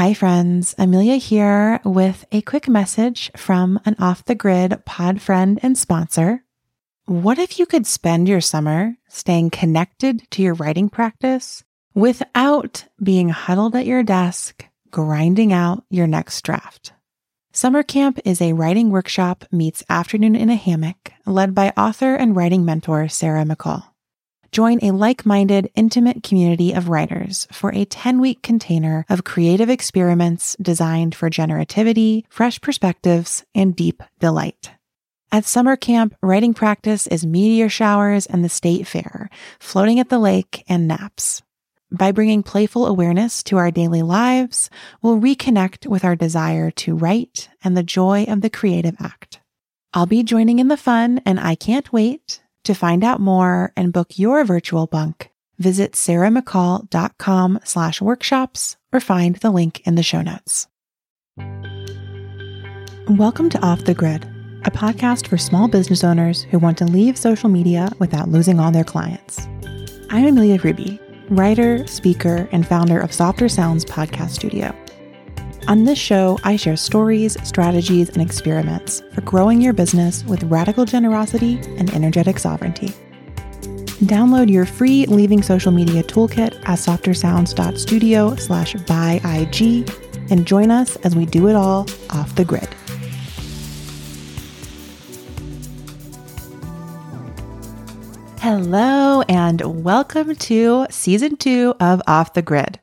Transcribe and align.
Hi, 0.00 0.14
friends. 0.14 0.74
Amelia 0.78 1.16
here 1.16 1.78
with 1.84 2.24
a 2.32 2.40
quick 2.40 2.70
message 2.70 3.30
from 3.36 3.78
an 3.84 3.96
off 3.98 4.24
the 4.24 4.34
grid 4.34 4.82
pod 4.86 5.20
friend 5.20 5.60
and 5.62 5.76
sponsor. 5.76 6.42
What 7.04 7.38
if 7.38 7.58
you 7.58 7.66
could 7.66 7.86
spend 7.86 8.26
your 8.26 8.40
summer 8.40 8.96
staying 9.10 9.50
connected 9.50 10.22
to 10.30 10.40
your 10.40 10.54
writing 10.54 10.88
practice 10.88 11.64
without 11.92 12.86
being 13.02 13.28
huddled 13.28 13.76
at 13.76 13.84
your 13.84 14.02
desk, 14.02 14.64
grinding 14.90 15.52
out 15.52 15.84
your 15.90 16.06
next 16.06 16.40
draft? 16.46 16.94
Summer 17.52 17.82
Camp 17.82 18.18
is 18.24 18.40
a 18.40 18.54
writing 18.54 18.88
workshop 18.88 19.44
meets 19.52 19.84
afternoon 19.90 20.34
in 20.34 20.48
a 20.48 20.56
hammock 20.56 21.12
led 21.26 21.54
by 21.54 21.74
author 21.76 22.14
and 22.14 22.34
writing 22.34 22.64
mentor 22.64 23.06
Sarah 23.08 23.44
McCall. 23.44 23.89
Join 24.52 24.80
a 24.82 24.90
like 24.90 25.24
minded, 25.24 25.70
intimate 25.76 26.24
community 26.24 26.72
of 26.72 26.88
writers 26.88 27.46
for 27.52 27.72
a 27.72 27.84
10 27.84 28.20
week 28.20 28.42
container 28.42 29.06
of 29.08 29.22
creative 29.22 29.70
experiments 29.70 30.56
designed 30.60 31.14
for 31.14 31.30
generativity, 31.30 32.24
fresh 32.28 32.60
perspectives, 32.60 33.44
and 33.54 33.76
deep 33.76 34.02
delight. 34.18 34.72
At 35.30 35.44
summer 35.44 35.76
camp, 35.76 36.16
writing 36.20 36.52
practice 36.52 37.06
is 37.06 37.24
meteor 37.24 37.68
showers 37.68 38.26
and 38.26 38.44
the 38.44 38.48
state 38.48 38.88
fair, 38.88 39.30
floating 39.60 40.00
at 40.00 40.08
the 40.08 40.18
lake, 40.18 40.64
and 40.68 40.88
naps. 40.88 41.42
By 41.92 42.10
bringing 42.10 42.42
playful 42.42 42.86
awareness 42.86 43.44
to 43.44 43.56
our 43.56 43.70
daily 43.70 44.02
lives, 44.02 44.68
we'll 45.00 45.20
reconnect 45.20 45.86
with 45.86 46.04
our 46.04 46.16
desire 46.16 46.72
to 46.72 46.96
write 46.96 47.48
and 47.62 47.76
the 47.76 47.84
joy 47.84 48.24
of 48.24 48.40
the 48.40 48.50
creative 48.50 48.96
act. 48.98 49.38
I'll 49.92 50.06
be 50.06 50.24
joining 50.24 50.58
in 50.58 50.66
the 50.66 50.76
fun, 50.76 51.20
and 51.24 51.38
I 51.38 51.54
can't 51.54 51.92
wait 51.92 52.40
to 52.64 52.74
find 52.74 53.04
out 53.04 53.20
more 53.20 53.72
and 53.76 53.92
book 53.92 54.18
your 54.18 54.44
virtual 54.44 54.86
bunk, 54.86 55.30
visit 55.58 55.92
sarahmccall.com 55.92 57.60
slash 57.64 58.00
workshops 58.00 58.76
or 58.92 59.00
find 59.00 59.36
the 59.36 59.50
link 59.50 59.80
in 59.86 59.94
the 59.94 60.02
show 60.02 60.22
notes. 60.22 60.66
Welcome 63.08 63.50
to 63.50 63.58
Off 63.64 63.84
the 63.84 63.94
Grid, 63.94 64.24
a 64.64 64.70
podcast 64.70 65.26
for 65.26 65.36
small 65.36 65.68
business 65.68 66.04
owners 66.04 66.42
who 66.42 66.58
want 66.58 66.78
to 66.78 66.84
leave 66.84 67.16
social 67.18 67.48
media 67.48 67.90
without 67.98 68.28
losing 68.28 68.60
all 68.60 68.70
their 68.70 68.84
clients. 68.84 69.46
I'm 70.10 70.26
Amelia 70.26 70.58
Hruby, 70.58 71.00
writer, 71.30 71.86
speaker, 71.86 72.48
and 72.52 72.66
founder 72.66 73.00
of 73.00 73.12
Softer 73.12 73.48
Sounds 73.48 73.84
Podcast 73.84 74.30
Studio. 74.30 74.74
On 75.68 75.84
this 75.84 75.98
show, 75.98 76.38
I 76.42 76.56
share 76.56 76.76
stories, 76.76 77.36
strategies, 77.46 78.08
and 78.08 78.20
experiments 78.20 79.02
for 79.12 79.20
growing 79.20 79.60
your 79.60 79.72
business 79.72 80.24
with 80.24 80.42
radical 80.44 80.84
generosity 80.84 81.60
and 81.76 81.92
energetic 81.94 82.38
sovereignty. 82.38 82.88
Download 84.04 84.50
your 84.50 84.64
free 84.64 85.06
Leaving 85.06 85.42
Social 85.42 85.70
Media 85.70 86.02
toolkit 86.02 86.54
at 86.60 86.78
softersounds.studio 86.78 88.34
slash 88.36 88.74
bye 88.86 89.20
IG 89.24 89.88
and 90.30 90.46
join 90.46 90.70
us 90.70 90.96
as 90.96 91.14
we 91.14 91.26
do 91.26 91.48
it 91.48 91.54
all 91.54 91.86
off 92.10 92.34
the 92.34 92.44
grid. 92.44 92.68
Hello, 98.40 99.20
and 99.28 99.84
welcome 99.84 100.34
to 100.34 100.86
season 100.88 101.36
two 101.36 101.74
of 101.78 102.00
Off 102.06 102.32
the 102.32 102.42
Grid. 102.42 102.80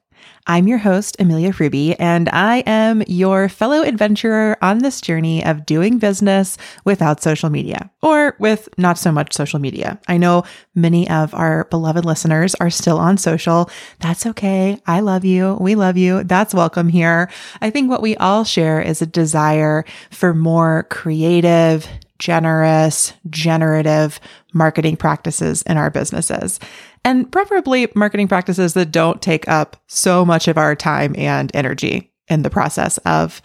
I'm 0.49 0.65
your 0.65 0.77
host, 0.77 1.17
Amelia 1.19 1.51
Hruby, 1.51 1.97
and 1.99 2.29
I 2.29 2.63
am 2.65 3.03
your 3.05 3.49
fellow 3.49 3.81
adventurer 3.81 4.57
on 4.61 4.77
this 4.79 5.01
journey 5.01 5.43
of 5.43 5.65
doing 5.65 5.99
business 5.99 6.57
without 6.85 7.21
social 7.21 7.49
media 7.49 7.91
or 8.01 8.37
with 8.39 8.69
not 8.77 8.97
so 8.97 9.11
much 9.11 9.33
social 9.33 9.59
media. 9.59 9.99
I 10.07 10.15
know 10.15 10.45
many 10.73 11.09
of 11.09 11.33
our 11.33 11.65
beloved 11.65 12.05
listeners 12.05 12.55
are 12.55 12.69
still 12.69 12.97
on 12.97 13.17
social. 13.17 13.69
That's 13.99 14.25
okay. 14.25 14.81
I 14.87 15.01
love 15.01 15.25
you. 15.25 15.57
We 15.59 15.75
love 15.75 15.97
you. 15.97 16.23
That's 16.23 16.53
welcome 16.53 16.87
here. 16.87 17.29
I 17.61 17.69
think 17.69 17.89
what 17.89 18.01
we 18.01 18.15
all 18.15 18.45
share 18.45 18.79
is 18.79 19.01
a 19.01 19.05
desire 19.05 19.83
for 20.11 20.33
more 20.33 20.87
creative, 20.89 21.85
generous, 22.19 23.11
generative 23.29 24.21
marketing 24.53 24.95
practices 24.95 25.61
in 25.63 25.75
our 25.75 25.89
businesses 25.89 26.57
and 27.07 27.31
preferably 27.31 27.87
marketing 27.95 28.27
practices 28.27 28.73
that 28.73 28.91
don't 28.91 29.21
take 29.21 29.47
up 29.47 29.81
so 29.87 30.25
much 30.25 30.49
of 30.49 30.57
our 30.57 30.75
time 30.75 31.15
and 31.17 31.49
energy 31.53 32.11
in 32.27 32.41
the 32.41 32.49
process 32.49 32.97
of 32.99 33.41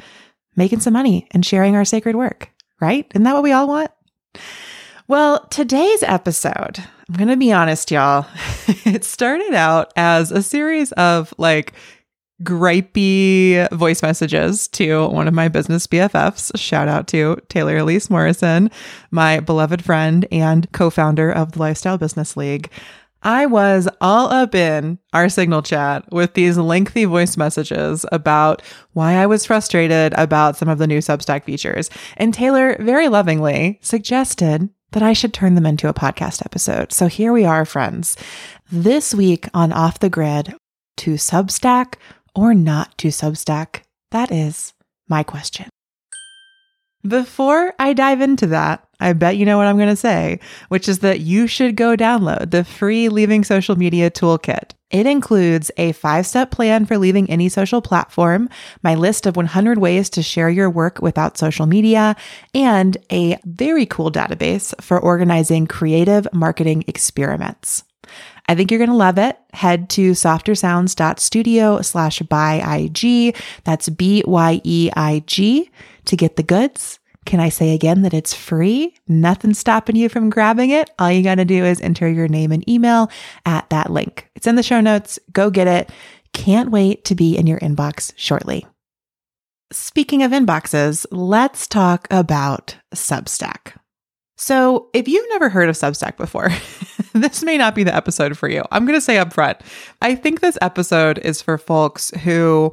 making 0.57 0.81
some 0.81 0.93
money 0.93 1.29
and 1.31 1.47
sharing 1.47 1.77
our 1.77 1.85
sacred 1.85 2.17
work, 2.17 2.51
right? 2.81 3.07
Isn't 3.15 3.23
that 3.23 3.35
what 3.35 3.45
we 3.45 3.53
all 3.53 3.69
want? 3.69 3.93
Well, 5.07 5.47
today's 5.47 6.03
episode, 6.03 6.81
I'm 7.09 7.15
going 7.15 7.29
to 7.29 7.37
be 7.37 7.53
honest, 7.53 7.93
y'all. 7.93 8.27
it 8.85 9.05
started 9.05 9.55
out 9.55 9.93
as 9.95 10.33
a 10.33 10.43
series 10.43 10.91
of 10.93 11.33
like 11.39 11.73
gripey 12.43 13.71
voice 13.71 14.03
messages 14.03 14.67
to 14.67 15.07
one 15.07 15.29
of 15.29 15.35
my 15.35 15.47
business 15.47 15.87
BFFs. 15.87 16.59
Shout 16.59 16.89
out 16.89 17.07
to 17.09 17.37
Taylor 17.49 17.77
Elise 17.77 18.11
Morrison, 18.11 18.73
my 19.13 19.39
beloved 19.39 19.85
friend 19.85 20.27
and 20.33 20.71
co 20.73 20.91
founder 20.91 21.31
of 21.31 21.53
the 21.53 21.61
Lifestyle 21.61 21.97
Business 21.97 22.37
League. 22.37 22.69
I 23.23 23.47
was 23.47 23.89
all 24.01 24.29
up 24.29 24.55
in 24.55 24.99
our 25.13 25.29
signal 25.29 25.63
chat 25.63 26.11
with 26.13 26.35
these 26.35 26.59
lengthy 26.59 27.05
voice 27.05 27.37
messages 27.37 28.05
about 28.11 28.63
why 28.93 29.15
I 29.15 29.27
was 29.27 29.47
frustrated 29.47 30.13
about 30.15 30.57
some 30.57 30.69
of 30.69 30.79
the 30.79 30.87
new 30.87 30.99
Substack 30.99 31.45
features. 31.45 31.89
And 32.17 32.35
Taylor 32.35 32.77
very 32.81 33.09
lovingly 33.09 33.79
suggested 33.83 34.69
that 34.91 35.03
I 35.03 35.13
should 35.13 35.33
turn 35.33 35.55
them 35.55 35.67
into 35.67 35.89
a 35.89 35.95
podcast 35.95 36.45
episode. 36.45 36.93
So 36.93 37.07
here 37.07 37.33
we 37.33 37.45
are, 37.45 37.65
friends. 37.65 38.17
This 38.71 39.15
week 39.15 39.49
on 39.55 39.73
Off 39.73 40.01
the 40.01 40.11
Grid, 40.11 40.55
to 40.99 41.15
Substack 41.15 41.95
or 42.35 42.55
not 42.55 42.97
to 42.99 43.09
Substack? 43.09 43.83
That 44.11 44.31
is 44.31 44.73
my 45.09 45.23
question. 45.23 45.69
Before 47.07 47.75
I 47.79 47.93
dive 47.93 48.21
into 48.21 48.47
that, 48.49 48.87
I 49.03 49.13
bet 49.13 49.37
you 49.37 49.45
know 49.45 49.59
what 49.59 49.67
I'm 49.67 49.77
going 49.77 49.89
to 49.89 49.97
say, 49.97 50.41
which 50.69 50.89
is 50.89 51.01
that 51.01 51.21
you 51.21 51.47
should 51.47 51.77
go 51.77 51.97
download 51.97 52.51
the 52.51 52.65
free 52.65 53.09
Leaving 53.09 53.45
Social 53.45 53.77
Media 53.77 54.11
Toolkit. 54.11 54.73
It 54.91 55.07
includes 55.07 55.71
a 55.79 55.93
five 55.93 56.27
step 56.27 56.51
plan 56.51 56.85
for 56.85 56.99
leaving 56.99 57.29
any 57.31 57.49
social 57.49 57.81
platform, 57.81 58.49
my 58.83 58.95
list 58.95 59.27
of 59.27 59.37
100 59.37 59.79
ways 59.79 60.11
to 60.11 60.23
share 60.23 60.51
your 60.51 60.69
work 60.69 61.01
without 61.01 61.39
social 61.39 61.67
media, 61.67 62.15
and 62.55 62.97
a 63.11 63.39
very 63.45 63.87
cool 63.87 64.13
database 64.13 64.79
for 64.83 65.01
organizing 65.01 65.67
creative 65.67 66.29
marketing 66.33 66.85
experiments. 66.87 67.85
I 68.49 68.55
think 68.55 68.71
you're 68.71 68.79
going 68.79 68.91
to 68.91 68.97
love 68.97 69.19
it. 69.19 69.39
Head 69.55 69.89
to 69.91 70.13
softersounds.studio 70.13 71.81
slash 71.83 72.21
bye 72.21 72.81
IG. 72.95 73.37
That's 73.65 73.89
B 73.89 74.23
Y 74.27 74.61
E 74.63 74.91
I 74.95 75.23
G 75.27 75.71
to 76.05 76.17
get 76.17 76.37
the 76.37 76.43
goods. 76.43 76.99
Can 77.25 77.41
I 77.41 77.49
say 77.51 77.75
again 77.75 78.03
that 78.03 78.15
it's 78.15 78.35
free? 78.35 78.95
Nothing 79.07 79.55
stopping 79.55 79.97
you 79.97 80.09
from 80.09 80.31
grabbing 80.31 80.71
it. 80.71 80.91
All 80.99 81.11
you 81.11 81.23
got 81.23 81.37
to 81.37 81.45
do 81.45 81.65
is 81.65 81.81
enter 81.81 82.09
your 82.09 82.29
name 82.29 82.53
and 82.53 82.69
email 82.69 83.11
at 83.47 83.69
that 83.71 83.91
link. 83.91 84.29
It's 84.35 84.47
in 84.47 84.57
the 84.57 84.63
show 84.63 84.81
notes. 84.81 85.19
Go 85.33 85.51
get 85.51 85.69
it. 85.69 85.91
Can't 86.33 86.71
wait 86.71 87.05
to 87.05 87.15
be 87.15 87.37
in 87.37 87.47
your 87.47 87.61
inbox 87.61 88.13
shortly. 88.17 88.67
Speaking 89.71 90.23
of 90.23 90.33
inboxes, 90.33 91.07
let's 91.11 91.67
talk 91.67 92.07
about 92.11 92.77
Substack. 92.95 93.75
So, 94.37 94.89
if 94.93 95.07
you've 95.07 95.29
never 95.29 95.49
heard 95.49 95.69
of 95.69 95.77
Substack 95.77 96.17
before, 96.17 96.51
this 97.13 97.43
may 97.43 97.57
not 97.57 97.75
be 97.75 97.85
the 97.85 97.95
episode 97.95 98.37
for 98.37 98.49
you. 98.49 98.65
I'm 98.71 98.85
going 98.85 98.97
to 98.97 99.01
say 99.01 99.19
up 99.19 99.33
front, 99.33 99.59
I 100.01 100.15
think 100.15 100.41
this 100.41 100.59
episode 100.61 101.19
is 101.19 101.41
for 101.41 101.57
folks 101.57 102.11
who 102.23 102.73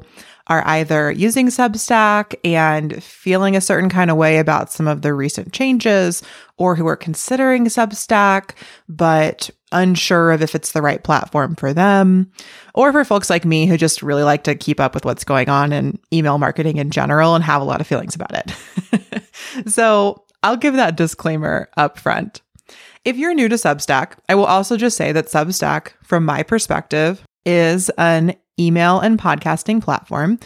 are 0.50 0.66
either 0.66 1.12
using 1.12 1.46
Substack 1.46 2.34
and 2.44 3.02
feeling 3.02 3.56
a 3.56 3.60
certain 3.60 3.88
kind 3.88 4.10
of 4.10 4.16
way 4.16 4.38
about 4.38 4.72
some 4.72 4.88
of 4.88 5.02
the 5.02 5.14
recent 5.14 5.52
changes, 5.52 6.24
or 6.58 6.74
who 6.74 6.88
are 6.88 6.96
considering 6.96 7.66
Substack, 7.66 8.56
but 8.88 9.48
unsure 9.70 10.32
of 10.32 10.42
if 10.42 10.56
it's 10.56 10.72
the 10.72 10.82
right 10.82 11.04
platform 11.04 11.54
for 11.54 11.72
them, 11.72 12.32
or 12.74 12.90
for 12.90 13.04
folks 13.04 13.30
like 13.30 13.44
me 13.44 13.66
who 13.66 13.76
just 13.76 14.02
really 14.02 14.24
like 14.24 14.42
to 14.42 14.56
keep 14.56 14.80
up 14.80 14.92
with 14.92 15.04
what's 15.04 15.22
going 15.22 15.48
on 15.48 15.72
in 15.72 16.00
email 16.12 16.36
marketing 16.36 16.78
in 16.78 16.90
general 16.90 17.36
and 17.36 17.44
have 17.44 17.62
a 17.62 17.64
lot 17.64 17.80
of 17.80 17.86
feelings 17.86 18.16
about 18.16 18.34
it. 18.34 19.22
so 19.70 20.24
I'll 20.42 20.56
give 20.56 20.74
that 20.74 20.96
disclaimer 20.96 21.70
up 21.76 21.96
front. 21.96 22.42
If 23.04 23.16
you're 23.16 23.34
new 23.34 23.48
to 23.48 23.54
Substack, 23.54 24.14
I 24.28 24.34
will 24.34 24.46
also 24.46 24.76
just 24.76 24.96
say 24.96 25.12
that 25.12 25.26
Substack, 25.26 25.92
from 26.02 26.24
my 26.24 26.42
perspective, 26.42 27.24
is 27.44 27.88
an 27.90 28.36
email 28.58 29.00
and 29.00 29.18
podcasting 29.18 29.82
platform. 29.82 30.38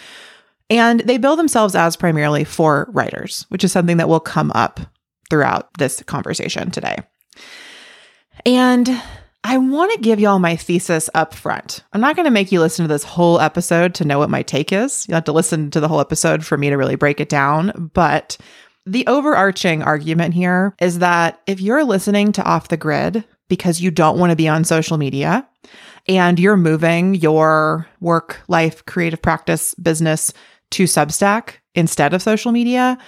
And 0.70 1.00
they 1.00 1.18
bill 1.18 1.36
themselves 1.36 1.74
as 1.74 1.96
primarily 1.96 2.44
for 2.44 2.88
writers, 2.92 3.44
which 3.48 3.64
is 3.64 3.72
something 3.72 3.98
that 3.98 4.08
will 4.08 4.20
come 4.20 4.50
up 4.54 4.80
throughout 5.28 5.68
this 5.78 6.02
conversation 6.02 6.70
today. 6.70 6.96
And 8.46 8.88
I 9.46 9.58
want 9.58 9.92
to 9.92 10.00
give 10.00 10.18
y'all 10.20 10.38
my 10.38 10.56
thesis 10.56 11.10
up 11.12 11.34
front. 11.34 11.84
I'm 11.92 12.00
not 12.00 12.16
going 12.16 12.24
to 12.24 12.30
make 12.30 12.50
you 12.50 12.60
listen 12.60 12.84
to 12.84 12.92
this 12.92 13.04
whole 13.04 13.40
episode 13.40 13.94
to 13.96 14.04
know 14.04 14.18
what 14.18 14.30
my 14.30 14.42
take 14.42 14.72
is. 14.72 15.06
You'll 15.06 15.16
have 15.16 15.24
to 15.24 15.32
listen 15.32 15.70
to 15.72 15.80
the 15.80 15.88
whole 15.88 16.00
episode 16.00 16.46
for 16.46 16.56
me 16.56 16.70
to 16.70 16.76
really 16.76 16.96
break 16.96 17.20
it 17.20 17.28
down. 17.28 17.90
But 17.92 18.38
the 18.86 19.06
overarching 19.06 19.82
argument 19.82 20.32
here 20.34 20.74
is 20.80 21.00
that 21.00 21.40
if 21.46 21.60
you're 21.60 21.84
listening 21.84 22.32
to 22.32 22.42
Off 22.42 22.68
the 22.68 22.78
Grid 22.78 23.24
because 23.48 23.82
you 23.82 23.90
don't 23.90 24.18
want 24.18 24.30
to 24.30 24.36
be 24.36 24.48
on 24.48 24.64
social 24.64 24.96
media, 24.96 25.46
and 26.06 26.38
you're 26.38 26.56
moving 26.56 27.14
your 27.14 27.86
work, 28.00 28.40
life, 28.48 28.84
creative 28.84 29.22
practice, 29.22 29.74
business 29.74 30.32
to 30.70 30.84
Substack 30.84 31.54
instead 31.74 32.14
of 32.14 32.22
social 32.22 32.52
media, 32.52 32.98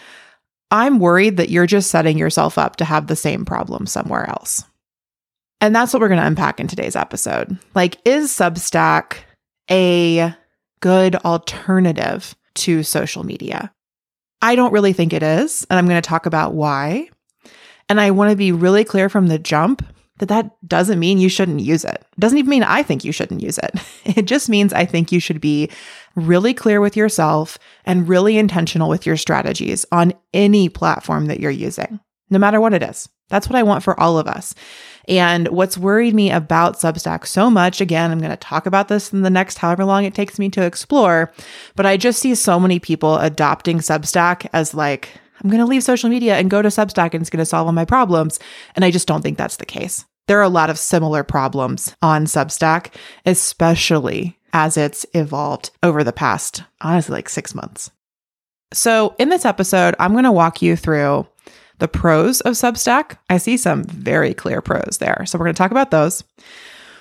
I'm 0.71 0.99
worried 0.99 1.37
that 1.37 1.51
you're 1.51 1.67
just 1.67 1.91
setting 1.91 2.19
yourself 2.19 2.59
up 2.59 2.77
to 2.77 2.85
have 2.85 3.07
the 3.07 3.17
same 3.17 3.45
problem 3.45 3.87
somewhere 3.87 4.29
else. 4.29 4.65
And 5.61 5.75
that's 5.75 5.93
what 5.93 6.01
we're 6.01 6.09
going 6.09 6.21
to 6.21 6.27
unpack 6.27 6.61
in 6.61 6.67
today's 6.67 6.97
episode. 6.97 7.59
Like, 7.75 7.99
is 8.05 8.31
Substack 8.31 9.19
a 9.71 10.35
good 10.81 11.17
alternative 11.17 12.35
to 12.57 12.83
social 12.83 13.25
media? 13.25 13.73
I 14.43 14.55
don't 14.55 14.73
really 14.73 14.93
think 14.93 15.13
it 15.13 15.23
is. 15.23 15.67
And 15.71 15.79
I'm 15.79 15.87
going 15.87 16.01
to 16.01 16.07
talk 16.07 16.27
about 16.27 16.55
why. 16.55 17.09
And 17.89 18.01
I 18.01 18.11
want 18.11 18.31
to 18.31 18.37
be 18.37 18.53
really 18.53 18.85
clear 18.85 19.09
from 19.09 19.29
the 19.29 19.39
jump 19.39 19.87
that 20.19 20.29
that 20.29 20.51
doesn't 20.67 20.99
mean 20.99 21.19
you 21.19 21.29
shouldn't 21.29 21.61
use 21.61 21.85
it. 21.85 22.05
It 22.13 22.21
doesn't 22.21 22.39
even 22.39 22.51
mean 22.51 22.63
I 22.63 22.83
think 22.83 23.05
you 23.05 23.13
shouldn't 23.13 23.43
use 23.43 23.59
it. 23.59 23.75
It 24.17 24.25
just 24.25 24.49
means 24.49 24.73
I 24.73 24.87
think 24.87 25.13
you 25.13 25.21
should 25.21 25.41
be 25.41 25.69
really 26.15 26.55
clear 26.55 26.81
with 26.81 26.97
yourself 26.97 27.59
and 27.85 28.09
really 28.09 28.39
intentional 28.39 28.89
with 28.89 29.05
your 29.05 29.17
strategies 29.17 29.85
on 29.93 30.15
any 30.33 30.69
platform 30.69 31.27
that 31.27 31.41
you're 31.41 31.51
using, 31.51 32.01
no 32.31 32.39
matter 32.39 32.61
what 32.61 32.73
it 32.73 32.83
is. 32.83 33.09
That's 33.29 33.49
what 33.49 33.57
I 33.57 33.65
want 33.65 33.83
for 33.83 33.99
all 33.99 34.19
of 34.19 34.29
us. 34.29 34.55
And 35.09 35.49
what's 35.49 35.77
worried 35.77 36.15
me 36.15 36.31
about 36.31 36.79
Substack 36.79 37.27
so 37.27 37.51
much, 37.51 37.81
again, 37.81 38.11
I'm 38.11 38.19
going 38.19 38.31
to 38.31 38.37
talk 38.37 38.67
about 38.67 38.89
this 38.89 39.13
in 39.13 39.23
the 39.23 39.31
next 39.31 39.59
however 39.59 39.85
long 39.85 40.05
it 40.05 40.15
takes 40.15 40.39
me 40.39 40.49
to 40.51 40.63
explore, 40.63 41.33
but 41.75 41.87
I 41.87 41.97
just 41.97 42.21
see 42.21 42.35
so 42.35 42.59
many 42.59 42.79
people 42.79 43.17
adopting 43.17 43.79
Substack 43.79 44.49
as 44.53 44.75
like, 44.75 45.11
I'm 45.43 45.51
going 45.51 45.61
to 45.61 45.67
leave 45.67 45.83
social 45.83 46.11
media 46.11 46.37
and 46.37 46.51
go 46.51 46.63
to 46.63 46.69
Substack 46.69 47.13
and 47.13 47.21
it's 47.21 47.31
going 47.31 47.39
to 47.39 47.47
solve 47.47 47.67
all 47.67 47.73
my 47.73 47.85
problems. 47.85 48.39
And 48.75 48.85
I 48.85 48.91
just 48.91 49.09
don't 49.09 49.23
think 49.23 49.39
that's 49.39 49.57
the 49.57 49.67
case. 49.67 50.05
There 50.27 50.39
are 50.39 50.43
a 50.43 50.49
lot 50.49 50.71
of 50.71 50.79
similar 50.79 51.23
problems 51.23 51.95
on 52.03 52.25
Substack, 52.25 52.95
especially 53.25 54.39
as 54.53 54.77
it's 54.77 55.07
evolved 55.15 55.71
over 55.83 56.03
the 56.03 56.13
past, 56.13 56.65
honestly, 56.81 57.13
like 57.13 57.29
six 57.29 57.55
months. 57.55 57.91
So, 58.73 59.15
in 59.19 59.29
this 59.29 59.45
episode, 59.45 59.95
I'm 60.01 60.13
going 60.13 60.25
to 60.25 60.33
walk 60.33 60.61
you 60.61 60.75
through 60.75 61.27
the 61.79 61.87
pros 61.87 62.41
of 62.41 62.55
Substack. 62.55 63.19
I 63.31 63.37
see 63.37 63.57
some 63.57 63.85
very 63.85 64.35
clear 64.35 64.61
pros 64.61 64.99
there. 64.99 65.25
So, 65.27 65.39
we're 65.39 65.45
going 65.45 65.55
to 65.55 65.59
talk 65.59 65.71
about 65.71 65.93
those. 65.93 66.25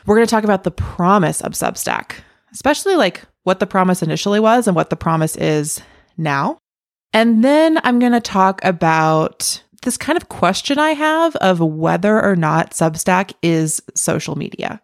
We're 0.06 0.16
going 0.16 0.28
to 0.28 0.32
talk 0.32 0.44
about 0.44 0.64
the 0.64 0.72
promise 0.72 1.42
of 1.42 1.54
Substack, 1.54 2.18
especially 2.54 2.96
like 2.96 3.24
what 3.44 3.60
the 3.60 3.66
promise 3.66 4.04
initially 4.04 4.40
was 4.40 4.68
and 4.68 4.76
what 4.76 4.92
the 4.92 4.96
promise 4.96 5.36
is 5.36 5.82
now. 6.18 6.60
And 7.16 7.46
then 7.46 7.80
I'm 7.86 8.00
going 8.00 8.12
to 8.12 8.20
talk 8.20 8.60
about 8.66 9.64
this 9.84 9.96
kind 9.96 10.18
of 10.18 10.28
question 10.28 10.78
I 10.78 10.90
have 10.90 11.34
of 11.38 11.62
whether 11.62 12.22
or 12.22 12.36
not 12.36 12.72
Substack 12.72 13.32
is 13.42 13.82
social 13.96 14.36
media. 14.36 14.82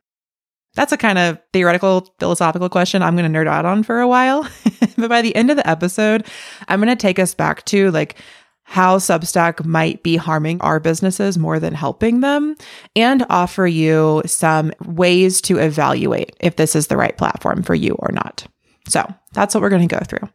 That's 0.76 0.94
a 0.94 0.98
kind 0.98 1.18
of 1.18 1.40
theoretical, 1.52 2.08
philosophical 2.20 2.70
question 2.70 3.04
I'm 3.04 3.18
going 3.18 3.30
to 3.30 3.38
nerd 3.38 3.50
out 3.50 3.66
on 3.66 3.84
for 3.84 4.00
a 4.00 4.08
while. 4.08 4.48
but 4.98 5.10
by 5.10 5.22
the 5.22 5.36
end 5.36 5.52
of 5.52 5.58
the 5.58 5.70
episode, 5.70 6.26
I'm 6.70 6.80
going 6.80 6.88
to 6.88 6.96
take 6.96 7.20
us 7.20 7.34
back 7.34 7.66
to 7.66 7.92
like 7.92 8.16
how 8.64 8.98
Substack 8.98 9.66
might 9.66 10.02
be 10.02 10.16
harming 10.16 10.62
our 10.62 10.80
businesses 10.80 11.38
more 11.38 11.60
than 11.60 11.74
helping 11.74 12.22
them 12.22 12.56
and 12.96 13.26
offer 13.30 13.68
you 13.68 14.22
some 14.26 14.72
ways 14.86 15.42
to 15.42 15.58
evaluate 15.58 16.34
if 16.40 16.56
this 16.56 16.78
is 16.78 16.88
the 16.88 16.96
right 16.96 17.18
platform 17.18 17.62
for 17.62 17.76
you 17.76 17.96
or 18.00 18.14
not. 18.14 18.48
So 18.88 19.06
that's 19.34 19.54
what 19.54 19.62
we're 19.62 19.70
going 19.70 19.88
to 19.88 19.96
go 19.96 20.04
through. 20.06 20.30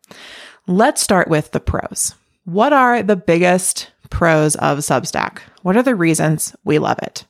Let's 0.69 1.01
start 1.01 1.29
with 1.29 1.53
the 1.53 1.61
pros. 1.61 2.17
What 2.45 2.73
are 2.73 3.01
the 3.01 3.15
biggest 3.15 3.93
pros 4.11 4.57
of 4.57 4.79
Substack? 4.79 5.39
What 5.63 5.77
are 5.77 5.83
the 5.85 5.95
reasons 5.95 6.57
we 6.65 6.81
love 6.81 6.99
it? 7.03 7.25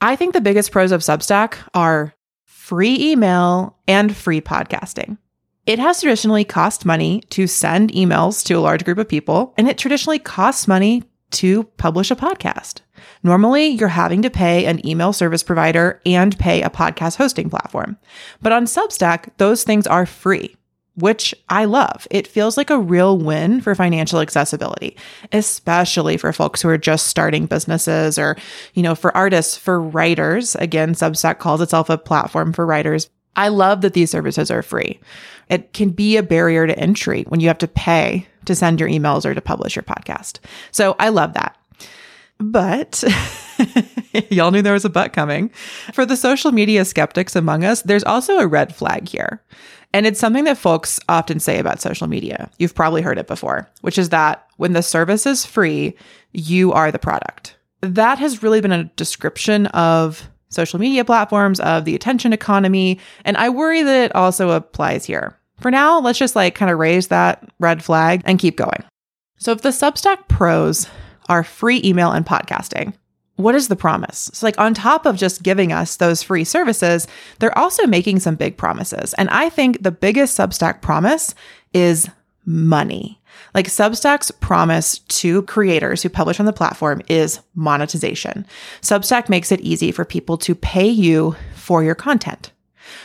I 0.00 0.16
think 0.16 0.32
the 0.32 0.40
biggest 0.40 0.72
pros 0.72 0.90
of 0.90 1.02
Substack 1.02 1.58
are 1.74 2.12
free 2.44 3.12
email 3.12 3.78
and 3.86 4.16
free 4.16 4.40
podcasting. 4.40 5.16
It 5.64 5.78
has 5.78 6.00
traditionally 6.00 6.42
cost 6.42 6.84
money 6.84 7.20
to 7.30 7.46
send 7.46 7.92
emails 7.92 8.44
to 8.46 8.54
a 8.54 8.60
large 8.60 8.84
group 8.84 8.98
of 8.98 9.08
people, 9.08 9.54
and 9.56 9.68
it 9.68 9.78
traditionally 9.78 10.18
costs 10.18 10.66
money 10.66 11.04
to 11.30 11.62
publish 11.76 12.10
a 12.10 12.16
podcast. 12.16 12.80
Normally, 13.22 13.68
you're 13.68 13.86
having 13.86 14.22
to 14.22 14.30
pay 14.30 14.66
an 14.66 14.84
email 14.84 15.12
service 15.12 15.44
provider 15.44 16.00
and 16.04 16.36
pay 16.36 16.62
a 16.62 16.70
podcast 16.70 17.14
hosting 17.14 17.48
platform. 17.48 17.96
But 18.42 18.50
on 18.50 18.64
Substack, 18.64 19.28
those 19.36 19.62
things 19.62 19.86
are 19.86 20.04
free 20.04 20.56
which 20.96 21.34
I 21.48 21.64
love. 21.64 22.06
It 22.10 22.26
feels 22.26 22.56
like 22.56 22.70
a 22.70 22.78
real 22.78 23.18
win 23.18 23.60
for 23.60 23.74
financial 23.74 24.20
accessibility, 24.20 24.96
especially 25.32 26.16
for 26.16 26.32
folks 26.32 26.62
who 26.62 26.68
are 26.68 26.78
just 26.78 27.08
starting 27.08 27.46
businesses 27.46 28.18
or, 28.18 28.36
you 28.74 28.82
know, 28.82 28.94
for 28.94 29.14
artists, 29.16 29.56
for 29.56 29.80
writers. 29.80 30.54
Again, 30.56 30.94
Substack 30.94 31.38
calls 31.38 31.60
itself 31.60 31.90
a 31.90 31.98
platform 31.98 32.52
for 32.52 32.64
writers. 32.64 33.10
I 33.36 33.48
love 33.48 33.80
that 33.80 33.94
these 33.94 34.10
services 34.10 34.50
are 34.50 34.62
free. 34.62 35.00
It 35.48 35.72
can 35.72 35.90
be 35.90 36.16
a 36.16 36.22
barrier 36.22 36.66
to 36.66 36.78
entry 36.78 37.24
when 37.28 37.40
you 37.40 37.48
have 37.48 37.58
to 37.58 37.68
pay 37.68 38.26
to 38.44 38.54
send 38.54 38.78
your 38.78 38.88
emails 38.88 39.24
or 39.24 39.34
to 39.34 39.40
publish 39.40 39.74
your 39.74 39.82
podcast. 39.82 40.38
So 40.70 40.94
I 40.98 41.08
love 41.08 41.34
that. 41.34 41.56
But 42.38 43.02
y'all 44.30 44.50
knew 44.50 44.62
there 44.62 44.72
was 44.72 44.84
a 44.84 44.90
but 44.90 45.12
coming. 45.12 45.50
For 45.92 46.04
the 46.04 46.16
social 46.16 46.52
media 46.52 46.84
skeptics 46.84 47.36
among 47.36 47.64
us, 47.64 47.82
there's 47.82 48.04
also 48.04 48.38
a 48.38 48.46
red 48.46 48.74
flag 48.74 49.08
here. 49.08 49.42
And 49.94 50.06
it's 50.06 50.18
something 50.18 50.42
that 50.44 50.58
folks 50.58 50.98
often 51.08 51.38
say 51.38 51.60
about 51.60 51.80
social 51.80 52.08
media. 52.08 52.50
You've 52.58 52.74
probably 52.74 53.00
heard 53.00 53.16
it 53.16 53.28
before, 53.28 53.70
which 53.82 53.96
is 53.96 54.08
that 54.08 54.44
when 54.56 54.72
the 54.72 54.82
service 54.82 55.24
is 55.24 55.46
free, 55.46 55.94
you 56.32 56.72
are 56.72 56.90
the 56.90 56.98
product. 56.98 57.56
That 57.80 58.18
has 58.18 58.42
really 58.42 58.60
been 58.60 58.72
a 58.72 58.90
description 58.96 59.66
of 59.68 60.28
social 60.48 60.80
media 60.80 61.04
platforms, 61.04 61.60
of 61.60 61.84
the 61.84 61.94
attention 61.94 62.32
economy. 62.32 62.98
And 63.24 63.36
I 63.36 63.50
worry 63.50 63.84
that 63.84 64.04
it 64.06 64.14
also 64.16 64.50
applies 64.50 65.04
here. 65.04 65.38
For 65.60 65.70
now, 65.70 66.00
let's 66.00 66.18
just 66.18 66.34
like 66.34 66.56
kind 66.56 66.72
of 66.72 66.78
raise 66.78 67.06
that 67.08 67.48
red 67.60 67.84
flag 67.84 68.22
and 68.24 68.40
keep 68.40 68.56
going. 68.56 68.82
So 69.36 69.52
if 69.52 69.62
the 69.62 69.68
Substack 69.68 70.26
pros 70.26 70.88
are 71.28 71.44
free 71.44 71.80
email 71.84 72.10
and 72.10 72.26
podcasting, 72.26 72.94
what 73.36 73.54
is 73.54 73.68
the 73.68 73.76
promise? 73.76 74.30
So, 74.32 74.46
like, 74.46 74.58
on 74.58 74.74
top 74.74 75.06
of 75.06 75.16
just 75.16 75.42
giving 75.42 75.72
us 75.72 75.96
those 75.96 76.22
free 76.22 76.44
services, 76.44 77.08
they're 77.38 77.56
also 77.58 77.86
making 77.86 78.20
some 78.20 78.36
big 78.36 78.56
promises. 78.56 79.12
And 79.14 79.28
I 79.30 79.48
think 79.48 79.82
the 79.82 79.90
biggest 79.90 80.38
Substack 80.38 80.82
promise 80.82 81.34
is 81.72 82.08
money. 82.44 83.20
Like, 83.52 83.66
Substack's 83.66 84.30
promise 84.30 84.98
to 84.98 85.42
creators 85.42 86.02
who 86.02 86.08
publish 86.08 86.38
on 86.38 86.46
the 86.46 86.52
platform 86.52 87.02
is 87.08 87.40
monetization. 87.54 88.46
Substack 88.82 89.28
makes 89.28 89.50
it 89.50 89.60
easy 89.60 89.90
for 89.90 90.04
people 90.04 90.38
to 90.38 90.54
pay 90.54 90.88
you 90.88 91.34
for 91.56 91.82
your 91.82 91.96
content. 91.96 92.52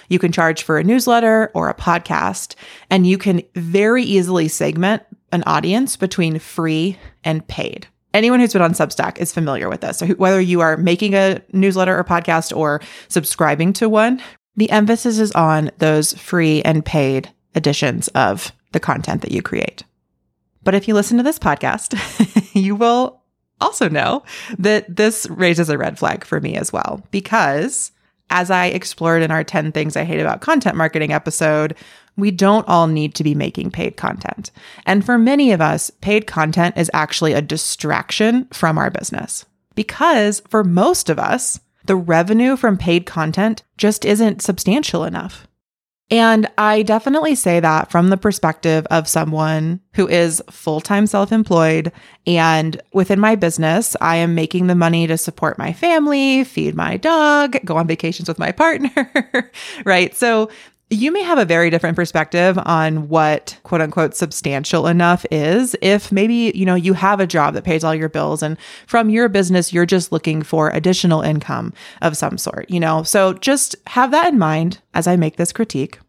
You 0.09 0.19
can 0.19 0.31
charge 0.31 0.61
for 0.61 0.77
a 0.77 0.83
newsletter 0.83 1.49
or 1.55 1.69
a 1.69 1.73
podcast, 1.73 2.53
and 2.91 3.07
you 3.07 3.17
can 3.17 3.41
very 3.55 4.03
easily 4.03 4.47
segment 4.47 5.03
an 5.31 5.43
audience 5.47 5.95
between 5.95 6.37
free 6.37 6.97
and 7.23 7.47
paid 7.47 7.87
anyone 8.13 8.39
who's 8.39 8.53
been 8.53 8.61
on 8.61 8.73
Substack 8.73 9.17
is 9.17 9.33
familiar 9.33 9.69
with 9.69 9.81
this. 9.81 9.97
So 9.97 10.07
whether 10.07 10.41
you 10.41 10.61
are 10.61 10.77
making 10.77 11.13
a 11.13 11.41
newsletter 11.53 11.97
or 11.97 12.03
podcast 12.03 12.55
or 12.55 12.81
subscribing 13.07 13.73
to 13.73 13.89
one, 13.89 14.21
the 14.55 14.69
emphasis 14.71 15.19
is 15.19 15.31
on 15.33 15.71
those 15.77 16.13
free 16.13 16.61
and 16.63 16.85
paid 16.85 17.31
editions 17.55 18.07
of 18.09 18.51
the 18.71 18.79
content 18.79 19.21
that 19.21 19.31
you 19.31 19.41
create. 19.41 19.83
But 20.63 20.75
if 20.75 20.87
you 20.87 20.93
listen 20.93 21.17
to 21.17 21.23
this 21.23 21.39
podcast, 21.39 21.95
you 22.53 22.75
will 22.75 23.21
also 23.61 23.89
know 23.89 24.23
that 24.57 24.95
this 24.95 25.27
raises 25.29 25.69
a 25.69 25.77
red 25.77 25.97
flag 25.97 26.23
for 26.23 26.39
me 26.39 26.55
as 26.55 26.71
well, 26.71 27.01
because 27.11 27.91
as 28.29 28.51
I 28.51 28.67
explored 28.67 29.23
in 29.23 29.31
our 29.31 29.43
10 29.43 29.71
things 29.71 29.95
I 29.95 30.03
hate 30.03 30.19
about 30.19 30.41
content 30.41 30.75
marketing 30.75 31.11
episode, 31.11 31.75
we 32.19 32.31
don't 32.31 32.67
all 32.67 32.87
need 32.87 33.15
to 33.15 33.23
be 33.23 33.35
making 33.35 33.71
paid 33.71 33.97
content. 33.97 34.51
And 34.85 35.05
for 35.05 35.17
many 35.17 35.51
of 35.51 35.61
us, 35.61 35.89
paid 36.01 36.27
content 36.27 36.77
is 36.77 36.91
actually 36.93 37.33
a 37.33 37.41
distraction 37.41 38.47
from 38.51 38.77
our 38.77 38.89
business. 38.89 39.45
Because 39.75 40.41
for 40.49 40.63
most 40.63 41.09
of 41.09 41.19
us, 41.19 41.59
the 41.85 41.95
revenue 41.95 42.55
from 42.55 42.77
paid 42.77 43.05
content 43.05 43.63
just 43.77 44.05
isn't 44.05 44.41
substantial 44.41 45.03
enough. 45.03 45.47
And 46.11 46.49
I 46.57 46.81
definitely 46.81 47.35
say 47.35 47.59
that 47.59 47.91
from 47.91 48.09
the 48.09 48.17
perspective 48.17 48.87
of 48.89 49.07
someone 49.07 49.79
who 49.93 50.07
is 50.07 50.41
full 50.49 50.81
time 50.81 51.05
self 51.05 51.31
employed. 51.31 51.91
And 52.25 52.81
within 52.93 53.19
my 53.19 53.35
business, 53.35 53.95
I 54.01 54.15
am 54.15 54.33
making 54.33 54.67
the 54.67 54.75
money 54.75 55.05
to 55.05 55.17
support 55.17 55.59
my 55.59 55.71
family, 55.71 56.43
feed 56.43 56.73
my 56.75 56.97
dog, 56.97 57.57
go 57.63 57.77
on 57.77 57.87
vacations 57.87 58.27
with 58.27 58.39
my 58.39 58.51
partner, 58.51 59.51
right? 59.85 60.15
So 60.15 60.49
you 60.89 61.11
may 61.11 61.21
have 61.21 61.37
a 61.37 61.45
very 61.45 61.69
different 61.69 61.95
perspective 61.95 62.57
on 62.65 63.09
what 63.09 63.59
quote 63.63 63.81
unquote 63.81 64.15
substantial 64.15 64.87
enough 64.87 65.23
is. 65.29 65.75
If 65.81 66.11
maybe, 66.11 66.51
you 66.55 66.65
know, 66.65 66.75
you 66.75 66.93
have 66.93 67.19
a 67.19 67.27
job 67.27 67.53
that 67.53 67.63
pays 67.63 67.83
all 67.83 67.93
your 67.93 68.09
bills 68.09 68.41
and 68.41 68.57
from 68.87 69.09
your 69.09 69.29
business, 69.29 69.71
you're 69.71 69.85
just 69.85 70.11
looking 70.11 70.41
for 70.41 70.69
additional 70.69 71.21
income 71.21 71.73
of 72.01 72.17
some 72.17 72.39
sort, 72.39 72.69
you 72.71 72.79
know? 72.79 73.03
So 73.03 73.33
just 73.33 73.75
have 73.87 74.09
that 74.11 74.33
in 74.33 74.39
mind 74.39 74.81
as 74.95 75.05
I 75.05 75.15
make 75.15 75.35
this 75.35 75.53
critique. 75.53 75.99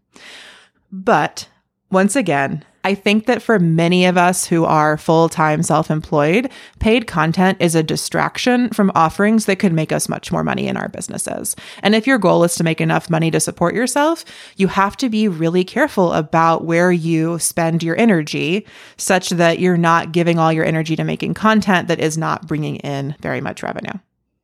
But 0.91 1.49
Once 1.91 2.15
again, 2.15 2.65
I 2.83 2.95
think 2.95 3.27
that 3.27 3.43
for 3.43 3.59
many 3.59 4.07
of 4.07 4.17
us 4.17 4.47
who 4.47 4.65
are 4.65 4.97
full 4.97 5.29
time 5.29 5.63
self 5.63 5.91
employed, 5.91 6.51
paid 6.79 7.07
content 7.07 7.59
is 7.61 7.75
a 7.75 7.83
distraction 7.83 8.71
from 8.71 8.93
offerings 8.95 9.47
that 9.47 9.59
could 9.59 9.73
make 9.73 9.93
us 9.93 10.09
much 10.09 10.33
more 10.33 10.43
money 10.43 10.67
in 10.67 10.77
our 10.77 10.89
businesses. 10.89 11.57
And 11.83 11.95
if 11.95 12.07
your 12.07 12.19
goal 12.19 12.45
is 12.45 12.55
to 12.55 12.65
make 12.65 12.81
enough 12.81 13.11
money 13.11 13.31
to 13.33 13.41
support 13.41 13.75
yourself, 13.75 14.25
you 14.57 14.69
have 14.69 14.97
to 14.99 15.11
be 15.11 15.29
really 15.29 15.65
careful 15.65 16.13
about 16.13 16.65
where 16.65 16.91
you 16.91 17.39
spend 17.39 17.83
your 17.83 17.99
energy 17.99 18.67
such 18.97 19.31
that 19.31 19.59
you're 19.59 19.77
not 19.77 20.13
giving 20.13 20.39
all 20.39 20.53
your 20.53 20.65
energy 20.65 20.97
to 20.97 21.05
making 21.05 21.35
content 21.35 21.89
that 21.89 22.01
is 22.01 22.17
not 22.17 22.47
bringing 22.47 22.77
in 22.77 23.15
very 23.21 23.41
much 23.41 23.63
revenue. 23.63 23.93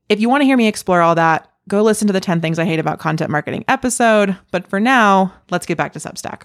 If 0.08 0.20
you 0.20 0.28
want 0.28 0.42
to 0.42 0.46
hear 0.46 0.56
me 0.56 0.68
explore 0.68 1.00
all 1.00 1.14
that, 1.14 1.50
go 1.68 1.82
listen 1.82 2.06
to 2.06 2.12
the 2.12 2.20
10 2.20 2.40
Things 2.40 2.58
I 2.58 2.64
Hate 2.64 2.78
About 2.78 2.98
Content 2.98 3.30
Marketing 3.30 3.64
episode. 3.66 4.36
But 4.50 4.68
for 4.68 4.78
now, 4.78 5.32
let's 5.50 5.66
get 5.66 5.78
back 5.78 5.94
to 5.94 5.98
Substack. 5.98 6.42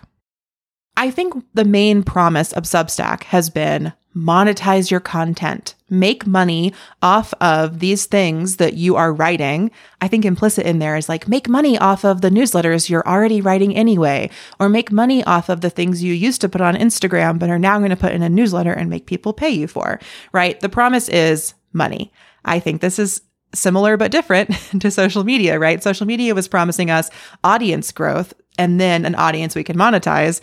I 0.98 1.12
think 1.12 1.34
the 1.54 1.66
main 1.66 2.04
promise 2.04 2.52
of 2.54 2.64
Substack 2.64 3.24
has 3.24 3.50
been 3.50 3.94
monetize 4.16 4.92
your 4.92 5.00
content, 5.00 5.76
make 5.90 6.28
money 6.28 6.74
off 7.02 7.34
of 7.40 7.80
these 7.80 8.06
things 8.06 8.58
that 8.58 8.74
you 8.74 8.96
are 8.96 9.14
writing. 9.14 9.72
I 10.02 10.08
think 10.08 10.26
implicit 10.26 10.66
in 10.66 10.80
there 10.80 10.98
is 10.98 11.08
like 11.08 11.28
make 11.28 11.48
money 11.48 11.78
off 11.78 12.04
of 12.04 12.22
the 12.22 12.30
newsletters 12.30 12.90
you're 12.90 13.08
already 13.08 13.40
writing 13.40 13.76
anyway, 13.76 14.30
or 14.60 14.68
make 14.68 14.92
money 14.92 15.24
off 15.24 15.50
of 15.50 15.62
the 15.62 15.70
things 15.70 16.04
you 16.04 16.14
used 16.14 16.42
to 16.42 16.50
put 16.50 16.62
on 16.62 16.76
Instagram 16.76 17.40
but 17.40 17.50
are 17.50 17.60
now 17.60 17.78
going 17.78 17.90
to 17.90 17.96
put 17.96 18.12
in 18.12 18.22
a 18.22 18.30
newsletter 18.30 18.74
and 18.74 18.90
make 18.90 19.06
people 19.06 19.34
pay 19.34 19.50
you 19.50 19.68
for, 19.68 20.00
right? 20.34 20.60
The 20.60 20.70
promise 20.70 21.08
is 21.08 21.54
money. 21.72 22.12
I 22.44 22.60
think 22.60 22.82
this 22.82 23.00
is 23.00 23.22
similar 23.54 23.98
but 23.98 24.12
different 24.12 24.52
to 24.82 24.92
social 24.92 25.24
media, 25.24 25.58
right? 25.58 25.82
Social 25.82 26.06
media 26.06 26.36
was 26.36 26.48
promising 26.48 26.90
us 26.90 27.10
audience 27.44 27.92
growth 27.92 28.34
and 28.58 28.80
then 28.80 29.06
an 29.06 29.16
audience 29.16 29.56
we 29.56 29.64
can 29.64 29.78
monetize. 29.78 30.42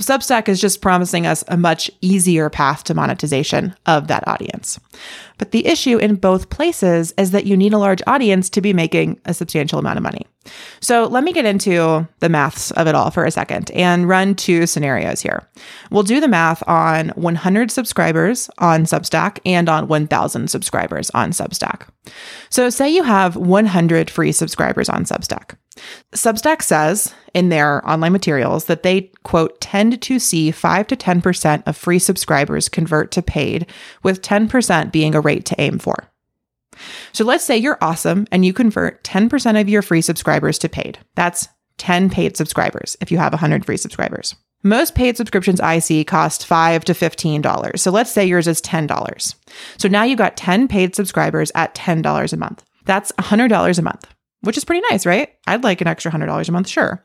Substack 0.00 0.48
is 0.48 0.60
just 0.60 0.80
promising 0.80 1.26
us 1.26 1.44
a 1.48 1.56
much 1.56 1.90
easier 2.00 2.48
path 2.48 2.84
to 2.84 2.94
monetization 2.94 3.74
of 3.86 4.08
that 4.08 4.26
audience. 4.26 4.80
But 5.38 5.50
the 5.52 5.66
issue 5.66 5.98
in 5.98 6.16
both 6.16 6.50
places 6.50 7.12
is 7.18 7.32
that 7.32 7.46
you 7.46 7.56
need 7.56 7.72
a 7.72 7.78
large 7.78 8.02
audience 8.06 8.48
to 8.50 8.60
be 8.60 8.72
making 8.72 9.20
a 9.26 9.34
substantial 9.34 9.78
amount 9.78 9.98
of 9.98 10.02
money. 10.02 10.26
So 10.80 11.06
let 11.06 11.24
me 11.24 11.32
get 11.32 11.44
into 11.44 12.08
the 12.20 12.28
maths 12.28 12.70
of 12.72 12.86
it 12.86 12.94
all 12.94 13.10
for 13.10 13.24
a 13.24 13.30
second 13.30 13.70
and 13.72 14.08
run 14.08 14.34
two 14.34 14.66
scenarios 14.66 15.20
here. 15.20 15.48
We'll 15.90 16.02
do 16.02 16.20
the 16.20 16.28
math 16.28 16.66
on 16.68 17.10
100 17.10 17.70
subscribers 17.70 18.50
on 18.58 18.84
Substack 18.84 19.38
and 19.44 19.68
on 19.68 19.88
1,000 19.88 20.48
subscribers 20.48 21.10
on 21.10 21.30
Substack. 21.32 21.88
So 22.48 22.70
say 22.70 22.88
you 22.88 23.02
have 23.02 23.36
100 23.36 24.10
free 24.10 24.32
subscribers 24.32 24.88
on 24.88 25.04
Substack. 25.04 25.56
Substack 26.12 26.62
says 26.62 27.14
in 27.32 27.48
their 27.48 27.88
online 27.88 28.12
materials 28.12 28.64
that 28.64 28.82
they, 28.82 29.12
quote, 29.22 29.60
tend 29.60 30.02
to 30.02 30.18
see 30.18 30.50
5 30.50 30.86
to 30.88 30.96
10% 30.96 31.62
of 31.66 31.76
free 31.76 31.98
subscribers 31.98 32.68
convert 32.68 33.10
to 33.12 33.22
paid, 33.22 33.66
with 34.02 34.22
10% 34.22 34.92
being 34.92 35.14
a 35.14 35.20
rate 35.20 35.44
to 35.46 35.60
aim 35.60 35.78
for. 35.78 36.09
So 37.12 37.24
let's 37.24 37.44
say 37.44 37.56
you're 37.56 37.78
awesome 37.80 38.26
and 38.30 38.44
you 38.44 38.52
convert 38.52 39.02
10% 39.04 39.60
of 39.60 39.68
your 39.68 39.82
free 39.82 40.00
subscribers 40.00 40.58
to 40.60 40.68
paid. 40.68 40.98
That's 41.14 41.48
10 41.78 42.10
paid 42.10 42.36
subscribers 42.36 42.96
if 43.00 43.10
you 43.10 43.18
have 43.18 43.32
100 43.32 43.64
free 43.64 43.76
subscribers. 43.76 44.34
Most 44.62 44.94
paid 44.94 45.16
subscriptions 45.16 45.60
I 45.60 45.78
see 45.78 46.04
cost 46.04 46.46
5 46.46 46.84
to 46.84 46.92
$15. 46.92 47.78
So 47.78 47.90
let's 47.90 48.12
say 48.12 48.26
yours 48.26 48.46
is 48.46 48.60
$10. 48.60 49.34
So 49.78 49.88
now 49.88 50.02
you've 50.02 50.18
got 50.18 50.36
10 50.36 50.68
paid 50.68 50.94
subscribers 50.94 51.50
at 51.54 51.74
$10 51.74 52.32
a 52.32 52.36
month. 52.36 52.64
That's 52.84 53.12
$100 53.12 53.78
a 53.78 53.82
month 53.82 54.06
which 54.42 54.56
is 54.56 54.64
pretty 54.64 54.82
nice, 54.90 55.06
right? 55.06 55.30
I'd 55.46 55.64
like 55.64 55.80
an 55.80 55.86
extra 55.86 56.10
$100 56.10 56.48
a 56.48 56.52
month, 56.52 56.68
sure. 56.68 57.04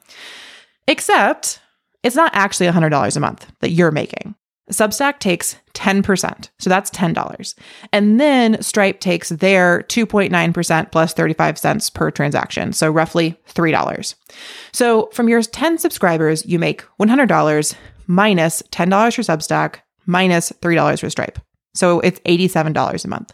Except 0.88 1.60
it's 2.03 2.15
not 2.15 2.32
actually 2.34 2.67
$100 2.67 3.15
a 3.15 3.20
month 3.20 3.51
that 3.62 3.72
you're 3.72 3.91
making. 3.91 4.36
Substack 4.72 5.19
takes 5.19 5.57
10%. 5.74 6.50
So 6.60 6.69
that's 6.69 6.89
$10. 6.89 7.55
And 7.91 8.19
then 8.19 8.62
Stripe 8.62 9.00
takes 9.00 9.29
their 9.29 9.84
2.9% 9.84 10.91
plus 10.91 11.13
35 11.13 11.57
cents 11.57 11.89
per 11.89 12.10
transaction. 12.10 12.74
So 12.74 12.89
roughly 12.89 13.38
$3. 13.50 14.15
So 14.72 15.10
from 15.13 15.29
your 15.29 15.41
10 15.41 15.77
subscribers, 15.77 16.45
you 16.45 16.57
make 16.57 16.84
$100 17.00 17.75
minus 18.07 18.63
$10 18.72 19.15
for 19.15 19.22
Substack 19.22 19.81
minus 20.05 20.51
$3 20.51 21.00
for 21.00 21.10
Stripe. 21.10 21.39
So 21.75 22.00
it's 22.00 22.19
$87 22.22 23.05
a 23.05 23.07
month. 23.07 23.34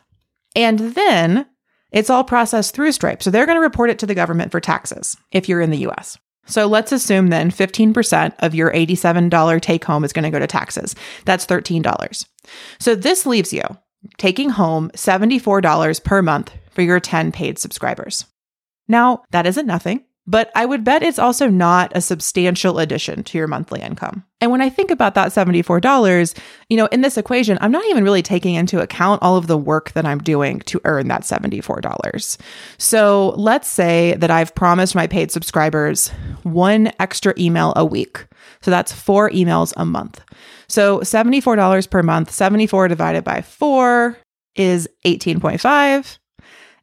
And 0.56 0.80
then 0.80 1.46
it's 1.92 2.10
all 2.10 2.24
processed 2.24 2.74
through 2.76 2.92
Stripe. 2.92 3.24
So 3.24 3.30
they're 3.30 3.46
going 3.46 3.58
to 3.58 3.62
report 3.62 3.90
it 3.90 4.00
to 4.00 4.06
the 4.06 4.16
government 4.16 4.52
for 4.52 4.60
taxes 4.60 5.16
if 5.32 5.48
you're 5.48 5.62
in 5.62 5.72
the 5.72 5.88
US. 5.90 6.18
So 6.48 6.68
let's 6.68 6.92
assume 6.92 7.28
then 7.28 7.52
15% 7.52 8.34
of 8.40 8.56
your 8.56 8.72
$87 8.74 9.62
take 9.62 9.86
home 9.86 10.04
is 10.04 10.14
going 10.14 10.24
to 10.24 10.32
go 10.32 10.40
to 10.40 10.48
taxes. 10.48 10.96
That's 11.26 11.46
$13. 11.46 12.26
So 12.80 12.96
this 12.96 13.26
leaves 13.26 13.54
you 13.54 13.64
taking 14.18 14.50
home 14.50 14.90
$74 14.92 16.04
per 16.04 16.22
month 16.22 16.52
for 16.72 16.82
your 16.82 17.00
10 17.00 17.32
paid 17.32 17.60
subscribers. 17.60 18.26
Now, 18.88 19.24
that 19.32 19.46
isn't 19.46 19.68
nothing 19.68 20.04
but 20.28 20.52
I 20.56 20.66
would 20.66 20.84
bet 20.84 21.04
it's 21.04 21.20
also 21.20 21.48
not 21.48 21.92
a 21.96 22.02
substantial 22.02 22.80
addition 22.80 23.24
to 23.24 23.38
your 23.38 23.48
monthly 23.48 23.82
income. 23.82 24.24
And 24.40 24.52
when 24.52 24.62
I 24.62 24.70
think 24.70 24.92
about 24.92 25.16
that 25.16 25.30
$74, 25.30 26.38
you 26.70 26.78
know, 26.78 26.86
in 26.88 27.02
this 27.02 27.18
equation, 27.18 27.58
I'm 27.62 27.72
not 27.72 27.86
even 27.86 28.04
really 28.04 28.22
taking 28.22 28.56
into 28.56 28.80
account 28.80 29.22
all 29.22 29.36
of 29.36 29.48
the 29.48 29.58
work 29.58 29.92
that 29.94 30.06
I'm 30.06 30.20
doing 30.20 30.60
to 30.62 30.80
earn 30.86 31.08
that 31.08 31.22
$74. 31.22 32.38
So 32.78 33.34
let's 33.38 33.68
say 33.68 34.16
that 34.16 34.32
I've 34.32 34.54
promised 34.54 34.96
my 34.96 35.08
paid 35.08 35.32
subscribers 35.32 36.10
one 36.44 36.92
extra 37.00 37.34
email 37.38 37.74
a 37.76 37.86
week. 37.86 38.26
So 38.62 38.70
that's 38.72 38.92
four 38.92 39.30
emails 39.32 39.74
a 39.76 39.86
month. 39.86 40.22
So 40.68 41.00
$74 41.00 41.90
per 41.90 42.04
month, 42.04 42.32
74 42.32 42.88
divided 42.88 43.24
by 43.24 43.42
four 43.42 44.18
is 44.56 44.88
18.5. 45.06 46.18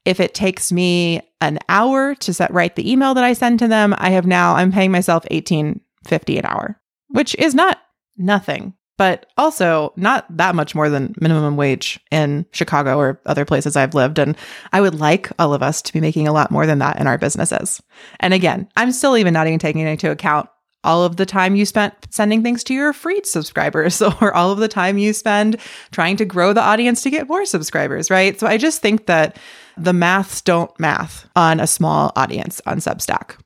If 0.04 0.20
it 0.20 0.34
takes 0.34 0.72
me 0.72 1.22
an 1.40 1.58
hour 1.68 2.14
to 2.16 2.34
set 2.34 2.52
write 2.52 2.76
the 2.76 2.90
email 2.90 3.14
that 3.14 3.24
I 3.24 3.32
send 3.32 3.58
to 3.60 3.68
them, 3.68 3.94
I 3.98 4.10
have 4.10 4.26
now 4.26 4.54
I'm 4.54 4.72
paying 4.72 4.90
myself 4.90 5.24
18.50 5.30 6.38
an 6.38 6.46
hour, 6.46 6.80
which 7.08 7.34
is 7.36 7.54
not 7.54 7.78
nothing, 8.16 8.74
but 8.96 9.26
also 9.38 9.92
not 9.96 10.26
that 10.36 10.54
much 10.54 10.74
more 10.74 10.90
than 10.90 11.14
minimum 11.20 11.56
wage 11.56 12.00
in 12.10 12.44
Chicago 12.52 12.98
or 12.98 13.20
other 13.26 13.44
places 13.44 13.76
I've 13.76 13.94
lived 13.94 14.18
and 14.18 14.36
I 14.72 14.80
would 14.80 14.96
like 14.96 15.30
all 15.38 15.54
of 15.54 15.62
us 15.62 15.80
to 15.82 15.92
be 15.92 16.00
making 16.00 16.26
a 16.26 16.32
lot 16.32 16.50
more 16.50 16.66
than 16.66 16.80
that 16.80 16.98
in 16.98 17.06
our 17.06 17.18
businesses. 17.18 17.80
And 18.20 18.34
again, 18.34 18.68
I'm 18.76 18.92
still 18.92 19.16
even 19.16 19.32
not 19.32 19.46
even 19.46 19.60
taking 19.60 19.86
into 19.86 20.10
account 20.10 20.48
all 20.84 21.04
of 21.04 21.16
the 21.16 21.26
time 21.26 21.56
you 21.56 21.66
spent 21.66 21.94
sending 22.10 22.42
things 22.42 22.62
to 22.64 22.74
your 22.74 22.92
free 22.92 23.20
subscribers 23.24 24.00
or 24.20 24.34
all 24.34 24.50
of 24.50 24.58
the 24.58 24.68
time 24.68 24.98
you 24.98 25.12
spend 25.12 25.56
trying 25.90 26.16
to 26.16 26.24
grow 26.24 26.52
the 26.52 26.62
audience 26.62 27.02
to 27.02 27.10
get 27.10 27.28
more 27.28 27.44
subscribers, 27.44 28.10
right? 28.10 28.38
So 28.38 28.46
I 28.46 28.56
just 28.56 28.80
think 28.80 29.06
that 29.06 29.36
the 29.82 29.92
maths 29.92 30.40
don't 30.40 30.70
math 30.78 31.28
on 31.36 31.60
a 31.60 31.66
small 31.66 32.12
audience 32.16 32.60
on 32.66 32.78
Substack. 32.78 33.36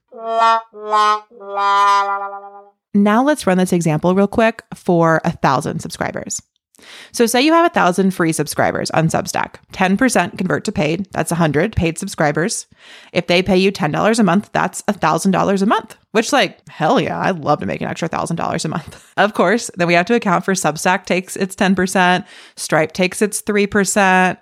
Now 2.94 3.22
let's 3.22 3.46
run 3.46 3.58
this 3.58 3.72
example 3.72 4.14
real 4.14 4.28
quick 4.28 4.62
for 4.74 5.20
a 5.24 5.32
thousand 5.32 5.80
subscribers. 5.80 6.40
So 7.12 7.26
say 7.26 7.42
you 7.42 7.52
have 7.52 7.66
a 7.66 7.74
thousand 7.74 8.12
free 8.12 8.32
subscribers 8.32 8.90
on 8.90 9.08
Substack. 9.08 9.56
10% 9.72 10.38
convert 10.38 10.64
to 10.64 10.72
paid. 10.72 11.06
That's 11.12 11.30
100 11.30 11.76
paid 11.76 11.98
subscribers. 11.98 12.66
If 13.12 13.26
they 13.26 13.42
pay 13.42 13.56
you 13.56 13.72
$10 13.72 14.18
a 14.18 14.22
month, 14.22 14.50
that's 14.52 14.82
$1,000 14.82 15.62
a 15.62 15.66
month, 15.66 15.96
which 16.12 16.32
like, 16.32 16.68
hell 16.68 17.00
yeah, 17.00 17.18
I'd 17.18 17.38
love 17.38 17.60
to 17.60 17.66
make 17.66 17.80
an 17.80 17.88
extra 17.88 18.08
$1,000 18.08 18.64
a 18.64 18.68
month. 18.68 19.08
Of 19.18 19.34
course, 19.34 19.70
then 19.76 19.86
we 19.86 19.94
have 19.94 20.06
to 20.06 20.14
account 20.14 20.44
for 20.44 20.54
Substack 20.54 21.04
takes 21.04 21.36
its 21.36 21.54
10%, 21.54 22.24
Stripe 22.56 22.92
takes 22.92 23.20
its 23.20 23.42
3%. 23.42 24.38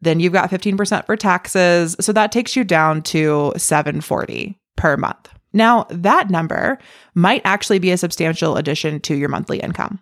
Then 0.00 0.20
you've 0.20 0.32
got 0.32 0.50
15% 0.50 1.06
for 1.06 1.16
taxes. 1.16 1.96
So 2.00 2.12
that 2.12 2.32
takes 2.32 2.54
you 2.54 2.64
down 2.64 3.02
to 3.02 3.52
740 3.56 4.58
per 4.76 4.96
month. 4.96 5.28
Now, 5.52 5.86
that 5.90 6.30
number 6.30 6.78
might 7.14 7.42
actually 7.44 7.78
be 7.78 7.90
a 7.90 7.96
substantial 7.96 8.56
addition 8.56 9.00
to 9.00 9.14
your 9.14 9.28
monthly 9.28 9.58
income. 9.58 9.98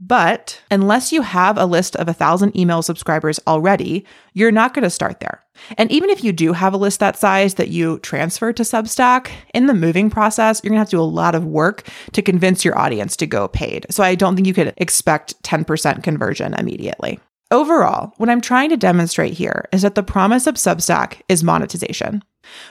But 0.00 0.62
unless 0.70 1.12
you 1.12 1.22
have 1.22 1.58
a 1.58 1.66
list 1.66 1.96
of 1.96 2.06
a 2.08 2.12
thousand 2.12 2.56
email 2.56 2.82
subscribers 2.82 3.40
already, 3.48 4.06
you're 4.32 4.52
not 4.52 4.72
going 4.72 4.84
to 4.84 4.90
start 4.90 5.18
there. 5.18 5.42
And 5.76 5.90
even 5.90 6.08
if 6.08 6.22
you 6.22 6.32
do 6.32 6.52
have 6.52 6.72
a 6.72 6.76
list 6.76 7.00
that 7.00 7.16
size 7.16 7.54
that 7.54 7.68
you 7.68 7.98
transfer 7.98 8.52
to 8.52 8.62
Substack, 8.62 9.30
in 9.54 9.66
the 9.66 9.74
moving 9.74 10.08
process, 10.08 10.60
you're 10.62 10.70
going 10.70 10.76
to 10.76 10.82
have 10.82 10.90
to 10.90 10.96
do 10.96 11.00
a 11.00 11.02
lot 11.02 11.34
of 11.34 11.44
work 11.44 11.88
to 12.12 12.22
convince 12.22 12.64
your 12.64 12.78
audience 12.78 13.16
to 13.16 13.26
go 13.26 13.48
paid. 13.48 13.86
So 13.90 14.04
I 14.04 14.14
don't 14.14 14.36
think 14.36 14.46
you 14.46 14.54
could 14.54 14.72
expect 14.76 15.42
10% 15.42 16.04
conversion 16.04 16.54
immediately. 16.54 17.18
Overall, 17.50 18.12
what 18.18 18.28
I'm 18.28 18.42
trying 18.42 18.68
to 18.70 18.76
demonstrate 18.76 19.32
here 19.32 19.68
is 19.72 19.82
that 19.82 19.94
the 19.94 20.02
promise 20.02 20.46
of 20.46 20.56
Substack 20.56 21.22
is 21.30 21.42
monetization, 21.42 22.22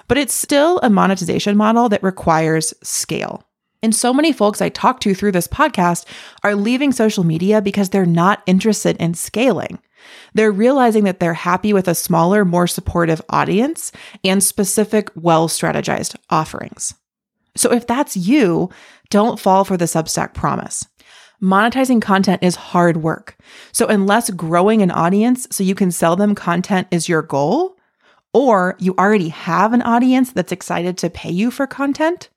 but 0.07 0.17
it's 0.17 0.34
still 0.34 0.79
a 0.79 0.89
monetization 0.89 1.57
model 1.57 1.89
that 1.89 2.03
requires 2.03 2.75
scale. 2.84 3.43
And 3.81 3.96
so 3.96 4.13
many 4.13 4.31
folks 4.31 4.62
I 4.62 4.69
talk 4.69 5.00
to 5.01 5.15
through 5.15 5.31
this 5.31 5.48
podcast 5.48 6.05
are 6.43 6.55
leaving 6.55 6.91
social 6.91 7.24
media 7.24 7.62
because 7.62 7.89
they're 7.89 8.05
not 8.05 8.43
interested 8.46 8.98
in 8.98 9.15
scaling. 9.15 9.79
They're 10.36 10.51
realizing 10.51 11.05
that 11.05 11.19
they're 11.19 11.34
happy 11.34 11.74
with 11.74 11.88
a 11.88 11.96
smaller, 11.96 12.46
more 12.46 12.67
supportive 12.67 13.22
audience 13.29 13.91
and 14.24 14.43
specific, 14.43 15.10
well 15.15 15.48
strategized 15.48 16.15
offerings. 16.29 16.93
So 17.55 17.72
if 17.74 17.88
that's 17.88 18.15
you, 18.15 18.69
Don't 19.10 19.39
fall 19.39 19.63
for 19.63 19.77
the 19.77 19.86
Substack 19.86 20.34
promise. 20.34 20.86
Monetizing 21.41 22.01
content 22.01 22.41
is 22.41 22.56
hard 22.56 22.98
work. 22.98 23.38
So, 23.72 23.88
unless 23.88 24.32
growing 24.32 24.82
an 24.82 24.91
audience 24.91 25.48
so 25.51 25.63
you 25.63 25.75
can 25.75 25.91
sell 25.91 26.15
them 26.15 26.34
content 26.34 26.88
is 26.89 27.08
your 27.08 27.22
goal, 27.22 27.77
or 28.34 28.75
you 28.79 28.96
already 28.98 29.29
have 29.29 29.74
an 29.74 29.84
audience 29.84 30.32
that's 30.32 30.51
excited 30.51 30.98
to 30.98 31.10
pay 31.10 31.29
you 31.29 31.51
for 31.51 31.67
content, 31.67 32.29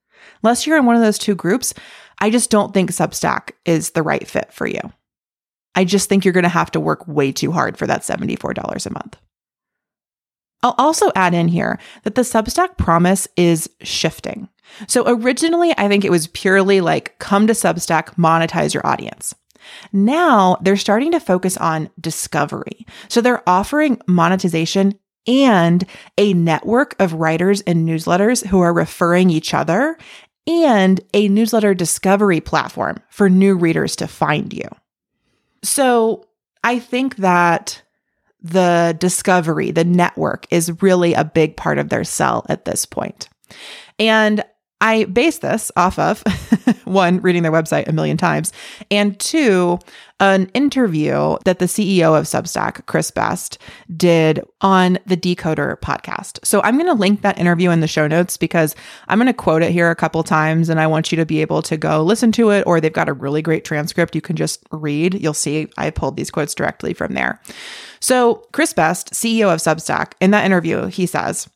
unless 0.43 0.67
you're 0.67 0.77
in 0.77 0.85
one 0.85 0.97
of 0.97 1.03
those 1.03 1.19
two 1.19 1.35
groups, 1.35 1.73
I 2.19 2.29
just 2.29 2.51
don't 2.51 2.75
think 2.75 2.91
Substack 2.91 3.53
is 3.65 3.91
the 3.91 4.03
right 4.03 4.27
fit 4.29 4.53
for 4.53 4.67
you. 4.67 4.81
I 5.75 5.85
just 5.85 6.09
think 6.09 6.25
you're 6.25 6.33
going 6.35 6.43
to 6.43 6.51
have 6.51 6.71
to 6.73 6.81
work 6.81 7.07
way 7.09 7.33
too 7.33 7.53
hard 7.53 7.79
for 7.79 7.87
that 7.87 8.03
$74 8.03 8.87
a 8.87 8.91
month. 8.91 9.17
I'll 10.63 10.75
also 10.77 11.11
add 11.17 11.33
in 11.33 11.49
here 11.49 11.79
that 12.03 12.17
the 12.17 12.23
Substack 12.23 12.77
promise 12.77 13.27
is 13.37 13.71
shifting. 13.81 14.49
So 14.87 15.05
originally, 15.07 15.73
I 15.77 15.89
think 15.89 16.05
it 16.05 16.11
was 16.11 16.29
purely 16.29 16.81
like 16.81 17.19
come 17.19 17.47
to 17.47 17.53
Substack, 17.53 18.15
monetize 18.17 18.75
your 18.75 18.87
audience. 18.87 19.35
Now 19.93 20.57
they're 20.63 20.77
starting 20.77 21.13
to 21.13 21.21
focus 21.21 21.57
on 21.57 21.91
discovery. 22.01 22.87
So 23.09 23.21
they're 23.21 23.49
offering 23.49 24.01
monetization 24.07 24.99
and 25.27 25.85
a 26.17 26.33
network 26.33 26.97
of 26.99 27.15
writers 27.15 27.61
and 27.63 27.87
newsletters 27.87 28.47
who 28.47 28.61
are 28.61 28.73
referring 28.73 29.31
each 29.31 29.53
other 29.53 29.99
and 30.47 31.01
a 31.13 31.29
newsletter 31.29 31.75
discovery 31.75 32.41
platform 32.41 32.97
for 33.11 33.29
new 33.29 33.55
readers 33.55 33.95
to 33.97 34.09
find 34.09 34.53
you. 34.53 34.69
So 35.63 36.27
I 36.65 36.79
think 36.79 37.17
that 37.17 37.83
the 38.43 38.97
discovery, 38.99 39.71
the 39.71 39.85
network 39.85 40.47
is 40.51 40.83
really 40.83 41.13
a 41.13 41.25
big 41.25 41.57
part 41.57 41.79
of 41.79 41.91
their 41.91 42.05
sell 42.05 42.47
at 42.49 42.65
this 42.65 42.87
point. 42.87 43.29
And 43.99 44.43
I 44.81 45.05
base 45.05 45.39
this 45.39 45.71
off 45.77 45.99
of 45.99 46.23
one, 46.85 47.21
reading 47.21 47.43
their 47.43 47.53
website 47.53 47.89
a 47.89 47.93
million 47.93 48.17
times, 48.17 48.53
and 48.91 49.19
two, 49.21 49.79
an 50.21 50.47
interview 50.53 51.37
that 51.45 51.59
the 51.59 51.65
CEO 51.65 52.19
of 52.19 52.27
Substack, 52.27 52.85
Chris 52.87 53.11
Best, 53.11 53.59
did 53.97 54.41
on 54.61 54.99
the 55.07 55.17
Decoder 55.17 55.79
podcast. 55.81 56.39
So 56.45 56.61
I'm 56.63 56.77
going 56.77 56.87
to 56.87 56.95
link 56.95 57.23
that 57.23 57.39
interview 57.39 57.71
in 57.71 57.81
the 57.81 57.89
show 57.89 58.07
notes 58.07 58.37
because 58.37 58.77
I'm 59.09 59.19
going 59.19 59.27
to 59.27 59.33
quote 59.33 59.63
it 59.63 59.73
here 59.73 59.91
a 59.91 59.97
couple 59.97 60.23
times 60.23 60.69
and 60.69 60.79
I 60.79 60.87
want 60.87 61.11
you 61.11 61.17
to 61.17 61.27
be 61.27 61.41
able 61.41 61.63
to 61.63 61.77
go 61.77 62.03
listen 62.03 62.33
to 62.33 62.51
it, 62.51 62.65
or 62.67 62.81
they've 62.81 62.93
got 62.93 63.09
a 63.09 63.15
really 63.15 63.43
great 63.43 63.65
transcript 63.65 64.15
you 64.15 64.21
can 64.21 64.37
just 64.37 64.63
read. 64.73 65.15
You'll 65.15 65.35
see 65.35 65.69
I 65.79 65.91
pulled 65.91 66.17
these 66.17 66.31
quotes 66.31 66.55
directly 66.55 66.93
from 66.93 67.15
there. 67.15 67.41
So, 68.01 68.47
Chris 68.53 68.73
Best, 68.73 69.13
CEO 69.13 69.53
of 69.53 69.61
Substack, 69.61 70.13
in 70.21 70.31
that 70.31 70.47
interview, 70.47 70.87
he 70.87 71.05
says, 71.05 71.49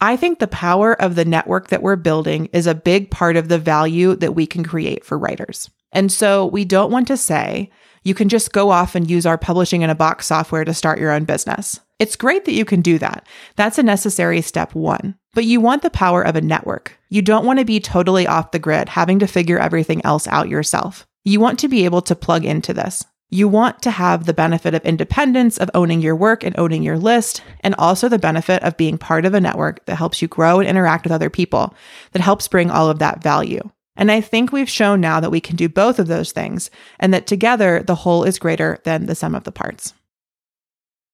I 0.00 0.16
think 0.16 0.38
the 0.38 0.46
power 0.46 1.00
of 1.00 1.14
the 1.14 1.24
network 1.24 1.68
that 1.68 1.82
we're 1.82 1.96
building 1.96 2.50
is 2.52 2.66
a 2.66 2.74
big 2.74 3.10
part 3.10 3.36
of 3.36 3.48
the 3.48 3.58
value 3.58 4.14
that 4.16 4.34
we 4.34 4.46
can 4.46 4.62
create 4.62 5.04
for 5.04 5.18
writers. 5.18 5.70
And 5.92 6.12
so 6.12 6.46
we 6.46 6.66
don't 6.66 6.90
want 6.90 7.08
to 7.08 7.16
say, 7.16 7.70
you 8.02 8.14
can 8.14 8.28
just 8.28 8.52
go 8.52 8.70
off 8.70 8.94
and 8.94 9.10
use 9.10 9.24
our 9.24 9.38
publishing 9.38 9.82
in 9.82 9.90
a 9.90 9.94
box 9.94 10.26
software 10.26 10.64
to 10.64 10.74
start 10.74 11.00
your 11.00 11.12
own 11.12 11.24
business. 11.24 11.80
It's 11.98 12.14
great 12.14 12.44
that 12.44 12.52
you 12.52 12.66
can 12.66 12.82
do 12.82 12.98
that. 12.98 13.26
That's 13.56 13.78
a 13.78 13.82
necessary 13.82 14.42
step 14.42 14.74
one. 14.74 15.16
But 15.32 15.46
you 15.46 15.60
want 15.60 15.82
the 15.82 15.90
power 15.90 16.22
of 16.22 16.36
a 16.36 16.42
network. 16.42 16.98
You 17.08 17.22
don't 17.22 17.46
want 17.46 17.58
to 17.58 17.64
be 17.64 17.80
totally 17.80 18.26
off 18.26 18.50
the 18.50 18.58
grid, 18.58 18.90
having 18.90 19.18
to 19.20 19.26
figure 19.26 19.58
everything 19.58 20.04
else 20.04 20.28
out 20.28 20.50
yourself. 20.50 21.06
You 21.24 21.40
want 21.40 21.58
to 21.60 21.68
be 21.68 21.84
able 21.86 22.02
to 22.02 22.14
plug 22.14 22.44
into 22.44 22.74
this. 22.74 23.04
You 23.28 23.48
want 23.48 23.82
to 23.82 23.90
have 23.90 24.24
the 24.24 24.32
benefit 24.32 24.74
of 24.74 24.84
independence, 24.84 25.58
of 25.58 25.70
owning 25.74 26.00
your 26.00 26.14
work 26.14 26.44
and 26.44 26.56
owning 26.58 26.84
your 26.84 26.96
list, 26.96 27.42
and 27.60 27.74
also 27.74 28.08
the 28.08 28.18
benefit 28.18 28.62
of 28.62 28.76
being 28.76 28.98
part 28.98 29.24
of 29.24 29.34
a 29.34 29.40
network 29.40 29.84
that 29.86 29.96
helps 29.96 30.22
you 30.22 30.28
grow 30.28 30.60
and 30.60 30.68
interact 30.68 31.04
with 31.04 31.12
other 31.12 31.30
people, 31.30 31.74
that 32.12 32.22
helps 32.22 32.46
bring 32.46 32.70
all 32.70 32.88
of 32.88 33.00
that 33.00 33.22
value. 33.22 33.68
And 33.96 34.12
I 34.12 34.20
think 34.20 34.52
we've 34.52 34.68
shown 34.68 35.00
now 35.00 35.18
that 35.20 35.30
we 35.30 35.40
can 35.40 35.56
do 35.56 35.68
both 35.68 35.98
of 35.98 36.06
those 36.06 36.30
things, 36.30 36.70
and 37.00 37.12
that 37.12 37.26
together 37.26 37.82
the 37.82 37.96
whole 37.96 38.22
is 38.22 38.38
greater 38.38 38.78
than 38.84 39.06
the 39.06 39.14
sum 39.14 39.34
of 39.34 39.44
the 39.44 39.52
parts. 39.52 39.92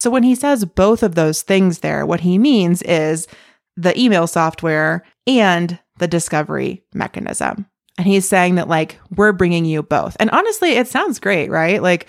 So 0.00 0.11
when 0.11 0.25
he 0.25 0.35
says 0.35 0.64
both 0.64 1.02
of 1.02 1.14
those 1.14 1.42
things 1.42 1.78
there, 1.78 2.04
what 2.04 2.21
he 2.21 2.37
means 2.37 2.83
is 2.83 3.26
the 3.76 3.99
email 3.99 4.26
software 4.26 5.02
and 5.26 5.78
the 5.99 6.09
discovery 6.09 6.83
mechanism. 6.92 7.66
And 7.99 8.06
he's 8.06 8.26
saying 8.26 8.54
that, 8.54 8.68
like, 8.68 8.99
we're 9.14 9.32
bringing 9.32 9.64
you 9.64 9.82
both. 9.82 10.16
And 10.18 10.30
honestly, 10.30 10.72
it 10.72 10.88
sounds 10.88 11.20
great, 11.20 11.50
right? 11.50 11.82
Like, 11.82 12.06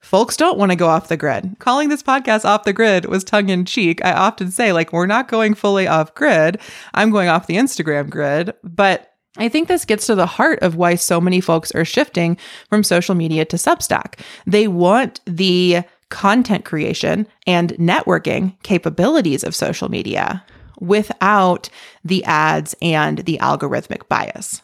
folks 0.00 0.36
don't 0.36 0.58
want 0.58 0.72
to 0.72 0.76
go 0.76 0.88
off 0.88 1.08
the 1.08 1.16
grid. 1.16 1.56
Calling 1.60 1.88
this 1.88 2.02
podcast 2.02 2.44
off 2.44 2.64
the 2.64 2.72
grid 2.72 3.06
was 3.06 3.24
tongue 3.24 3.48
in 3.48 3.64
cheek. 3.64 4.04
I 4.04 4.12
often 4.12 4.50
say, 4.50 4.72
like, 4.72 4.92
we're 4.92 5.06
not 5.06 5.28
going 5.28 5.54
fully 5.54 5.86
off 5.86 6.14
grid. 6.14 6.60
I'm 6.94 7.10
going 7.10 7.28
off 7.28 7.46
the 7.46 7.56
Instagram 7.56 8.10
grid. 8.10 8.54
But 8.64 9.14
I 9.36 9.48
think 9.48 9.68
this 9.68 9.84
gets 9.84 10.06
to 10.06 10.14
the 10.14 10.26
heart 10.26 10.60
of 10.62 10.76
why 10.76 10.94
so 10.96 11.20
many 11.20 11.40
folks 11.40 11.70
are 11.72 11.84
shifting 11.84 12.36
from 12.68 12.84
social 12.84 13.14
media 13.14 13.44
to 13.46 13.56
Substack. 13.56 14.20
They 14.46 14.68
want 14.68 15.20
the 15.26 15.82
content 16.10 16.64
creation 16.64 17.26
and 17.46 17.70
networking 17.72 18.60
capabilities 18.62 19.42
of 19.42 19.54
social 19.54 19.88
media 19.88 20.44
without 20.80 21.68
the 22.04 22.22
ads 22.24 22.74
and 22.82 23.18
the 23.20 23.38
algorithmic 23.38 24.08
bias. 24.08 24.60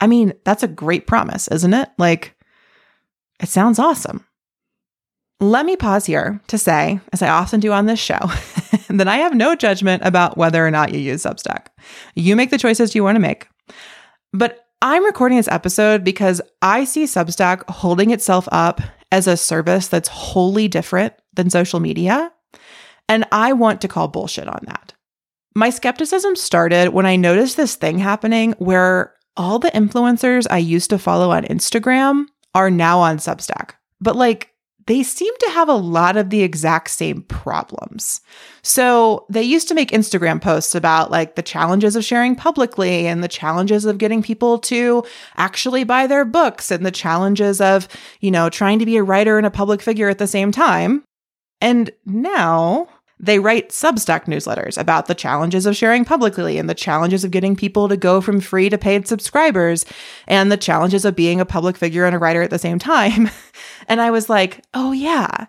I 0.00 0.06
mean, 0.06 0.32
that's 0.44 0.62
a 0.62 0.68
great 0.68 1.06
promise, 1.06 1.48
isn't 1.48 1.74
it? 1.74 1.88
Like, 1.98 2.36
it 3.40 3.48
sounds 3.48 3.78
awesome. 3.78 4.24
Let 5.40 5.66
me 5.66 5.76
pause 5.76 6.06
here 6.06 6.40
to 6.48 6.58
say, 6.58 7.00
as 7.12 7.22
I 7.22 7.28
often 7.28 7.60
do 7.60 7.72
on 7.72 7.86
this 7.86 8.00
show, 8.00 8.18
that 8.88 9.08
I 9.08 9.18
have 9.18 9.34
no 9.34 9.54
judgment 9.54 10.02
about 10.04 10.36
whether 10.36 10.66
or 10.66 10.70
not 10.70 10.92
you 10.92 10.98
use 10.98 11.22
Substack. 11.22 11.66
You 12.16 12.34
make 12.34 12.50
the 12.50 12.58
choices 12.58 12.94
you 12.94 13.04
want 13.04 13.16
to 13.16 13.20
make. 13.20 13.48
But 14.32 14.66
I'm 14.82 15.04
recording 15.04 15.38
this 15.38 15.48
episode 15.48 16.04
because 16.04 16.40
I 16.62 16.84
see 16.84 17.04
Substack 17.04 17.68
holding 17.68 18.10
itself 18.10 18.48
up 18.50 18.80
as 19.10 19.26
a 19.26 19.36
service 19.36 19.88
that's 19.88 20.08
wholly 20.08 20.68
different 20.68 21.14
than 21.34 21.50
social 21.50 21.80
media. 21.80 22.32
And 23.08 23.24
I 23.32 23.52
want 23.52 23.80
to 23.80 23.88
call 23.88 24.08
bullshit 24.08 24.48
on 24.48 24.60
that. 24.66 24.92
My 25.54 25.70
skepticism 25.70 26.36
started 26.36 26.90
when 26.90 27.06
I 27.06 27.16
noticed 27.16 27.56
this 27.56 27.74
thing 27.74 27.98
happening 27.98 28.52
where 28.58 29.14
all 29.38 29.58
the 29.58 29.70
influencers 29.70 30.46
I 30.50 30.58
used 30.58 30.90
to 30.90 30.98
follow 30.98 31.30
on 31.30 31.44
Instagram 31.44 32.26
are 32.54 32.70
now 32.70 32.98
on 32.98 33.18
Substack. 33.18 33.70
But 34.00 34.16
like, 34.16 34.52
they 34.86 35.02
seem 35.02 35.32
to 35.40 35.50
have 35.50 35.68
a 35.68 35.74
lot 35.74 36.16
of 36.16 36.30
the 36.30 36.42
exact 36.42 36.88
same 36.88 37.20
problems. 37.22 38.22
So 38.62 39.26
they 39.28 39.42
used 39.42 39.68
to 39.68 39.74
make 39.74 39.90
Instagram 39.90 40.40
posts 40.40 40.74
about 40.74 41.10
like 41.10 41.36
the 41.36 41.42
challenges 41.42 41.94
of 41.94 42.06
sharing 42.06 42.34
publicly 42.34 43.06
and 43.06 43.22
the 43.22 43.28
challenges 43.28 43.84
of 43.84 43.98
getting 43.98 44.22
people 44.22 44.58
to 44.60 45.04
actually 45.36 45.84
buy 45.84 46.06
their 46.06 46.24
books 46.24 46.70
and 46.70 46.86
the 46.86 46.90
challenges 46.90 47.60
of, 47.60 47.86
you 48.20 48.30
know, 48.30 48.48
trying 48.48 48.78
to 48.78 48.86
be 48.86 48.96
a 48.96 49.02
writer 49.02 49.36
and 49.36 49.46
a 49.46 49.50
public 49.50 49.82
figure 49.82 50.08
at 50.08 50.16
the 50.16 50.26
same 50.26 50.50
time. 50.50 51.04
And 51.60 51.90
now 52.06 52.88
they 53.20 53.38
write 53.38 53.70
Substack 53.70 54.26
newsletters 54.26 54.78
about 54.78 55.06
the 55.06 55.14
challenges 55.14 55.66
of 55.66 55.76
sharing 55.76 56.04
publicly 56.04 56.58
and 56.58 56.70
the 56.70 56.74
challenges 56.74 57.24
of 57.24 57.30
getting 57.30 57.56
people 57.56 57.88
to 57.88 57.96
go 57.96 58.20
from 58.20 58.40
free 58.40 58.68
to 58.68 58.78
paid 58.78 59.08
subscribers 59.08 59.84
and 60.26 60.52
the 60.52 60.56
challenges 60.56 61.04
of 61.04 61.16
being 61.16 61.40
a 61.40 61.46
public 61.46 61.76
figure 61.76 62.04
and 62.04 62.14
a 62.14 62.18
writer 62.18 62.42
at 62.42 62.50
the 62.50 62.58
same 62.58 62.78
time. 62.78 63.30
and 63.88 64.00
I 64.00 64.10
was 64.10 64.28
like, 64.28 64.64
oh, 64.74 64.92
yeah. 64.92 65.46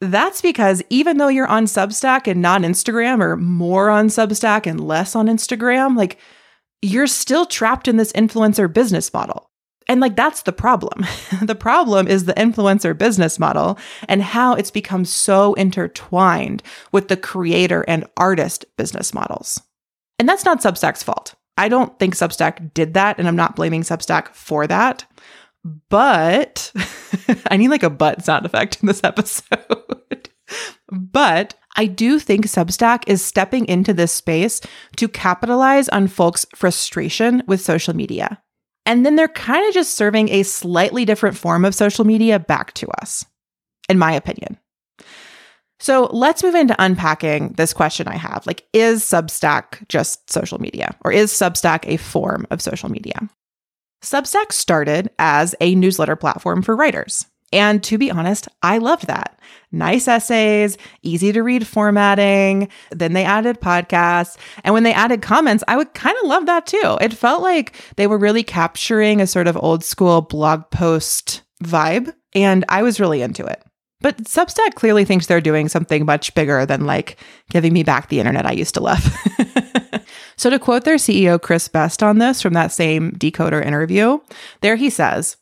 That's 0.00 0.42
because 0.42 0.82
even 0.90 1.18
though 1.18 1.28
you're 1.28 1.46
on 1.46 1.66
Substack 1.66 2.26
and 2.26 2.42
not 2.42 2.62
Instagram, 2.62 3.20
or 3.20 3.36
more 3.36 3.88
on 3.88 4.08
Substack 4.08 4.66
and 4.66 4.80
less 4.80 5.14
on 5.14 5.26
Instagram, 5.26 5.96
like 5.96 6.18
you're 6.82 7.06
still 7.06 7.46
trapped 7.46 7.86
in 7.86 7.96
this 7.96 8.12
influencer 8.12 8.72
business 8.72 9.12
model. 9.12 9.51
And 9.92 10.00
like 10.00 10.16
that's 10.16 10.40
the 10.42 10.54
problem. 10.54 11.04
the 11.42 11.54
problem 11.54 12.08
is 12.08 12.24
the 12.24 12.32
influencer 12.32 12.96
business 12.96 13.38
model 13.38 13.78
and 14.08 14.22
how 14.22 14.54
it's 14.54 14.70
become 14.70 15.04
so 15.04 15.52
intertwined 15.52 16.62
with 16.92 17.08
the 17.08 17.16
creator 17.16 17.84
and 17.86 18.06
artist 18.16 18.64
business 18.78 19.12
models. 19.12 19.60
And 20.18 20.26
that's 20.26 20.46
not 20.46 20.62
Substack's 20.62 21.02
fault. 21.02 21.34
I 21.58 21.68
don't 21.68 21.98
think 21.98 22.14
Substack 22.14 22.72
did 22.72 22.94
that, 22.94 23.18
and 23.18 23.28
I'm 23.28 23.36
not 23.36 23.54
blaming 23.54 23.82
Substack 23.82 24.28
for 24.28 24.66
that. 24.66 25.04
But 25.90 26.72
I 27.50 27.58
need 27.58 27.68
like 27.68 27.82
a 27.82 27.90
but 27.90 28.24
sound 28.24 28.46
effect 28.46 28.78
in 28.80 28.86
this 28.86 29.04
episode. 29.04 30.30
but 30.90 31.52
I 31.76 31.84
do 31.84 32.18
think 32.18 32.46
Substack 32.46 33.02
is 33.06 33.22
stepping 33.22 33.66
into 33.66 33.92
this 33.92 34.12
space 34.12 34.62
to 34.96 35.06
capitalize 35.06 35.90
on 35.90 36.06
folks' 36.06 36.46
frustration 36.54 37.42
with 37.46 37.60
social 37.60 37.94
media. 37.94 38.42
And 38.84 39.06
then 39.06 39.16
they're 39.16 39.28
kind 39.28 39.66
of 39.68 39.74
just 39.74 39.94
serving 39.94 40.28
a 40.30 40.42
slightly 40.42 41.04
different 41.04 41.36
form 41.36 41.64
of 41.64 41.74
social 41.74 42.04
media 42.04 42.38
back 42.38 42.72
to 42.74 42.88
us, 43.00 43.24
in 43.88 43.98
my 43.98 44.12
opinion. 44.12 44.58
So 45.78 46.08
let's 46.12 46.44
move 46.44 46.54
into 46.54 46.76
unpacking 46.78 47.54
this 47.56 47.72
question 47.72 48.06
I 48.06 48.16
have. 48.16 48.46
Like, 48.46 48.66
is 48.72 49.02
Substack 49.02 49.86
just 49.88 50.30
social 50.30 50.60
media, 50.60 50.96
or 51.04 51.10
is 51.10 51.32
Substack 51.32 51.88
a 51.88 51.96
form 51.96 52.46
of 52.50 52.62
social 52.62 52.88
media? 52.88 53.28
Substack 54.02 54.52
started 54.52 55.10
as 55.18 55.54
a 55.60 55.74
newsletter 55.74 56.16
platform 56.16 56.62
for 56.62 56.76
writers. 56.76 57.26
And 57.52 57.82
to 57.84 57.98
be 57.98 58.10
honest, 58.10 58.48
I 58.62 58.78
loved 58.78 59.06
that. 59.06 59.38
Nice 59.70 60.06
essays, 60.06 60.76
easy 61.02 61.32
to 61.32 61.42
read 61.42 61.66
formatting. 61.66 62.68
Then 62.90 63.14
they 63.14 63.24
added 63.24 63.60
podcasts. 63.60 64.36
And 64.64 64.74
when 64.74 64.82
they 64.82 64.92
added 64.92 65.22
comments, 65.22 65.64
I 65.66 65.76
would 65.76 65.94
kind 65.94 66.16
of 66.22 66.28
love 66.28 66.46
that 66.46 66.66
too. 66.66 66.98
It 67.00 67.14
felt 67.14 67.42
like 67.42 67.74
they 67.96 68.06
were 68.06 68.18
really 68.18 68.42
capturing 68.42 69.20
a 69.20 69.26
sort 69.26 69.48
of 69.48 69.56
old 69.56 69.82
school 69.82 70.20
blog 70.20 70.70
post 70.70 71.42
vibe. 71.64 72.12
And 72.34 72.64
I 72.68 72.82
was 72.82 73.00
really 73.00 73.22
into 73.22 73.44
it. 73.46 73.62
But 74.02 74.18
Substack 74.24 74.74
clearly 74.74 75.04
thinks 75.04 75.26
they're 75.26 75.40
doing 75.40 75.68
something 75.68 76.04
much 76.04 76.34
bigger 76.34 76.66
than 76.66 76.86
like 76.86 77.16
giving 77.50 77.72
me 77.72 77.84
back 77.84 78.08
the 78.08 78.18
internet 78.18 78.44
I 78.44 78.52
used 78.52 78.74
to 78.74 78.82
love. 78.82 79.16
so, 80.36 80.50
to 80.50 80.58
quote 80.58 80.84
their 80.84 80.96
CEO, 80.96 81.40
Chris 81.40 81.68
Best, 81.68 82.02
on 82.02 82.18
this 82.18 82.42
from 82.42 82.52
that 82.54 82.72
same 82.72 83.12
Decoder 83.12 83.64
interview, 83.64 84.18
there 84.60 84.74
he 84.74 84.90
says, 84.90 85.36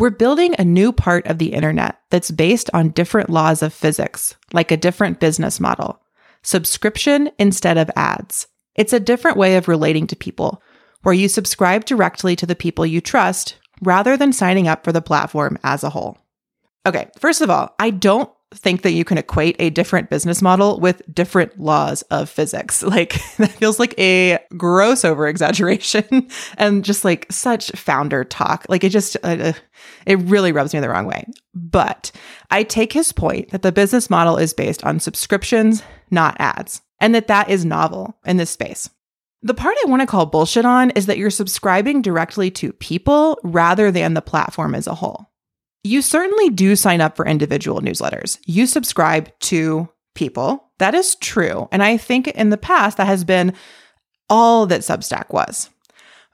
we're 0.00 0.08
building 0.08 0.54
a 0.58 0.64
new 0.64 0.92
part 0.92 1.26
of 1.26 1.36
the 1.36 1.52
internet 1.52 2.00
that's 2.08 2.30
based 2.30 2.70
on 2.72 2.88
different 2.88 3.28
laws 3.28 3.62
of 3.62 3.74
physics, 3.74 4.34
like 4.50 4.70
a 4.70 4.76
different 4.78 5.20
business 5.20 5.60
model. 5.60 6.00
Subscription 6.42 7.30
instead 7.38 7.76
of 7.76 7.90
ads. 7.94 8.46
It's 8.74 8.94
a 8.94 8.98
different 8.98 9.36
way 9.36 9.56
of 9.56 9.68
relating 9.68 10.06
to 10.06 10.16
people, 10.16 10.62
where 11.02 11.14
you 11.14 11.28
subscribe 11.28 11.84
directly 11.84 12.34
to 12.36 12.46
the 12.46 12.56
people 12.56 12.86
you 12.86 13.02
trust 13.02 13.56
rather 13.82 14.16
than 14.16 14.32
signing 14.32 14.66
up 14.66 14.84
for 14.84 14.92
the 14.92 15.02
platform 15.02 15.58
as 15.62 15.84
a 15.84 15.90
whole. 15.90 16.16
Okay, 16.86 17.10
first 17.18 17.42
of 17.42 17.50
all, 17.50 17.74
I 17.78 17.90
don't 17.90 18.32
think 18.54 18.82
that 18.82 18.92
you 18.92 19.04
can 19.04 19.18
equate 19.18 19.56
a 19.58 19.70
different 19.70 20.10
business 20.10 20.42
model 20.42 20.80
with 20.80 21.02
different 21.12 21.58
laws 21.58 22.02
of 22.02 22.28
physics. 22.28 22.82
Like 22.90 23.20
that 23.36 23.52
feels 23.52 23.78
like 23.78 23.94
a 24.00 24.40
gross 24.56 25.04
over 25.04 25.28
exaggeration 25.28 26.28
and 26.58 26.84
just 26.84 27.04
like 27.04 27.26
such 27.30 27.70
founder 27.72 28.24
talk. 28.24 28.66
Like 28.68 28.82
it 28.82 28.88
just, 28.88 29.16
uh, 29.22 29.28
uh, 29.28 29.52
it 30.06 30.18
really 30.18 30.50
rubs 30.50 30.74
me 30.74 30.80
the 30.80 30.88
wrong 30.88 31.06
way. 31.06 31.24
But 31.54 32.10
I 32.50 32.64
take 32.64 32.92
his 32.92 33.12
point 33.12 33.50
that 33.50 33.62
the 33.62 33.70
business 33.70 34.10
model 34.10 34.38
is 34.38 34.52
based 34.52 34.82
on 34.84 34.98
subscriptions, 34.98 35.84
not 36.10 36.36
ads, 36.40 36.82
and 36.98 37.14
that 37.14 37.28
that 37.28 37.48
is 37.48 37.64
novel 37.64 38.16
in 38.26 38.38
this 38.38 38.50
space. 38.50 38.90
The 39.42 39.54
part 39.54 39.76
I 39.84 39.88
want 39.88 40.02
to 40.02 40.06
call 40.06 40.26
bullshit 40.26 40.64
on 40.64 40.90
is 40.90 41.06
that 41.06 41.16
you're 41.16 41.30
subscribing 41.30 42.02
directly 42.02 42.50
to 42.52 42.72
people 42.74 43.38
rather 43.44 43.90
than 43.90 44.14
the 44.14 44.20
platform 44.20 44.74
as 44.74 44.86
a 44.86 44.94
whole. 44.96 45.30
You 45.82 46.02
certainly 46.02 46.50
do 46.50 46.76
sign 46.76 47.00
up 47.00 47.16
for 47.16 47.26
individual 47.26 47.80
newsletters. 47.80 48.38
You 48.46 48.66
subscribe 48.66 49.30
to 49.40 49.88
people. 50.14 50.64
That 50.78 50.94
is 50.94 51.14
true. 51.16 51.68
And 51.72 51.82
I 51.82 51.96
think 51.96 52.28
in 52.28 52.50
the 52.50 52.58
past, 52.58 52.96
that 52.98 53.06
has 53.06 53.24
been 53.24 53.54
all 54.28 54.66
that 54.66 54.82
Substack 54.82 55.30
was. 55.32 55.70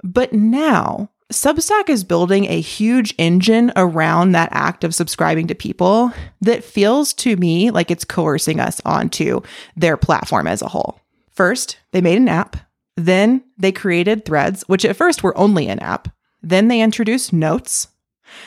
But 0.02 0.32
now, 0.32 1.10
Substack 1.32 1.88
is 1.88 2.04
building 2.04 2.44
a 2.46 2.60
huge 2.60 3.14
engine 3.18 3.72
around 3.74 4.32
that 4.32 4.50
act 4.52 4.84
of 4.84 4.94
subscribing 4.94 5.48
to 5.48 5.54
people 5.54 6.12
that 6.40 6.62
feels 6.62 7.12
to 7.14 7.36
me 7.36 7.70
like 7.70 7.90
it's 7.90 8.04
coercing 8.04 8.60
us 8.60 8.80
onto 8.84 9.40
their 9.76 9.96
platform 9.96 10.46
as 10.46 10.62
a 10.62 10.68
whole. 10.68 11.00
First, 11.30 11.78
they 11.92 12.00
made 12.00 12.18
an 12.18 12.28
app. 12.28 12.56
Then 12.96 13.42
they 13.58 13.72
created 13.72 14.24
threads, 14.24 14.62
which 14.68 14.84
at 14.84 14.96
first 14.96 15.22
were 15.22 15.36
only 15.36 15.68
an 15.68 15.80
app. 15.80 16.08
Then 16.42 16.68
they 16.68 16.80
introduced 16.80 17.32
notes, 17.32 17.88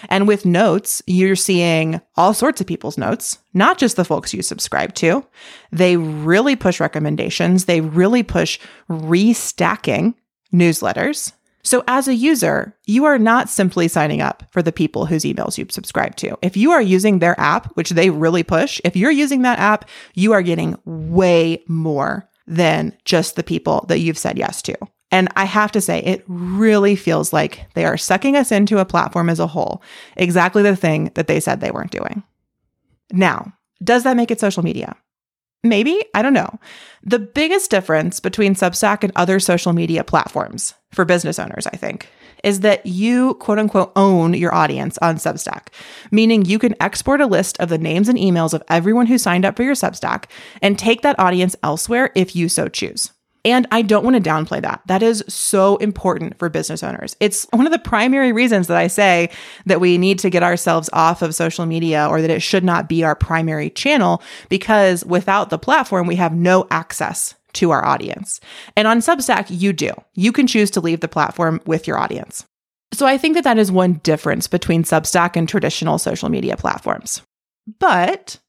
and 0.09 0.27
with 0.27 0.45
notes, 0.45 1.01
you're 1.07 1.35
seeing 1.35 2.01
all 2.15 2.33
sorts 2.33 2.61
of 2.61 2.67
people's 2.67 2.97
notes, 2.97 3.39
not 3.53 3.77
just 3.77 3.95
the 3.95 4.05
folks 4.05 4.33
you 4.33 4.41
subscribe 4.41 4.93
to. 4.95 5.25
They 5.71 5.97
really 5.97 6.55
push 6.55 6.79
recommendations, 6.79 7.65
they 7.65 7.81
really 7.81 8.23
push 8.23 8.59
restacking 8.89 10.15
newsletters. 10.53 11.33
So, 11.61 11.83
as 11.87 12.07
a 12.07 12.15
user, 12.15 12.75
you 12.85 13.05
are 13.05 13.19
not 13.19 13.49
simply 13.49 13.87
signing 13.87 14.21
up 14.21 14.43
for 14.51 14.61
the 14.61 14.71
people 14.71 15.05
whose 15.05 15.23
emails 15.23 15.57
you 15.57 15.65
subscribe 15.69 16.15
to. 16.17 16.37
If 16.41 16.55
you 16.55 16.71
are 16.71 16.81
using 16.81 17.19
their 17.19 17.39
app, 17.39 17.75
which 17.75 17.91
they 17.91 18.09
really 18.09 18.43
push, 18.43 18.79
if 18.85 18.95
you're 18.95 19.11
using 19.11 19.41
that 19.41 19.59
app, 19.59 19.87
you 20.13 20.31
are 20.31 20.41
getting 20.41 20.77
way 20.85 21.63
more 21.67 22.29
than 22.47 22.97
just 23.05 23.35
the 23.35 23.43
people 23.43 23.85
that 23.89 23.99
you've 23.99 24.17
said 24.17 24.37
yes 24.37 24.61
to. 24.63 24.75
And 25.11 25.27
I 25.35 25.45
have 25.45 25.71
to 25.71 25.81
say, 25.81 25.99
it 25.99 26.23
really 26.27 26.95
feels 26.95 27.33
like 27.33 27.65
they 27.73 27.85
are 27.85 27.97
sucking 27.97 28.35
us 28.35 28.51
into 28.51 28.77
a 28.77 28.85
platform 28.85 29.29
as 29.29 29.39
a 29.39 29.47
whole, 29.47 29.81
exactly 30.15 30.61
the 30.61 30.75
thing 30.75 31.11
that 31.15 31.27
they 31.27 31.39
said 31.39 31.61
they 31.61 31.71
weren't 31.71 31.91
doing. 31.91 32.23
Now, 33.11 33.53
does 33.83 34.03
that 34.03 34.17
make 34.17 34.29
it 34.29 34.39
social 34.39 34.63
media? 34.63 34.95
Maybe, 35.63 36.01
I 36.13 36.21
don't 36.21 36.33
know. 36.33 36.57
The 37.03 37.19
biggest 37.19 37.69
difference 37.69 38.19
between 38.19 38.55
Substack 38.55 39.03
and 39.03 39.11
other 39.15 39.39
social 39.39 39.73
media 39.73 40.05
platforms 40.05 40.73
for 40.93 41.03
business 41.03 41.37
owners, 41.37 41.67
I 41.67 41.75
think, 41.75 42.07
is 42.45 42.61
that 42.61 42.85
you 42.85 43.33
quote 43.35 43.59
unquote 43.59 43.91
own 43.97 44.33
your 44.33 44.55
audience 44.55 44.97
on 44.99 45.17
Substack, 45.17 45.67
meaning 46.11 46.45
you 46.45 46.59
can 46.59 46.81
export 46.81 47.19
a 47.19 47.27
list 47.27 47.59
of 47.59 47.67
the 47.67 47.77
names 47.77 48.07
and 48.07 48.17
emails 48.17 48.53
of 48.53 48.63
everyone 48.69 49.07
who 49.07 49.17
signed 49.17 49.43
up 49.43 49.57
for 49.57 49.63
your 49.63 49.75
Substack 49.75 50.25
and 50.61 50.79
take 50.79 51.01
that 51.01 51.19
audience 51.19 51.57
elsewhere 51.61 52.11
if 52.15 52.37
you 52.37 52.47
so 52.47 52.69
choose. 52.69 53.11
And 53.45 53.67
I 53.71 53.81
don't 53.81 54.03
want 54.03 54.21
to 54.21 54.29
downplay 54.29 54.61
that. 54.61 54.81
That 54.87 55.01
is 55.01 55.23
so 55.27 55.77
important 55.77 56.37
for 56.37 56.49
business 56.49 56.83
owners. 56.83 57.15
It's 57.19 57.47
one 57.51 57.65
of 57.65 57.71
the 57.71 57.79
primary 57.79 58.31
reasons 58.31 58.67
that 58.67 58.77
I 58.77 58.87
say 58.87 59.29
that 59.65 59.79
we 59.79 59.97
need 59.97 60.19
to 60.19 60.29
get 60.29 60.43
ourselves 60.43 60.89
off 60.91 61.21
of 61.21 61.33
social 61.33 61.65
media 61.65 62.07
or 62.09 62.21
that 62.21 62.29
it 62.29 62.41
should 62.41 62.63
not 62.63 62.89
be 62.89 63.03
our 63.03 63.15
primary 63.15 63.69
channel 63.69 64.21
because 64.49 65.05
without 65.05 65.49
the 65.49 65.57
platform, 65.59 66.05
we 66.05 66.15
have 66.15 66.33
no 66.33 66.67
access 66.69 67.35
to 67.53 67.71
our 67.71 67.83
audience. 67.85 68.39
And 68.75 68.87
on 68.87 68.99
Substack, 68.99 69.47
you 69.49 69.73
do. 69.73 69.91
You 70.13 70.31
can 70.31 70.45
choose 70.45 70.69
to 70.71 70.81
leave 70.81 70.99
the 70.99 71.07
platform 71.07 71.61
with 71.65 71.87
your 71.87 71.97
audience. 71.97 72.45
So 72.93 73.05
I 73.05 73.17
think 73.17 73.35
that 73.35 73.43
that 73.43 73.57
is 73.57 73.71
one 73.71 73.93
difference 74.03 74.47
between 74.47 74.83
Substack 74.83 75.35
and 75.35 75.47
traditional 75.47 75.97
social 75.97 76.29
media 76.29 76.57
platforms. 76.57 77.21
But 77.79 78.39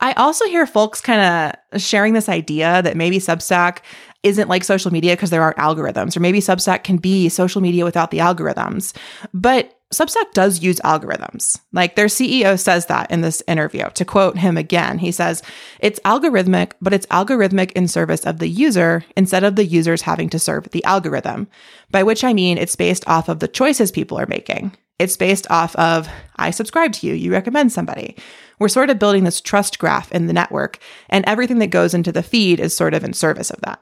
I 0.00 0.12
also 0.14 0.44
hear 0.46 0.66
folks 0.66 1.00
kind 1.00 1.54
of 1.72 1.80
sharing 1.80 2.12
this 2.12 2.28
idea 2.28 2.82
that 2.82 2.96
maybe 2.96 3.18
Substack 3.18 3.78
isn't 4.22 4.48
like 4.48 4.64
social 4.64 4.90
media 4.90 5.12
because 5.14 5.30
there 5.30 5.42
aren't 5.42 5.58
algorithms, 5.58 6.16
or 6.16 6.20
maybe 6.20 6.40
Substack 6.40 6.82
can 6.82 6.96
be 6.96 7.28
social 7.28 7.60
media 7.60 7.84
without 7.84 8.10
the 8.10 8.18
algorithms. 8.18 8.96
But 9.32 9.78
Substack 9.92 10.32
does 10.32 10.62
use 10.62 10.80
algorithms. 10.80 11.60
Like 11.72 11.94
their 11.94 12.06
CEO 12.06 12.58
says 12.58 12.86
that 12.86 13.10
in 13.10 13.20
this 13.20 13.42
interview. 13.46 13.88
To 13.90 14.04
quote 14.04 14.36
him 14.36 14.56
again, 14.56 14.98
he 14.98 15.12
says, 15.12 15.42
It's 15.78 16.00
algorithmic, 16.00 16.72
but 16.80 16.92
it's 16.92 17.06
algorithmic 17.06 17.70
in 17.72 17.86
service 17.86 18.24
of 18.24 18.38
the 18.38 18.48
user 18.48 19.04
instead 19.16 19.44
of 19.44 19.56
the 19.56 19.64
users 19.64 20.02
having 20.02 20.28
to 20.30 20.38
serve 20.38 20.70
the 20.70 20.84
algorithm. 20.84 21.48
By 21.90 22.02
which 22.02 22.24
I 22.24 22.32
mean 22.32 22.58
it's 22.58 22.76
based 22.76 23.06
off 23.06 23.28
of 23.28 23.38
the 23.38 23.48
choices 23.48 23.92
people 23.92 24.18
are 24.18 24.26
making. 24.26 24.76
It's 24.98 25.16
based 25.16 25.46
off 25.50 25.76
of, 25.76 26.08
I 26.36 26.50
subscribe 26.50 26.92
to 26.94 27.06
you, 27.06 27.14
you 27.14 27.32
recommend 27.32 27.72
somebody. 27.72 28.16
We're 28.58 28.68
sort 28.68 28.90
of 28.90 28.98
building 28.98 29.24
this 29.24 29.40
trust 29.40 29.78
graph 29.78 30.12
in 30.12 30.26
the 30.26 30.32
network, 30.32 30.78
and 31.08 31.24
everything 31.26 31.58
that 31.58 31.68
goes 31.68 31.94
into 31.94 32.12
the 32.12 32.22
feed 32.22 32.60
is 32.60 32.76
sort 32.76 32.94
of 32.94 33.04
in 33.04 33.12
service 33.12 33.50
of 33.50 33.60
that. 33.62 33.80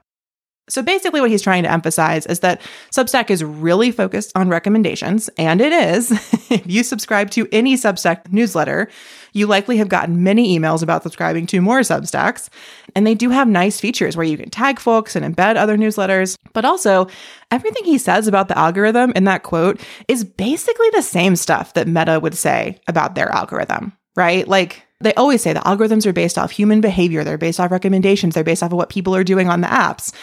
So 0.68 0.80
basically, 0.80 1.20
what 1.20 1.30
he's 1.30 1.42
trying 1.42 1.64
to 1.64 1.70
emphasize 1.70 2.24
is 2.26 2.40
that 2.40 2.62
Substack 2.92 3.30
is 3.30 3.42
really 3.42 3.90
focused 3.90 4.32
on 4.36 4.48
recommendations, 4.48 5.28
and 5.36 5.60
it 5.60 5.72
is. 5.72 6.10
if 6.50 6.62
you 6.66 6.84
subscribe 6.84 7.30
to 7.32 7.48
any 7.50 7.74
Substack 7.74 8.32
newsletter, 8.32 8.88
you 9.32 9.48
likely 9.48 9.76
have 9.78 9.88
gotten 9.88 10.22
many 10.22 10.56
emails 10.56 10.82
about 10.82 11.02
subscribing 11.02 11.46
to 11.48 11.60
more 11.60 11.80
Substacks. 11.80 12.48
And 12.94 13.06
they 13.06 13.14
do 13.14 13.30
have 13.30 13.48
nice 13.48 13.80
features 13.80 14.16
where 14.16 14.24
you 14.24 14.38
can 14.38 14.50
tag 14.50 14.78
folks 14.78 15.16
and 15.16 15.24
embed 15.24 15.56
other 15.56 15.76
newsletters. 15.76 16.36
But 16.52 16.64
also, 16.64 17.08
everything 17.50 17.84
he 17.84 17.98
says 17.98 18.28
about 18.28 18.46
the 18.46 18.58
algorithm 18.58 19.12
in 19.16 19.24
that 19.24 19.42
quote 19.42 19.80
is 20.06 20.22
basically 20.22 20.88
the 20.92 21.02
same 21.02 21.34
stuff 21.34 21.74
that 21.74 21.88
Meta 21.88 22.20
would 22.20 22.36
say 22.36 22.80
about 22.86 23.14
their 23.16 23.30
algorithm, 23.30 23.92
right? 24.16 24.46
Like, 24.46 24.84
they 25.00 25.14
always 25.14 25.42
say 25.42 25.52
the 25.52 25.60
algorithms 25.60 26.06
are 26.06 26.12
based 26.12 26.38
off 26.38 26.50
human 26.50 26.80
behavior, 26.80 27.24
they're 27.24 27.38
based 27.38 27.60
off 27.60 27.70
recommendations, 27.70 28.34
they're 28.34 28.44
based 28.44 28.62
off 28.62 28.72
of 28.72 28.76
what 28.76 28.88
people 28.88 29.14
are 29.16 29.24
doing 29.24 29.48
on 29.48 29.60
the 29.60 29.66
apps. 29.66 30.14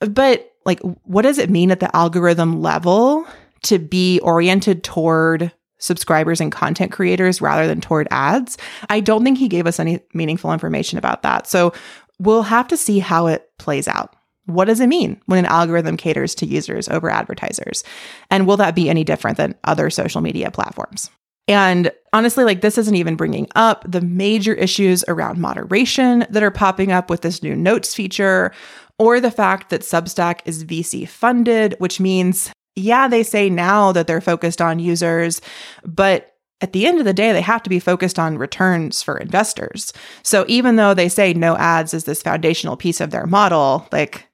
But 0.00 0.52
like, 0.64 0.80
what 1.04 1.22
does 1.22 1.38
it 1.38 1.50
mean 1.50 1.70
at 1.70 1.80
the 1.80 1.94
algorithm 1.96 2.60
level 2.60 3.26
to 3.62 3.78
be 3.78 4.20
oriented 4.20 4.84
toward 4.84 5.52
subscribers 5.78 6.40
and 6.40 6.52
content 6.52 6.92
creators 6.92 7.40
rather 7.40 7.66
than 7.66 7.80
toward 7.80 8.08
ads? 8.10 8.58
I 8.88 9.00
don't 9.00 9.24
think 9.24 9.38
he 9.38 9.48
gave 9.48 9.66
us 9.66 9.80
any 9.80 10.00
meaningful 10.12 10.52
information 10.52 10.98
about 10.98 11.22
that. 11.22 11.46
So 11.46 11.72
we'll 12.18 12.42
have 12.42 12.68
to 12.68 12.76
see 12.76 12.98
how 12.98 13.28
it 13.28 13.50
plays 13.58 13.88
out. 13.88 14.14
What 14.46 14.64
does 14.64 14.80
it 14.80 14.88
mean 14.88 15.20
when 15.26 15.38
an 15.38 15.46
algorithm 15.46 15.96
caters 15.96 16.34
to 16.36 16.46
users 16.46 16.88
over 16.88 17.10
advertisers? 17.10 17.84
And 18.30 18.46
will 18.46 18.56
that 18.56 18.74
be 18.74 18.88
any 18.88 19.04
different 19.04 19.36
than 19.36 19.54
other 19.64 19.90
social 19.90 20.20
media 20.20 20.50
platforms? 20.50 21.10
And 21.48 21.90
honestly, 22.12 22.44
like 22.44 22.60
this 22.60 22.78
isn't 22.78 22.94
even 22.94 23.16
bringing 23.16 23.48
up 23.56 23.84
the 23.90 24.02
major 24.02 24.54
issues 24.54 25.02
around 25.08 25.40
moderation 25.40 26.26
that 26.30 26.42
are 26.42 26.50
popping 26.50 26.92
up 26.92 27.10
with 27.10 27.22
this 27.22 27.42
new 27.42 27.56
notes 27.56 27.94
feature 27.94 28.52
or 28.98 29.18
the 29.20 29.30
fact 29.30 29.70
that 29.70 29.80
Substack 29.80 30.40
is 30.44 30.64
VC 30.64 31.08
funded, 31.08 31.74
which 31.78 31.98
means, 32.00 32.52
yeah, 32.76 33.08
they 33.08 33.22
say 33.22 33.48
now 33.48 33.92
that 33.92 34.06
they're 34.06 34.20
focused 34.20 34.60
on 34.60 34.78
users, 34.78 35.40
but 35.84 36.34
at 36.60 36.72
the 36.72 36.86
end 36.86 36.98
of 36.98 37.04
the 37.04 37.14
day, 37.14 37.32
they 37.32 37.40
have 37.40 37.62
to 37.62 37.70
be 37.70 37.78
focused 37.78 38.18
on 38.18 38.36
returns 38.36 39.00
for 39.02 39.16
investors. 39.16 39.92
So 40.24 40.44
even 40.48 40.76
though 40.76 40.92
they 40.92 41.08
say 41.08 41.32
no 41.32 41.56
ads 41.56 41.94
is 41.94 42.04
this 42.04 42.22
foundational 42.22 42.76
piece 42.76 43.00
of 43.00 43.10
their 43.10 43.26
model, 43.26 43.86
like, 43.92 44.26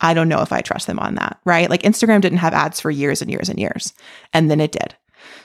I 0.00 0.14
don't 0.14 0.28
know 0.28 0.40
if 0.42 0.52
I 0.52 0.60
trust 0.60 0.86
them 0.86 1.00
on 1.00 1.16
that, 1.16 1.40
right? 1.44 1.68
Like 1.68 1.82
Instagram 1.82 2.20
didn't 2.20 2.38
have 2.38 2.54
ads 2.54 2.80
for 2.80 2.90
years 2.90 3.20
and 3.20 3.30
years 3.30 3.48
and 3.48 3.58
years, 3.58 3.92
and 4.32 4.50
then 4.50 4.60
it 4.60 4.72
did. 4.72 4.94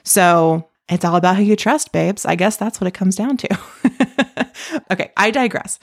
So 0.04 0.68
It's 0.90 1.04
all 1.04 1.16
about 1.16 1.38
who 1.38 1.44
you 1.44 1.56
trust, 1.56 1.92
babes. 1.92 2.26
I 2.26 2.36
guess 2.36 2.58
that's 2.58 2.80
what 2.80 2.88
it 2.88 2.94
comes 2.94 3.16
down 3.16 3.38
to. 3.38 3.60
okay, 4.92 5.12
I 5.18 5.32
digress. 5.32 5.80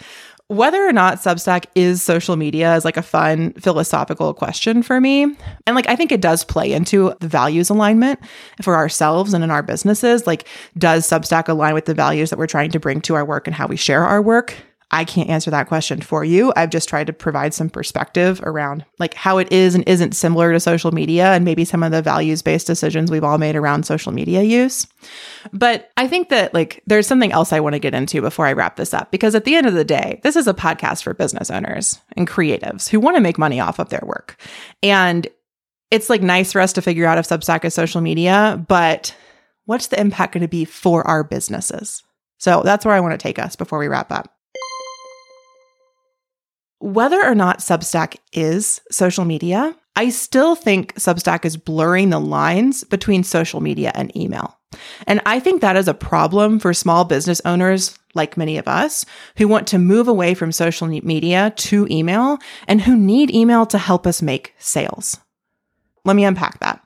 Whether 0.48 0.86
or 0.86 0.92
not 0.92 1.18
Substack 1.18 1.66
is 1.74 2.02
social 2.02 2.36
media 2.36 2.74
is 2.76 2.84
like 2.84 2.98
a 2.98 3.02
fun 3.02 3.52
philosophical 3.54 4.34
question 4.34 4.82
for 4.82 5.00
me. 5.00 5.22
And 5.66 5.74
like, 5.74 5.88
I 5.88 5.96
think 5.96 6.12
it 6.12 6.20
does 6.20 6.44
play 6.44 6.72
into 6.72 7.14
the 7.20 7.28
values 7.28 7.70
alignment 7.70 8.20
for 8.62 8.76
ourselves 8.76 9.32
and 9.32 9.42
in 9.42 9.50
our 9.50 9.62
businesses. 9.62 10.26
Like, 10.26 10.46
does 10.76 11.08
Substack 11.08 11.48
align 11.48 11.74
with 11.74 11.86
the 11.86 11.94
values 11.94 12.30
that 12.30 12.38
we're 12.38 12.46
trying 12.46 12.70
to 12.72 12.80
bring 12.80 13.00
to 13.02 13.14
our 13.14 13.24
work 13.24 13.46
and 13.46 13.54
how 13.54 13.66
we 13.66 13.76
share 13.76 14.04
our 14.04 14.20
work? 14.20 14.54
I 14.90 15.04
can't 15.04 15.28
answer 15.28 15.50
that 15.50 15.66
question 15.66 16.00
for 16.00 16.24
you. 16.24 16.52
I've 16.56 16.70
just 16.70 16.88
tried 16.88 17.08
to 17.08 17.12
provide 17.12 17.52
some 17.52 17.68
perspective 17.68 18.40
around 18.44 18.84
like 18.98 19.14
how 19.14 19.38
it 19.38 19.50
is 19.50 19.74
and 19.74 19.86
isn't 19.88 20.14
similar 20.14 20.52
to 20.52 20.60
social 20.60 20.92
media 20.92 21.32
and 21.32 21.44
maybe 21.44 21.64
some 21.64 21.82
of 21.82 21.90
the 21.90 22.02
values 22.02 22.42
based 22.42 22.66
decisions 22.66 23.10
we've 23.10 23.24
all 23.24 23.38
made 23.38 23.56
around 23.56 23.86
social 23.86 24.12
media 24.12 24.42
use. 24.42 24.86
But 25.52 25.90
I 25.96 26.06
think 26.06 26.28
that 26.28 26.54
like 26.54 26.82
there's 26.86 27.06
something 27.06 27.32
else 27.32 27.52
I 27.52 27.60
want 27.60 27.74
to 27.74 27.80
get 27.80 27.94
into 27.94 28.20
before 28.20 28.46
I 28.46 28.52
wrap 28.52 28.76
this 28.76 28.94
up 28.94 29.10
because 29.10 29.34
at 29.34 29.44
the 29.44 29.56
end 29.56 29.66
of 29.66 29.74
the 29.74 29.84
day, 29.84 30.20
this 30.22 30.36
is 30.36 30.46
a 30.46 30.54
podcast 30.54 31.02
for 31.02 31.14
business 31.14 31.50
owners 31.50 32.00
and 32.16 32.28
creatives 32.28 32.88
who 32.88 33.00
want 33.00 33.16
to 33.16 33.22
make 33.22 33.38
money 33.38 33.60
off 33.60 33.78
of 33.78 33.88
their 33.88 34.02
work. 34.04 34.40
And 34.82 35.26
it's 35.90 36.10
like 36.10 36.22
nice 36.22 36.52
for 36.52 36.60
us 36.60 36.72
to 36.74 36.82
figure 36.82 37.06
out 37.06 37.18
if 37.18 37.26
Substack 37.26 37.64
is 37.64 37.74
social 37.74 38.00
media, 38.00 38.64
but 38.68 39.14
what's 39.64 39.88
the 39.88 40.00
impact 40.00 40.34
going 40.34 40.42
to 40.42 40.48
be 40.48 40.64
for 40.64 41.06
our 41.06 41.24
businesses? 41.24 42.02
So 42.38 42.62
that's 42.64 42.84
where 42.84 42.94
I 42.94 43.00
want 43.00 43.12
to 43.12 43.18
take 43.18 43.38
us 43.38 43.56
before 43.56 43.78
we 43.78 43.88
wrap 43.88 44.12
up. 44.12 44.33
Whether 46.84 47.24
or 47.24 47.34
not 47.34 47.60
Substack 47.60 48.18
is 48.34 48.82
social 48.90 49.24
media, 49.24 49.74
I 49.96 50.10
still 50.10 50.54
think 50.54 50.94
Substack 50.96 51.46
is 51.46 51.56
blurring 51.56 52.10
the 52.10 52.20
lines 52.20 52.84
between 52.84 53.24
social 53.24 53.62
media 53.62 53.90
and 53.94 54.14
email. 54.14 54.58
And 55.06 55.22
I 55.24 55.40
think 55.40 55.62
that 55.62 55.76
is 55.76 55.88
a 55.88 55.94
problem 55.94 56.58
for 56.58 56.74
small 56.74 57.06
business 57.06 57.40
owners 57.46 57.98
like 58.12 58.36
many 58.36 58.58
of 58.58 58.68
us 58.68 59.06
who 59.38 59.48
want 59.48 59.66
to 59.68 59.78
move 59.78 60.08
away 60.08 60.34
from 60.34 60.52
social 60.52 60.86
media 60.86 61.54
to 61.56 61.88
email 61.90 62.36
and 62.68 62.82
who 62.82 62.96
need 62.96 63.34
email 63.34 63.64
to 63.64 63.78
help 63.78 64.06
us 64.06 64.20
make 64.20 64.52
sales. 64.58 65.18
Let 66.04 66.16
me 66.16 66.26
unpack 66.26 66.60
that. 66.60 66.84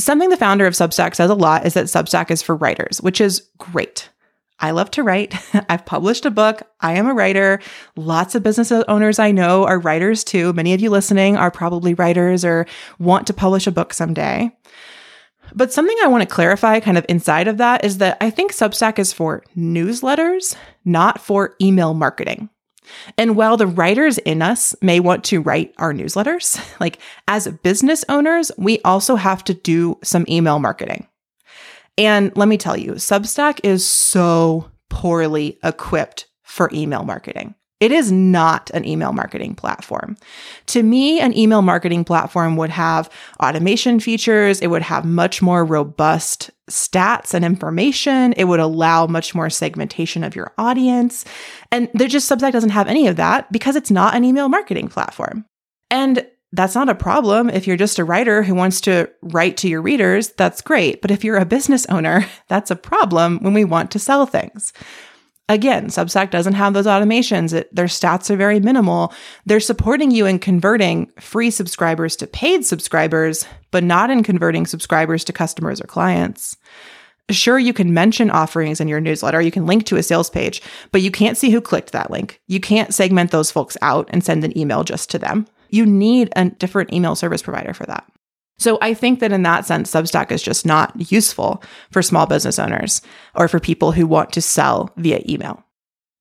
Something 0.00 0.30
the 0.30 0.36
founder 0.36 0.66
of 0.66 0.74
Substack 0.74 1.14
says 1.14 1.30
a 1.30 1.34
lot 1.34 1.64
is 1.64 1.74
that 1.74 1.86
Substack 1.86 2.32
is 2.32 2.42
for 2.42 2.56
writers, 2.56 3.00
which 3.00 3.20
is 3.20 3.48
great. 3.56 4.08
I 4.58 4.70
love 4.70 4.90
to 4.92 5.02
write. 5.02 5.34
I've 5.68 5.84
published 5.84 6.24
a 6.24 6.30
book. 6.30 6.62
I 6.80 6.92
am 6.94 7.06
a 7.06 7.14
writer. 7.14 7.60
Lots 7.96 8.34
of 8.34 8.42
business 8.42 8.70
owners 8.70 9.18
I 9.18 9.32
know 9.32 9.64
are 9.64 9.78
writers 9.78 10.24
too. 10.24 10.52
Many 10.52 10.72
of 10.74 10.80
you 10.80 10.90
listening 10.90 11.36
are 11.36 11.50
probably 11.50 11.94
writers 11.94 12.44
or 12.44 12.66
want 12.98 13.26
to 13.26 13.34
publish 13.34 13.66
a 13.66 13.72
book 13.72 13.92
someday. 13.92 14.52
But 15.54 15.72
something 15.72 15.96
I 16.02 16.08
want 16.08 16.22
to 16.22 16.34
clarify 16.34 16.80
kind 16.80 16.96
of 16.96 17.04
inside 17.08 17.48
of 17.48 17.58
that 17.58 17.84
is 17.84 17.98
that 17.98 18.16
I 18.20 18.30
think 18.30 18.52
Substack 18.52 18.98
is 18.98 19.12
for 19.12 19.44
newsletters, 19.56 20.56
not 20.84 21.20
for 21.20 21.54
email 21.60 21.92
marketing. 21.92 22.48
And 23.16 23.36
while 23.36 23.56
the 23.56 23.66
writers 23.66 24.18
in 24.18 24.42
us 24.42 24.74
may 24.82 25.00
want 25.00 25.24
to 25.24 25.40
write 25.40 25.74
our 25.78 25.92
newsletters, 25.92 26.60
like 26.80 26.98
as 27.28 27.48
business 27.62 28.04
owners, 28.08 28.50
we 28.56 28.80
also 28.80 29.16
have 29.16 29.44
to 29.44 29.54
do 29.54 29.98
some 30.02 30.24
email 30.28 30.58
marketing. 30.58 31.06
And 31.98 32.34
let 32.36 32.48
me 32.48 32.56
tell 32.56 32.76
you, 32.76 32.92
Substack 32.92 33.60
is 33.62 33.86
so 33.86 34.70
poorly 34.88 35.58
equipped 35.62 36.26
for 36.42 36.70
email 36.72 37.04
marketing. 37.04 37.54
It 37.80 37.90
is 37.90 38.12
not 38.12 38.70
an 38.74 38.84
email 38.84 39.12
marketing 39.12 39.56
platform. 39.56 40.16
To 40.66 40.84
me, 40.84 41.18
an 41.18 41.36
email 41.36 41.62
marketing 41.62 42.04
platform 42.04 42.56
would 42.56 42.70
have 42.70 43.10
automation 43.42 43.98
features. 43.98 44.60
It 44.60 44.68
would 44.68 44.82
have 44.82 45.04
much 45.04 45.42
more 45.42 45.64
robust 45.64 46.52
stats 46.70 47.34
and 47.34 47.44
information. 47.44 48.34
It 48.34 48.44
would 48.44 48.60
allow 48.60 49.08
much 49.08 49.34
more 49.34 49.50
segmentation 49.50 50.22
of 50.22 50.36
your 50.36 50.52
audience. 50.58 51.24
And 51.72 51.90
just 52.06 52.30
Substack 52.30 52.52
doesn't 52.52 52.70
have 52.70 52.86
any 52.86 53.08
of 53.08 53.16
that 53.16 53.50
because 53.50 53.74
it's 53.74 53.90
not 53.90 54.14
an 54.14 54.24
email 54.24 54.48
marketing 54.48 54.86
platform. 54.86 55.44
And 55.90 56.24
that's 56.52 56.74
not 56.74 56.90
a 56.90 56.94
problem. 56.94 57.48
If 57.48 57.66
you're 57.66 57.76
just 57.76 57.98
a 57.98 58.04
writer 58.04 58.42
who 58.42 58.54
wants 58.54 58.80
to 58.82 59.10
write 59.22 59.56
to 59.58 59.68
your 59.68 59.80
readers, 59.80 60.28
that's 60.30 60.60
great. 60.60 61.00
But 61.00 61.10
if 61.10 61.24
you're 61.24 61.38
a 61.38 61.46
business 61.46 61.86
owner, 61.86 62.26
that's 62.48 62.70
a 62.70 62.76
problem 62.76 63.38
when 63.40 63.54
we 63.54 63.64
want 63.64 63.90
to 63.92 63.98
sell 63.98 64.26
things. 64.26 64.72
Again, 65.48 65.88
Substack 65.88 66.30
doesn't 66.30 66.52
have 66.54 66.72
those 66.72 66.86
automations. 66.86 67.52
It, 67.52 67.74
their 67.74 67.86
stats 67.86 68.30
are 68.30 68.36
very 68.36 68.60
minimal. 68.60 69.12
They're 69.44 69.60
supporting 69.60 70.10
you 70.10 70.24
in 70.24 70.38
converting 70.38 71.10
free 71.18 71.50
subscribers 71.50 72.16
to 72.16 72.26
paid 72.26 72.64
subscribers, 72.64 73.44
but 73.70 73.82
not 73.82 74.08
in 74.08 74.22
converting 74.22 74.66
subscribers 74.66 75.24
to 75.24 75.32
customers 75.32 75.80
or 75.80 75.86
clients. 75.86 76.56
Sure, 77.30 77.58
you 77.58 77.72
can 77.72 77.94
mention 77.94 78.30
offerings 78.30 78.80
in 78.80 78.88
your 78.88 79.00
newsletter. 79.00 79.40
You 79.40 79.50
can 79.50 79.66
link 79.66 79.84
to 79.86 79.96
a 79.96 80.02
sales 80.02 80.30
page, 80.30 80.62
but 80.90 81.02
you 81.02 81.10
can't 81.10 81.36
see 81.36 81.50
who 81.50 81.60
clicked 81.60 81.92
that 81.92 82.10
link. 82.10 82.40
You 82.46 82.60
can't 82.60 82.94
segment 82.94 83.30
those 83.30 83.50
folks 83.50 83.76
out 83.82 84.08
and 84.10 84.24
send 84.24 84.44
an 84.44 84.56
email 84.56 84.84
just 84.84 85.10
to 85.10 85.18
them 85.18 85.46
you 85.72 85.84
need 85.84 86.32
a 86.36 86.50
different 86.50 86.92
email 86.92 87.16
service 87.16 87.42
provider 87.42 87.74
for 87.74 87.84
that. 87.86 88.06
So 88.58 88.78
I 88.80 88.94
think 88.94 89.18
that 89.20 89.32
in 89.32 89.42
that 89.42 89.66
sense, 89.66 89.90
Substack 89.90 90.30
is 90.30 90.42
just 90.42 90.64
not 90.64 91.10
useful 91.10 91.64
for 91.90 92.02
small 92.02 92.26
business 92.26 92.60
owners 92.60 93.02
or 93.34 93.48
for 93.48 93.58
people 93.58 93.90
who 93.90 94.06
want 94.06 94.32
to 94.34 94.40
sell 94.40 94.92
via 94.96 95.20
email. 95.28 95.64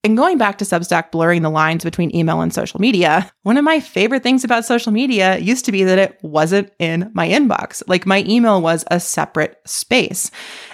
And 0.04 0.18
going 0.18 0.40
back 0.40 0.58
to 0.58 0.66
Substack 0.66 1.12
blurring 1.12 1.44
the 1.44 1.52
lines 1.52 1.84
between 1.84 2.16
email 2.16 2.42
and 2.42 2.52
social 2.52 2.82
media, 2.82 3.32
one 3.44 3.58
of 3.58 3.64
my 3.64 3.80
favorite 3.80 4.24
things 4.24 4.44
about 4.44 4.66
social 4.66 4.92
media 4.92 5.38
used 5.38 5.66
to 5.66 5.72
be 5.72 5.84
that 5.84 6.00
it 6.00 6.18
wasn't 6.24 6.72
in 6.80 7.12
my 7.14 7.28
inbox. 7.28 7.84
Like 7.88 8.08
my 8.08 8.24
email 8.28 8.60
was 8.60 8.84
a 8.90 9.00
separate 9.00 9.60
space. 9.68 10.32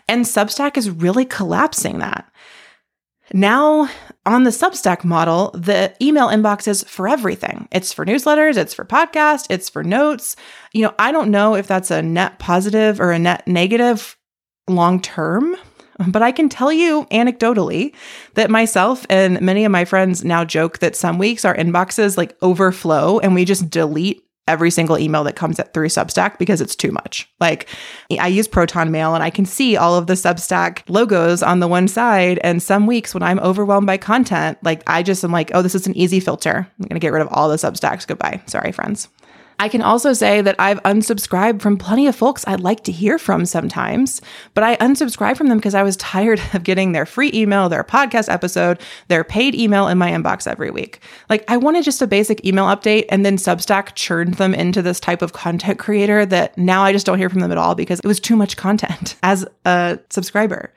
And 0.08 0.24
Substack 0.24 0.78
is 0.78 0.90
really 0.90 1.26
collapsing 1.26 2.00
that. 2.00 2.32
Now, 3.34 3.90
on 4.26 4.44
the 4.44 4.52
Substack 4.52 5.04
model, 5.04 5.52
the 5.52 5.94
email 6.02 6.28
inbox 6.28 6.68
is 6.68 6.84
for 6.84 7.08
everything. 7.08 7.68
It's 7.72 7.92
for 7.94 8.06
newsletters, 8.06 8.58
it's 8.58 8.74
for 8.74 8.86
podcasts, 8.86 9.48
it's 9.50 9.70
for 9.70 9.84
notes. 9.84 10.36
You 10.74 10.84
know, 10.84 10.96
I 10.98 11.12
don't 11.12 11.32
know 11.32 11.56
if 11.56 11.68
that's 11.68 11.92
a 11.92 12.02
net 12.02 12.40
positive 12.40 13.00
or 13.00 13.12
a 13.12 13.20
net 13.20 13.48
negative 13.48 14.18
long 14.68 15.02
term, 15.02 15.56
but 16.08 16.22
I 16.22 16.32
can 16.32 16.50
tell 16.50 16.72
you 16.72 17.06
anecdotally 17.06 17.94
that 18.36 18.50
myself 18.50 19.06
and 19.10 19.42
many 19.42 19.66
of 19.66 19.72
my 19.72 19.86
friends 19.86 20.24
now 20.24 20.46
joke 20.46 20.80
that 20.80 20.96
some 20.96 21.18
weeks 21.18 21.46
our 21.46 21.56
inboxes 21.56 22.18
like 22.18 22.38
overflow 22.42 23.20
and 23.20 23.34
we 23.34 23.46
just 23.46 23.70
delete 23.70 24.27
every 24.48 24.72
single 24.72 24.98
email 24.98 25.24
that 25.24 25.36
comes 25.36 25.60
at, 25.60 25.74
through 25.74 25.88
Substack 25.88 26.38
because 26.38 26.62
it's 26.62 26.76
too 26.76 26.92
much. 26.92 27.30
Like 27.40 27.68
I 28.20 28.28
use 28.28 28.48
Proton 28.48 28.92
Mail 28.92 29.14
and 29.14 29.24
I 29.24 29.30
can 29.30 29.46
see 29.46 29.78
all 29.78 29.96
of 29.96 30.08
the 30.08 30.14
Substack 30.14 30.84
logos 30.88 31.44
on 31.44 31.60
the 31.60 31.68
one 31.68 31.88
side. 31.88 32.40
And 32.44 32.62
some 32.62 32.88
weeks 32.88 33.14
when 33.14 33.24
I'm 33.24 33.40
overwhelmed 33.40 33.88
by 33.88 33.98
content, 33.98 34.58
like 34.64 34.84
I 34.88 35.04
just 35.04 35.24
am 35.24 35.32
like, 35.32 35.52
oh, 35.54 35.62
this 35.62 35.76
is 35.76 35.88
an 35.88 35.96
easy 35.98 36.20
filter. 36.20 36.68
I'm 36.80 36.88
going 36.88 36.96
to 36.96 37.00
get 37.00 37.14
rid 37.14 37.22
of 37.22 37.30
all 37.32 37.50
the 37.50 37.56
Substacks. 37.56 38.08
Goodbye. 38.08 38.42
Sorry, 38.48 38.72
friends. 38.72 39.10
I 39.60 39.70
can 39.70 39.82
also 39.82 40.13
say 40.13 40.41
that 40.41 40.56
I've 40.60 40.82
unsubscribed 40.84 41.62
from 41.62 41.78
plenty 41.78 42.06
of 42.06 42.15
folks 42.15 42.46
I'd 42.48 42.60
like 42.60 42.84
to 42.84 42.91
hear 42.91 43.17
from 43.17 43.43
sometimes, 43.46 44.22
but 44.54 44.63
I 44.63 44.76
unsubscribed 44.76 45.38
from 45.38 45.48
them 45.48 45.58
because 45.58 45.74
I 45.74 45.82
was 45.82 45.98
tired 45.98 46.39
of 46.54 46.63
getting 46.63 46.91
their 46.91 47.08
free 47.08 47.32
email, 47.34 47.67
their 47.67 47.84
podcast 47.84 48.32
episode, 48.32 48.80
their 49.08 49.24
paid 49.24 49.56
email 49.56 49.88
in 49.88 49.98
my 49.98 50.12
inbox 50.12 50.46
every 50.46 50.70
week. 50.70 51.02
Like, 51.28 51.43
I 51.50 51.58
wanted 51.58 51.84
just 51.84 52.02
a 52.04 52.08
basic 52.08 52.46
email 52.46 52.65
update, 52.65 53.06
and 53.10 53.26
then 53.26 53.38
Substack 53.38 53.96
churned 53.96 54.36
them 54.36 54.54
into 54.54 54.84
this 54.84 55.00
type 55.00 55.24
of 55.24 55.34
content 55.34 55.80
creator 55.80 56.24
that 56.28 56.56
now 56.58 56.84
I 56.84 56.91
just 56.91 57.06
don't 57.06 57.17
hear 57.17 57.30
from 57.30 57.39
them 57.39 57.52
at 57.52 57.58
all 57.58 57.74
because 57.74 58.00
it 58.00 58.08
was 58.08 58.20
too 58.20 58.36
much 58.36 58.58
content 58.58 59.15
as 59.24 59.46
a 59.65 60.00
subscriber 60.10 60.72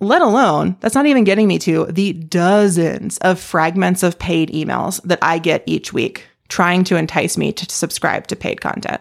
let 0.00 0.22
alone 0.22 0.76
that's 0.78 0.94
not 0.94 1.06
even 1.06 1.24
getting 1.24 1.48
me 1.48 1.58
to 1.58 1.84
the 1.86 2.12
dozens 2.12 3.18
of 3.18 3.40
fragments 3.40 4.04
of 4.04 4.16
paid 4.16 4.48
emails 4.50 5.02
that 5.02 5.18
I 5.22 5.40
get 5.40 5.64
each 5.66 5.92
week 5.92 6.28
trying 6.48 6.84
to 6.84 6.96
entice 6.96 7.36
me 7.36 7.52
to 7.52 7.66
subscribe 7.70 8.26
to 8.28 8.36
paid 8.36 8.60
content. 8.60 9.00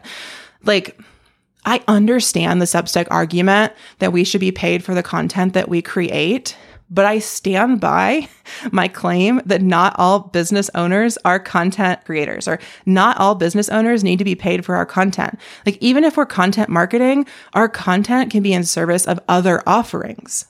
Like, 0.64 1.00
I 1.66 1.84
understand 1.88 2.62
the 2.62 2.66
Substack 2.66 3.08
argument 3.12 3.74
that 4.00 4.14
we 4.14 4.24
should 4.24 4.42
be 4.42 4.52
paid 4.52 4.84
for 4.84 4.94
the 4.94 5.04
content 5.04 5.54
that 5.54 5.68
we 5.68 5.82
create, 5.82 6.56
but 6.90 7.06
I 7.06 7.20
stand 7.20 7.82
by 7.82 8.30
my 8.72 8.88
claim 8.88 9.42
that 9.46 9.62
not 9.62 9.94
all 9.98 10.20
business 10.20 10.70
owners 10.76 11.18
are 11.26 11.40
content 11.40 12.06
creators 12.06 12.48
or 12.48 12.60
not 12.86 13.18
all 13.18 13.36
business 13.36 13.68
owners 13.70 14.04
need 14.04 14.20
to 14.20 14.26
be 14.26 14.36
paid 14.36 14.64
for 14.64 14.76
our 14.76 14.86
content. 14.86 15.38
Like, 15.66 15.78
even 15.82 16.04
if 16.04 16.16
we're 16.16 16.26
content 16.26 16.70
marketing, 16.70 17.26
our 17.54 17.68
content 17.68 18.32
can 18.32 18.44
be 18.44 18.54
in 18.54 18.64
service 18.64 19.06
of 19.06 19.20
other 19.28 19.62
offerings. 19.68 20.46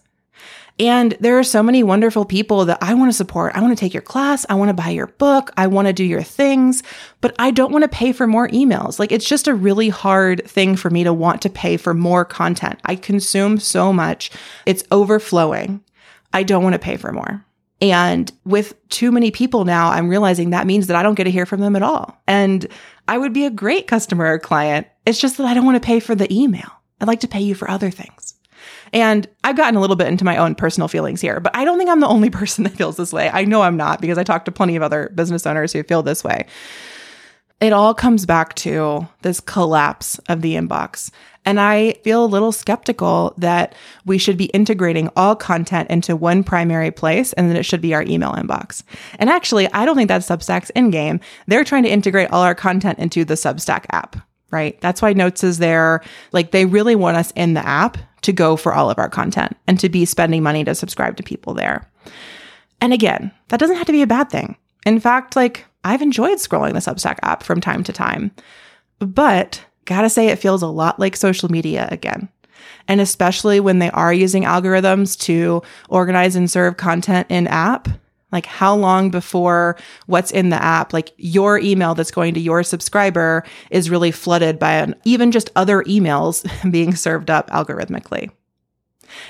And 0.80 1.18
there 1.20 1.40
are 1.40 1.44
so 1.44 1.63
many 1.63 1.82
wonderful 1.82 2.24
people 2.24 2.66
that 2.66 2.78
I 2.82 2.94
want 2.94 3.10
to 3.10 3.18
support. 3.18 3.56
I 3.56 3.62
want 3.62 3.76
to 3.76 3.80
take 3.80 3.94
your 3.94 4.04
class. 4.04 4.46
I 4.48 4.54
want 4.54 4.70
to 4.70 4.76
buy 4.76 4.90
your 4.90 5.08
book. 5.08 5.52
I 5.58 5.66
want 5.68 5.88
to 5.88 5.94
do 5.94 6.04
your 6.04 6.22
things, 6.22 6.84
but 7.20 7.36
I 7.40 7.50
don't 7.50 7.72
want 7.72 7.84
to 7.84 7.90
pay 7.90 8.12
for 8.13 8.28
more 8.28 8.48
emails. 8.50 9.00
Like 9.00 9.12
it's 9.12 9.28
just 9.28 9.48
a 9.48 9.56
really 9.56 9.90
hard 9.90 10.48
thing 10.48 10.76
for 10.76 10.92
me 10.92 11.04
to 11.04 11.13
want 11.13 11.42
to 11.42 11.50
pay 11.50 11.78
for 11.78 11.94
more 11.96 12.24
content. 12.24 12.80
I 12.86 12.96
consume 12.96 13.58
so 13.60 13.92
much. 13.92 14.30
It's 14.66 14.84
overflowing. 14.92 15.84
I 16.32 16.44
don't 16.44 16.63
want 16.63 16.74
to 16.74 16.80
pay 16.80 16.98
for 16.98 17.12
more. 17.12 17.44
And 17.82 18.32
with 18.44 18.76
too 18.90 19.12
many 19.12 19.32
people 19.32 19.66
now, 19.66 19.92
I'm 19.92 20.10
realizing 20.10 20.50
that 20.50 20.68
means 20.68 20.88
that 20.88 20.96
I 20.96 21.04
don't 21.04 21.16
get 21.16 21.26
to 21.26 21.32
hear 21.32 21.46
from 21.46 21.62
them 21.62 21.76
at 21.76 21.84
all. 21.84 22.20
And 22.28 22.68
I 23.08 23.18
would 23.18 23.34
be 23.34 23.46
a 23.46 23.52
great 23.52 23.88
customer 23.88 24.26
or 24.34 24.40
client. 24.40 24.88
It's 25.06 25.20
just 25.20 25.38
that 25.38 25.46
I 25.46 25.54
don't 25.54 25.66
want 25.66 25.82
to 25.82 25.86
pay 25.86 26.00
for 26.00 26.16
the 26.16 26.32
email. 26.34 26.70
I'd 27.00 27.08
like 27.08 27.20
to 27.22 27.28
pay 27.28 27.42
you 27.42 27.54
for 27.54 27.70
other 27.70 27.92
things. 27.92 28.34
And 28.93 29.28
I've 29.43 29.58
gotten 29.58 29.76
a 29.76 29.82
little 29.82 29.95
bit 29.95 30.08
into 30.08 30.26
my 30.26 30.38
own 30.38 30.56
personal 30.56 30.88
feelings 30.88 31.21
here, 31.21 31.39
but 31.39 31.56
I 31.56 31.65
don't 31.65 31.78
think 31.78 31.89
I'm 31.89 32.00
the 32.00 32.08
only 32.08 32.30
person 32.32 32.63
that 32.63 32.73
feels 32.73 32.97
this 32.97 33.13
way. 33.13 33.30
I 33.32 33.45
know 33.45 33.62
I'm 33.62 33.78
not 33.78 34.02
because 34.02 34.17
I 34.17 34.23
talk 34.23 34.45
to 34.45 34.52
plenty 34.52 34.76
of 34.76 34.84
other 34.84 35.12
business 35.15 35.45
owners 35.45 35.73
who 35.73 35.84
feel 35.84 36.04
this 36.04 36.23
way. 36.23 36.47
It 37.60 37.73
all 37.73 37.95
comes 37.95 38.28
back 38.28 38.54
to 38.56 39.08
this 39.23 39.39
collapse 39.39 40.19
of 40.30 40.41
the 40.41 40.54
inbox. 40.54 41.10
And 41.47 41.62
I 41.62 41.93
feel 42.04 42.26
a 42.26 42.28
little 42.28 42.52
skeptical 42.52 43.34
that 43.38 43.73
we 44.06 44.17
should 44.17 44.38
be 44.38 44.47
integrating 44.47 45.10
all 45.15 45.34
content 45.34 45.89
into 45.89 46.13
one 46.15 46.43
primary 46.43 46.91
place 46.91 47.32
and 47.34 47.50
that 47.50 47.58
it 47.58 47.63
should 47.63 47.80
be 47.80 47.93
our 47.93 48.04
email 48.04 48.34
inbox. 48.34 48.84
And 49.17 49.30
actually, 49.30 49.71
I 49.71 49.86
don't 49.86 49.95
think 49.95 50.10
that's 50.10 50.28
Substack's 50.28 50.71
in 50.71 50.91
game. 50.91 51.21
They're 51.47 51.63
trying 51.63 51.84
to 51.84 51.89
integrate 51.89 52.32
all 52.32 52.43
our 52.43 52.54
content 52.54 53.00
into 53.00 53.23
the 53.23 53.36
Substack 53.36 53.86
app, 53.91 54.17
right? 54.52 54.80
That's 54.82 55.02
why 55.02 55.14
Notes 55.14 55.44
is 55.44 55.58
there. 55.58 56.02
Like 56.32 56.52
they 56.52 56.66
really 56.66 56.96
want 56.96 57.18
us 57.18 57.32
in 57.36 57.54
the 57.54 57.68
app 57.68 57.98
to 58.22 58.34
go 58.34 58.56
for 58.56 58.74
all 58.74 58.90
of 58.90 58.98
our 58.98 59.10
content 59.10 59.56
and 59.68 59.80
to 59.80 59.90
be 59.90 60.06
spending 60.06 60.44
money 60.44 60.64
to 60.64 60.76
subscribe 60.76 61.18
to 61.18 61.24
people 61.24 61.54
there. 61.54 61.90
And 62.82 62.94
again, 62.94 63.32
that 63.50 63.60
doesn't 63.60 63.76
have 63.76 63.88
to 63.88 63.92
be 63.92 64.02
a 64.02 64.08
bad 64.08 64.30
thing. 64.30 64.56
In 64.86 65.00
fact, 65.00 65.36
like 65.36 65.66
I've 65.84 66.02
enjoyed 66.02 66.38
scrolling 66.38 66.74
the 66.74 66.80
Substack 66.80 67.18
app 67.24 67.44
from 67.44 67.62
time 67.62 67.84
to 67.84 67.94
time, 67.94 68.32
but 69.00 69.64
gotta 69.86 70.10
say, 70.10 70.28
it 70.28 70.40
feels 70.40 70.62
a 70.62 70.68
lot 70.68 71.00
like 71.00 71.16
social 71.16 71.50
media 71.50 71.88
again. 71.92 72.30
And 72.88 73.02
especially 73.02 73.60
when 73.60 73.80
they 73.80 73.90
are 73.92 74.14
using 74.14 74.44
algorithms 74.44 75.20
to 75.22 75.62
organize 75.90 76.36
and 76.36 76.50
serve 76.50 76.78
content 76.78 77.28
in 77.30 77.48
app, 77.48 77.88
like 78.32 78.46
how 78.46 78.76
long 78.76 79.10
before 79.10 79.78
what's 80.08 80.32
in 80.32 80.50
the 80.50 80.62
app, 80.62 80.94
like 80.94 81.13
your 81.18 81.60
email 81.60 81.96
that's 81.96 82.12
going 82.12 82.34
to 82.34 82.40
your 82.40 82.63
subscriber 82.63 83.44
is 83.72 83.90
really 83.90 84.12
flooded 84.12 84.60
by 84.60 84.74
an, 84.74 84.96
even 85.06 85.32
just 85.32 85.50
other 85.56 85.84
emails 85.84 86.46
being 86.72 86.96
served 86.96 87.30
up 87.30 87.50
algorithmically. 87.52 88.30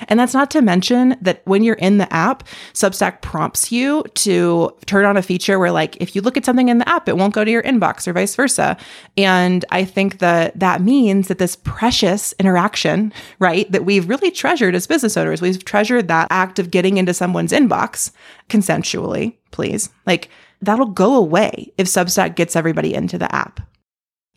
And 0.08 0.18
that's 0.18 0.34
not 0.34 0.50
to 0.52 0.62
mention 0.62 1.16
that 1.20 1.42
when 1.44 1.62
you're 1.62 1.74
in 1.76 1.98
the 1.98 2.12
app, 2.12 2.44
Substack 2.72 3.22
prompts 3.22 3.70
you 3.72 4.04
to 4.14 4.70
turn 4.86 5.04
on 5.04 5.16
a 5.16 5.22
feature 5.22 5.58
where, 5.58 5.72
like, 5.72 5.96
if 6.00 6.14
you 6.14 6.22
look 6.22 6.36
at 6.36 6.44
something 6.44 6.68
in 6.68 6.78
the 6.78 6.88
app, 6.88 7.08
it 7.08 7.16
won't 7.16 7.34
go 7.34 7.44
to 7.44 7.50
your 7.50 7.62
inbox 7.62 8.06
or 8.06 8.12
vice 8.12 8.34
versa. 8.34 8.76
And 9.16 9.64
I 9.70 9.84
think 9.84 10.18
that 10.18 10.58
that 10.58 10.82
means 10.82 11.28
that 11.28 11.38
this 11.38 11.56
precious 11.56 12.32
interaction, 12.38 13.12
right, 13.38 13.70
that 13.72 13.84
we've 13.84 14.08
really 14.08 14.30
treasured 14.30 14.74
as 14.74 14.86
business 14.86 15.16
owners, 15.16 15.42
we've 15.42 15.64
treasured 15.64 16.08
that 16.08 16.28
act 16.30 16.58
of 16.58 16.70
getting 16.70 16.96
into 16.96 17.14
someone's 17.14 17.52
inbox 17.52 18.12
consensually, 18.48 19.36
please. 19.50 19.90
Like, 20.06 20.28
that'll 20.60 20.86
go 20.86 21.14
away 21.14 21.72
if 21.78 21.86
Substack 21.86 22.34
gets 22.34 22.56
everybody 22.56 22.94
into 22.94 23.18
the 23.18 23.32
app. 23.34 23.60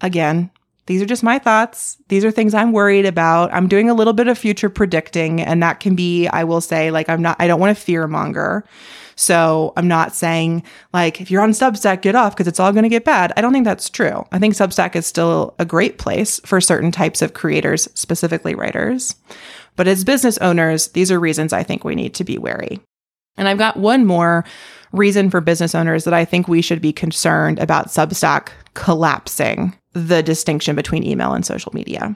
Again, 0.01 0.51
these 0.91 1.01
are 1.01 1.06
just 1.06 1.23
my 1.23 1.39
thoughts. 1.39 1.95
These 2.10 2.25
are 2.25 2.32
things 2.32 2.54
I'm 2.54 2.73
worried 2.73 3.06
about. 3.06 3.54
I'm 3.54 3.69
doing 3.69 3.89
a 3.89 3.93
little 3.93 4.12
bit 4.12 4.27
of 4.27 4.38
future 4.38 4.69
predicting, 4.69 5.39
and 5.39 5.63
that 5.63 5.80
can 5.80 5.95
be, 5.95 6.27
I 6.27 6.43
will 6.43 6.60
say, 6.60 6.91
like, 6.91 7.08
I'm 7.08 7.21
not, 7.21 7.38
I 7.39 7.47
don't 7.47 7.62
want 7.62 7.77
to 7.77 7.82
fear 7.82 8.08
monger. 8.10 8.65
So 9.15 9.71
I'm 9.77 9.88
not 9.88 10.13
saying, 10.13 10.63
like, 10.91 11.21
if 11.21 11.32
you're 11.32 11.43
on 11.43 11.51
Substack, 11.51 12.01
get 12.01 12.15
off 12.15 12.36
because 12.36 12.49
it's 12.49 12.60
all 12.60 12.73
going 12.73 12.84
to 12.84 12.89
get 12.89 13.06
bad. 13.06 13.32
I 13.38 13.41
don't 13.41 13.54
think 13.54 13.63
that's 13.63 13.89
true. 13.89 14.25
I 14.34 14.39
think 14.39 14.54
Substack 14.54 14.97
is 14.97 15.08
still 15.08 15.56
a 15.60 15.63
great 15.63 15.97
place 15.97 16.41
for 16.43 16.60
certain 16.60 16.91
types 16.91 17.21
of 17.21 17.34
creators, 17.34 17.88
specifically 17.93 18.54
writers. 18.54 19.15
But 19.77 19.88
as 19.88 20.04
business 20.04 20.38
owners, 20.39 20.89
these 20.89 21.10
are 21.10 21.21
reasons 21.21 21.54
I 21.54 21.63
think 21.63 21.86
we 21.86 21.95
need 21.95 22.15
to 22.15 22.25
be 22.25 22.38
wary. 22.38 22.82
And 23.38 23.48
I've 23.48 23.58
got 23.58 23.78
one 23.78 24.06
more 24.06 24.46
reason 24.91 25.30
for 25.30 25.41
business 25.41 25.74
owners 25.74 26.04
that 26.04 26.13
I 26.13 26.26
think 26.26 26.48
we 26.48 26.62
should 26.62 26.82
be 26.82 26.94
concerned 26.94 27.60
about 27.60 27.88
Substack 27.88 28.50
collapsing 28.74 29.76
the 29.94 30.22
distinction 30.24 30.76
between 30.76 31.04
email 31.04 31.34
and 31.34 31.46
social 31.46 31.72
media. 31.74 32.15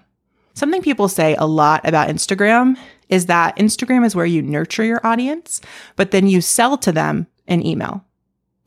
Something 0.53 0.81
people 0.81 1.09
say 1.09 1.35
a 1.35 1.45
lot 1.45 1.85
about 1.85 2.07
Instagram 2.07 2.77
is 3.09 3.25
that 3.25 3.55
Instagram 3.57 4.05
is 4.05 4.15
where 4.15 4.25
you 4.25 4.41
nurture 4.41 4.83
your 4.83 5.05
audience, 5.05 5.61
but 5.95 6.11
then 6.11 6.27
you 6.27 6.41
sell 6.41 6.77
to 6.77 6.91
them 6.91 7.27
in 7.47 7.65
email. 7.65 8.03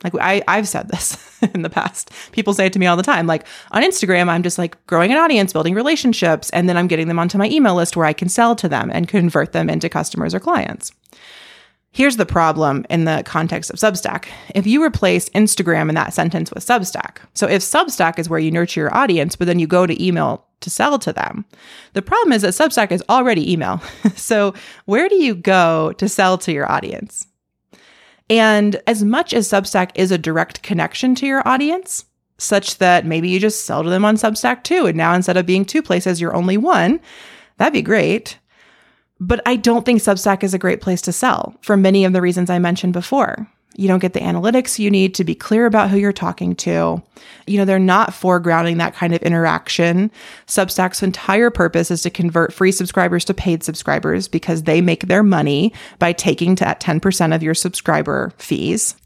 Like 0.05 0.15
I, 0.21 0.43
I've 0.47 0.69
said 0.69 0.89
this 0.89 1.41
in 1.55 1.63
the 1.63 1.71
past. 1.71 2.13
People 2.33 2.55
say 2.55 2.67
it 2.67 2.73
to 2.75 2.79
me 2.79 2.87
all 2.87 2.97
the 2.97 3.03
time. 3.03 3.27
Like 3.27 3.47
on 3.73 3.83
Instagram, 3.83 4.29
I'm 4.29 4.43
just 4.43 4.59
like 4.59 4.85
growing 4.87 5.11
an 5.11 5.19
audience, 5.19 5.53
building 5.53 5.75
relationships, 5.75 6.51
and 6.51 6.69
then 6.69 6.77
I'm 6.77 6.87
getting 6.87 7.09
them 7.09 7.19
onto 7.19 7.39
my 7.39 7.49
email 7.49 7.75
list 7.75 7.97
where 7.97 8.07
I 8.07 8.13
can 8.13 8.29
sell 8.29 8.55
to 8.57 8.69
them 8.69 8.91
and 8.93 9.09
convert 9.09 9.53
them 9.53 9.69
into 9.69 9.89
customers 9.89 10.35
or 10.35 10.41
clients. 10.41 10.93
Here's 11.99 12.17
the 12.17 12.25
problem 12.25 12.87
in 12.89 13.07
the 13.07 13.25
context 13.27 13.71
of 13.71 13.77
Substack. 13.77 14.27
If 14.55 14.69
you 14.69 14.85
replace 14.85 15.29
Instagram 15.31 15.89
in 15.89 15.97
that 15.97 16.15
sentence 16.15 16.53
with 16.53 16.65
Substack, 16.65 17.17
so 17.35 17.49
if 17.49 17.61
Substack 17.61 18.21
is 18.21 18.29
where 18.29 18.39
you 18.39 18.53
nurture 18.53 18.83
your 18.83 18.97
audience, 18.97 19.35
but 19.35 19.49
then 19.49 19.59
you 19.59 19.67
go 19.67 19.85
to 19.85 20.01
email 20.01 20.47
to 20.61 20.71
sell 20.71 21.01
to 21.01 21.13
them, 21.13 21.45
the 21.95 22.01
problem 22.01 22.33
is 22.33 22.43
that 22.43 22.55
Substack 22.55 22.93
is 22.93 23.03
already 23.09 23.53
email. 23.53 23.83
so 24.15 24.55
where 24.85 25.09
do 25.09 25.17
you 25.17 25.35
go 25.35 25.91
to 25.95 26.09
sell 26.09 26.39
to 26.39 26.53
your 26.53 26.71
audience? 26.71 27.27
And 28.31 28.81
as 28.87 29.03
much 29.03 29.35
as 29.35 29.49
Substack 29.49 29.91
is 29.97 30.13
a 30.13 30.19
direct 30.19 30.63
connection 30.63 31.17
to 31.17 31.27
your 31.27 31.43
audience, 31.49 32.05
such 32.39 32.79
that 32.79 33.07
maybe 33.07 33.29
you 33.29 33.41
just 33.41 33.67
sell 33.67 33.83
to 33.83 33.91
them 33.91 34.05
on 34.05 34.15
Substack 34.15 34.63
too, 34.63 34.87
and 34.87 34.97
now 34.97 35.15
instead 35.15 35.37
of 35.37 35.47
being 35.47 35.65
two 35.65 35.83
places, 35.83 36.21
you're 36.21 36.37
only 36.37 36.59
one, 36.59 37.01
that'd 37.57 37.73
be 37.73 37.83
great. 37.83 38.39
But 39.21 39.41
I 39.47 39.57
don't 39.57 39.85
think 39.85 40.01
Substack 40.01 40.43
is 40.43 40.55
a 40.55 40.59
great 40.59 40.81
place 40.81 41.03
to 41.03 41.13
sell 41.13 41.57
for 41.61 41.77
many 41.77 42.05
of 42.05 42.13
the 42.13 42.21
reasons 42.21 42.51
I 42.51 42.59
mentioned 42.59 42.93
before. 42.93 43.49
You 43.77 43.87
don't 43.87 44.01
get 44.01 44.13
the 44.13 44.21
analytics 44.21 44.81
you 44.81 44.91
need 44.91 45.15
to 45.15 45.25
be 45.25 45.37
clear 45.37 45.65
about 45.65 45.89
who 45.89 45.99
you're 45.99 46.13
talking 46.13 46.57
to. 46.57 47.01
You 47.47 47.59
know, 47.59 47.65
they're 47.65 47.79
not 47.79 48.11
foregrounding 48.11 48.79
that 48.79 48.95
kind 48.95 49.15
of 49.15 49.23
interaction. 49.23 50.11
Substack's 50.49 51.01
entire 51.01 51.51
purpose 51.51 51.93
is 51.93 52.03
to 52.03 52.11
convert 52.11 52.53
free 52.53 52.73
subscribers 52.73 53.25
to 53.27 53.35
paid 53.35 53.63
subscribers 53.63 54.27
because 54.27 54.65
they 54.65 54.81
make 54.81 55.07
their 55.07 55.23
money 55.23 55.73
by 56.01 56.13
taking 56.13 56.57
to 56.57 56.65
10% 56.65 57.35
of 57.35 57.43
your 57.43 57.55
subscriber 57.55 58.33
fees. 58.39 58.97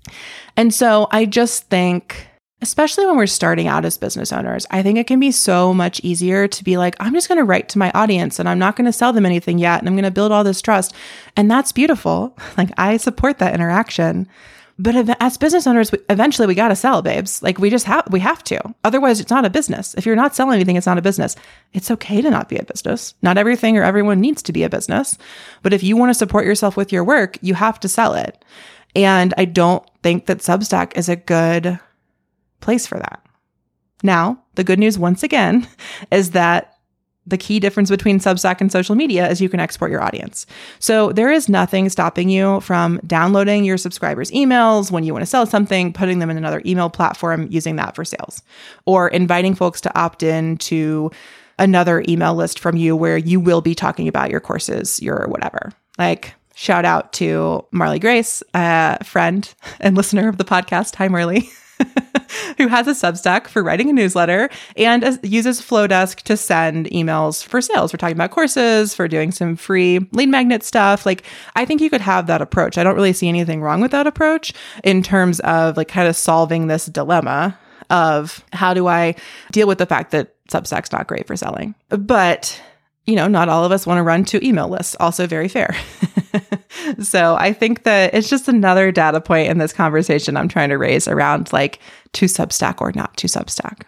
And 0.56 0.72
so 0.72 1.06
I 1.10 1.26
just 1.26 1.64
think 1.64 2.28
especially 2.62 3.06
when 3.06 3.16
we're 3.16 3.26
starting 3.26 3.66
out 3.66 3.84
as 3.84 3.98
business 3.98 4.32
owners, 4.32 4.66
I 4.70 4.82
think 4.82 4.96
it 4.98 5.06
can 5.06 5.20
be 5.20 5.32
so 5.32 5.74
much 5.74 6.00
easier 6.04 6.46
to 6.48 6.64
be 6.64 6.76
like, 6.76 6.96
I'm 7.00 7.12
just 7.12 7.28
going 7.28 7.38
to 7.38 7.44
write 7.44 7.68
to 7.70 7.78
my 7.78 7.90
audience 7.90 8.38
and 8.38 8.48
I'm 8.48 8.58
not 8.58 8.76
going 8.76 8.86
to 8.86 8.92
sell 8.92 9.12
them 9.12 9.26
anything 9.26 9.58
yet. 9.58 9.80
And 9.80 9.88
I'm 9.88 9.94
going 9.94 10.04
to 10.04 10.10
build 10.10 10.32
all 10.32 10.44
this 10.44 10.62
trust. 10.62 10.94
And 11.36 11.50
that's 11.50 11.72
beautiful. 11.72 12.36
Like, 12.58 12.70
I 12.76 12.98
support 12.98 13.38
that 13.38 13.54
interaction. 13.54 14.28
But 14.78 15.16
as 15.20 15.38
business 15.38 15.66
owners, 15.66 15.90
eventually 16.10 16.46
we 16.46 16.54
got 16.54 16.68
to 16.68 16.76
sell, 16.76 17.02
babes. 17.02 17.42
Like 17.42 17.58
we 17.58 17.70
just 17.70 17.86
have, 17.86 18.06
we 18.10 18.20
have 18.20 18.44
to. 18.44 18.74
Otherwise, 18.84 19.20
it's 19.20 19.30
not 19.30 19.44
a 19.44 19.50
business. 19.50 19.94
If 19.94 20.04
you're 20.04 20.16
not 20.16 20.34
selling 20.34 20.56
anything, 20.56 20.76
it's 20.76 20.86
not 20.86 20.98
a 20.98 21.02
business. 21.02 21.34
It's 21.72 21.90
okay 21.90 22.20
to 22.20 22.30
not 22.30 22.48
be 22.48 22.56
a 22.56 22.64
business. 22.64 23.14
Not 23.22 23.38
everything 23.38 23.78
or 23.78 23.84
everyone 23.84 24.20
needs 24.20 24.42
to 24.42 24.52
be 24.52 24.64
a 24.64 24.70
business. 24.70 25.16
But 25.62 25.72
if 25.72 25.82
you 25.82 25.96
want 25.96 26.10
to 26.10 26.14
support 26.14 26.44
yourself 26.44 26.76
with 26.76 26.92
your 26.92 27.04
work, 27.04 27.38
you 27.40 27.54
have 27.54 27.80
to 27.80 27.88
sell 27.88 28.14
it. 28.14 28.44
And 28.94 29.32
I 29.38 29.46
don't 29.46 29.84
think 30.02 30.26
that 30.26 30.38
Substack 30.38 30.96
is 30.96 31.08
a 31.08 31.16
good 31.16 31.78
place 32.62 32.86
for 32.86 32.98
that. 32.98 33.24
Now, 34.02 34.42
the 34.54 34.64
good 34.64 34.78
news 34.78 34.98
once 34.98 35.22
again 35.22 35.66
is 36.10 36.30
that 36.32 36.72
the 37.26 37.38
key 37.38 37.60
difference 37.60 37.88
between 37.88 38.18
Substack 38.18 38.60
and 38.60 38.72
social 38.72 38.96
media 38.96 39.30
is 39.30 39.40
you 39.40 39.48
can 39.48 39.60
export 39.60 39.90
your 39.90 40.02
audience. 40.02 40.44
So 40.80 41.12
there 41.12 41.30
is 41.30 41.48
nothing 41.48 41.88
stopping 41.88 42.28
you 42.28 42.60
from 42.60 43.00
downloading 43.06 43.64
your 43.64 43.78
subscribers' 43.78 44.30
emails 44.32 44.90
when 44.90 45.04
you 45.04 45.12
want 45.12 45.22
to 45.22 45.26
sell 45.26 45.46
something, 45.46 45.92
putting 45.92 46.18
them 46.18 46.30
in 46.30 46.36
another 46.36 46.60
email 46.66 46.90
platform, 46.90 47.46
using 47.50 47.76
that 47.76 47.94
for 47.94 48.04
sales, 48.04 48.42
or 48.86 49.08
inviting 49.08 49.54
folks 49.54 49.80
to 49.82 49.98
opt 49.98 50.24
in 50.24 50.56
to 50.58 51.10
another 51.58 52.02
email 52.08 52.34
list 52.34 52.58
from 52.58 52.76
you 52.76 52.96
where 52.96 53.16
you 53.16 53.38
will 53.38 53.60
be 53.60 53.74
talking 53.74 54.08
about 54.08 54.30
your 54.30 54.40
courses, 54.40 55.00
your 55.00 55.26
whatever. 55.28 55.72
Like, 55.98 56.34
shout 56.56 56.84
out 56.84 57.12
to 57.14 57.64
Marley 57.70 58.00
Grace, 58.00 58.42
a 58.52 59.02
friend 59.04 59.52
and 59.78 59.96
listener 59.96 60.28
of 60.28 60.38
the 60.38 60.44
podcast. 60.44 60.96
Hi, 60.96 61.06
Marley. 61.06 61.48
who 62.58 62.68
has 62.68 62.86
a 62.86 62.92
Substack 62.92 63.48
for 63.48 63.62
writing 63.62 63.90
a 63.90 63.92
newsletter 63.92 64.48
and 64.76 65.18
uses 65.22 65.60
Flodesk 65.60 66.22
to 66.22 66.36
send 66.36 66.86
emails 66.86 67.44
for 67.44 67.60
sales. 67.60 67.92
We're 67.92 67.98
talking 67.98 68.16
about 68.16 68.30
courses, 68.30 68.94
for 68.94 69.08
doing 69.08 69.32
some 69.32 69.56
free 69.56 70.00
lead 70.12 70.28
magnet 70.28 70.62
stuff. 70.62 71.06
Like, 71.06 71.24
I 71.56 71.64
think 71.64 71.80
you 71.80 71.90
could 71.90 72.00
have 72.00 72.26
that 72.26 72.42
approach. 72.42 72.78
I 72.78 72.84
don't 72.84 72.94
really 72.94 73.12
see 73.12 73.28
anything 73.28 73.62
wrong 73.62 73.80
with 73.80 73.90
that 73.90 74.06
approach 74.06 74.52
in 74.84 75.02
terms 75.02 75.40
of 75.40 75.76
like 75.76 75.88
kind 75.88 76.08
of 76.08 76.16
solving 76.16 76.66
this 76.66 76.86
dilemma 76.86 77.58
of 77.90 78.44
how 78.52 78.74
do 78.74 78.86
I 78.86 79.14
deal 79.50 79.66
with 79.66 79.78
the 79.78 79.86
fact 79.86 80.10
that 80.12 80.34
Substack's 80.48 80.92
not 80.92 81.06
great 81.06 81.26
for 81.26 81.36
selling. 81.36 81.74
But 81.88 82.60
you 83.06 83.16
know, 83.16 83.26
not 83.26 83.48
all 83.48 83.64
of 83.64 83.72
us 83.72 83.86
want 83.86 83.98
to 83.98 84.02
run 84.02 84.24
two 84.24 84.40
email 84.42 84.68
lists. 84.68 84.96
Also, 85.00 85.26
very 85.26 85.48
fair. 85.48 85.74
so, 87.02 87.36
I 87.36 87.52
think 87.52 87.82
that 87.84 88.14
it's 88.14 88.28
just 88.28 88.48
another 88.48 88.92
data 88.92 89.20
point 89.20 89.48
in 89.48 89.58
this 89.58 89.72
conversation 89.72 90.36
I'm 90.36 90.48
trying 90.48 90.68
to 90.68 90.78
raise 90.78 91.08
around 91.08 91.52
like 91.52 91.80
to 92.14 92.26
Substack 92.26 92.80
or 92.80 92.92
not 92.94 93.16
to 93.18 93.26
Substack. 93.26 93.82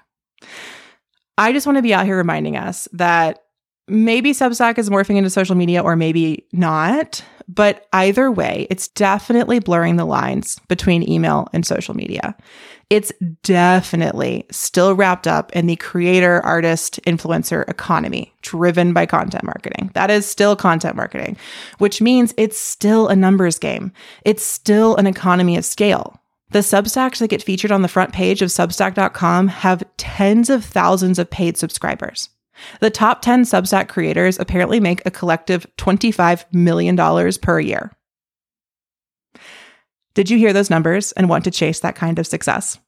I 1.39 1.53
just 1.53 1.67
want 1.67 1.77
to 1.79 1.83
be 1.83 1.95
out 1.95 2.07
here 2.07 2.17
reminding 2.17 2.57
us 2.57 2.89
that 2.93 3.45
maybe 3.89 4.33
Substack 4.33 4.79
is 4.79 4.91
morphing 4.91 5.17
into 5.17 5.31
social 5.31 5.55
media 5.55 5.83
or 5.83 5.97
maybe 5.97 6.47
not, 6.53 7.23
But 7.49 7.87
either 7.93 8.31
way, 8.31 8.67
it's 8.71 8.89
definitely 8.89 9.59
blurring 9.59 9.97
the 9.97 10.07
lines 10.07 10.59
between 10.69 11.09
email 11.09 11.49
and 11.53 11.67
social 11.67 11.95
media. 11.95 12.35
It's 12.91 13.13
definitely 13.43 14.47
still 14.51 14.95
wrapped 14.95 15.27
up 15.27 15.53
in 15.53 15.67
the 15.67 15.77
creator, 15.77 16.41
artist, 16.45 17.01
influencer 17.07 17.69
economy 17.69 18.33
driven 18.43 18.93
by 18.93 19.07
content 19.07 19.45
marketing. 19.45 19.91
That 19.95 20.11
is 20.11 20.27
still 20.27 20.55
content 20.57 20.97
marketing, 20.97 21.37
which 21.79 22.01
means 22.01 22.35
it's 22.37 22.59
still 22.59 23.09
a 23.09 23.17
numbers 23.17 23.59
game. 23.59 23.93
It's 24.25 24.45
still 24.45 24.97
an 24.97 25.07
economy 25.07 25.57
of 25.57 25.65
scale. 25.65 26.21
The 26.51 26.61
Substacks 26.61 27.19
that 27.19 27.29
get 27.29 27.43
featured 27.43 27.73
on 27.73 27.83
the 27.83 27.89
front 27.89 28.13
page 28.13 28.43
of 28.43 28.51
Substack.com 28.51 29.49
have 29.49 29.83
tens 29.97 30.51
of 30.51 30.65
thousands 30.65 31.19
of 31.19 31.31
paid 31.31 31.57
subscribers. 31.57 32.29
The 32.81 32.91
top 32.91 33.23
10 33.23 33.43
Substack 33.43 33.89
creators 33.89 34.39
apparently 34.39 34.79
make 34.79 35.03
a 35.05 35.11
collective 35.11 35.67
$25 35.79 36.45
million 36.53 36.97
per 37.41 37.59
year. 37.59 37.91
Did 40.15 40.31
you 40.31 40.39
hear 40.39 40.53
those 40.53 40.71
numbers 40.71 41.13
and 41.13 41.29
want 41.29 41.45
to 41.45 41.51
chase 41.51 41.81
that 41.81 41.97
kind 41.97 42.19
of 42.19 42.27
success? 42.27 42.79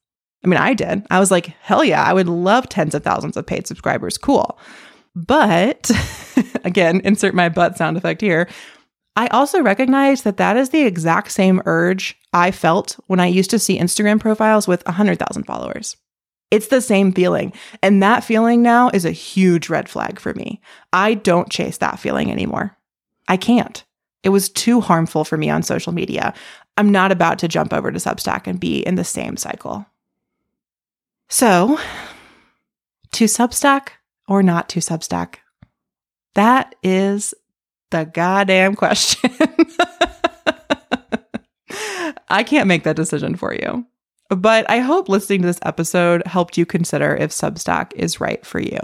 I 0.43 0.47
mean, 0.47 0.59
I 0.59 0.73
did. 0.73 1.05
I 1.09 1.19
was 1.19 1.31
like, 1.31 1.47
hell 1.61 1.83
yeah, 1.83 2.03
I 2.03 2.13
would 2.13 2.29
love 2.29 2.69
tens 2.69 2.95
of 2.95 3.03
thousands 3.03 3.37
of 3.37 3.45
paid 3.45 3.67
subscribers. 3.67 4.17
Cool. 4.17 4.57
But 5.15 5.89
again, 6.63 7.01
insert 7.03 7.33
my 7.33 7.49
butt 7.49 7.77
sound 7.77 7.97
effect 7.97 8.21
here. 8.21 8.47
I 9.15 9.27
also 9.27 9.63
recognize 9.63 10.21
that 10.21 10.37
that 10.37 10.57
is 10.57 10.69
the 10.69 10.83
exact 10.83 11.31
same 11.31 11.61
urge 11.65 12.15
I 12.33 12.51
felt 12.51 12.99
when 13.07 13.19
I 13.19 13.25
used 13.25 13.49
to 13.49 13.59
see 13.59 13.79
Instagram 13.79 14.19
profiles 14.19 14.67
with 14.67 14.85
100,000 14.85 15.43
followers. 15.43 15.97
It's 16.51 16.67
the 16.67 16.81
same 16.81 17.11
feeling. 17.11 17.51
And 17.81 18.01
that 18.03 18.23
feeling 18.23 18.61
now 18.61 18.89
is 18.93 19.05
a 19.05 19.11
huge 19.11 19.69
red 19.69 19.89
flag 19.89 20.19
for 20.19 20.33
me. 20.35 20.61
I 20.93 21.15
don't 21.15 21.49
chase 21.49 21.77
that 21.79 21.99
feeling 21.99 22.31
anymore. 22.31 22.77
I 23.27 23.37
can't. 23.37 23.83
It 24.23 24.29
was 24.29 24.49
too 24.49 24.81
harmful 24.81 25.25
for 25.25 25.35
me 25.35 25.49
on 25.49 25.63
social 25.63 25.93
media. 25.93 26.33
I'm 26.77 26.91
not 26.91 27.11
about 27.11 27.39
to 27.39 27.47
jump 27.47 27.73
over 27.73 27.91
to 27.91 27.97
Substack 27.97 28.45
and 28.45 28.59
be 28.59 28.79
in 28.79 28.95
the 28.95 29.03
same 29.03 29.35
cycle. 29.35 29.85
So, 31.27 31.79
to 33.13 33.25
Substack 33.25 33.89
or 34.27 34.43
not 34.43 34.69
to 34.69 34.79
Substack? 34.79 35.37
That 36.35 36.75
is 36.83 37.33
the 37.89 38.05
goddamn 38.05 38.75
question. 38.75 39.31
I 42.29 42.43
can't 42.43 42.67
make 42.67 42.83
that 42.83 42.95
decision 42.95 43.35
for 43.35 43.53
you. 43.53 43.85
But 44.29 44.69
I 44.69 44.79
hope 44.79 45.09
listening 45.09 45.41
to 45.41 45.47
this 45.47 45.59
episode 45.63 46.25
helped 46.27 46.57
you 46.57 46.65
consider 46.65 47.15
if 47.15 47.31
Substack 47.31 47.93
is 47.95 48.19
right 48.19 48.45
for 48.45 48.59
you. 48.59 48.79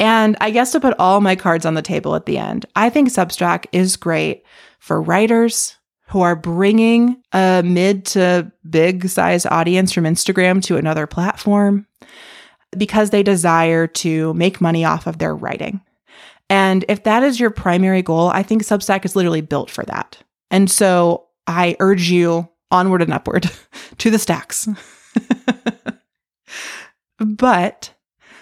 And 0.00 0.36
I 0.40 0.50
guess 0.50 0.72
to 0.72 0.80
put 0.80 0.98
all 0.98 1.20
my 1.20 1.36
cards 1.36 1.66
on 1.66 1.74
the 1.74 1.82
table 1.82 2.14
at 2.14 2.26
the 2.26 2.38
end, 2.38 2.66
I 2.74 2.88
think 2.88 3.08
Substack 3.08 3.66
is 3.72 3.96
great 3.96 4.44
for 4.78 5.02
writers 5.02 5.77
who 6.08 6.22
are 6.22 6.36
bringing 6.36 7.22
a 7.32 7.62
mid 7.64 8.06
to 8.06 8.50
big 8.68 9.08
size 9.08 9.44
audience 9.46 9.92
from 9.92 10.04
Instagram 10.04 10.62
to 10.64 10.76
another 10.76 11.06
platform 11.06 11.86
because 12.76 13.10
they 13.10 13.22
desire 13.22 13.86
to 13.86 14.32
make 14.34 14.60
money 14.60 14.84
off 14.84 15.06
of 15.06 15.18
their 15.18 15.34
writing. 15.34 15.80
And 16.50 16.84
if 16.88 17.04
that 17.04 17.22
is 17.22 17.38
your 17.38 17.50
primary 17.50 18.02
goal, 18.02 18.28
I 18.28 18.42
think 18.42 18.62
Substack 18.62 19.04
is 19.04 19.16
literally 19.16 19.42
built 19.42 19.70
for 19.70 19.84
that. 19.84 20.18
And 20.50 20.70
so 20.70 21.26
I 21.46 21.76
urge 21.78 22.08
you 22.10 22.48
onward 22.70 23.02
and 23.02 23.12
upward 23.12 23.50
to 23.98 24.10
the 24.10 24.18
stacks. 24.18 24.66
but 27.18 27.94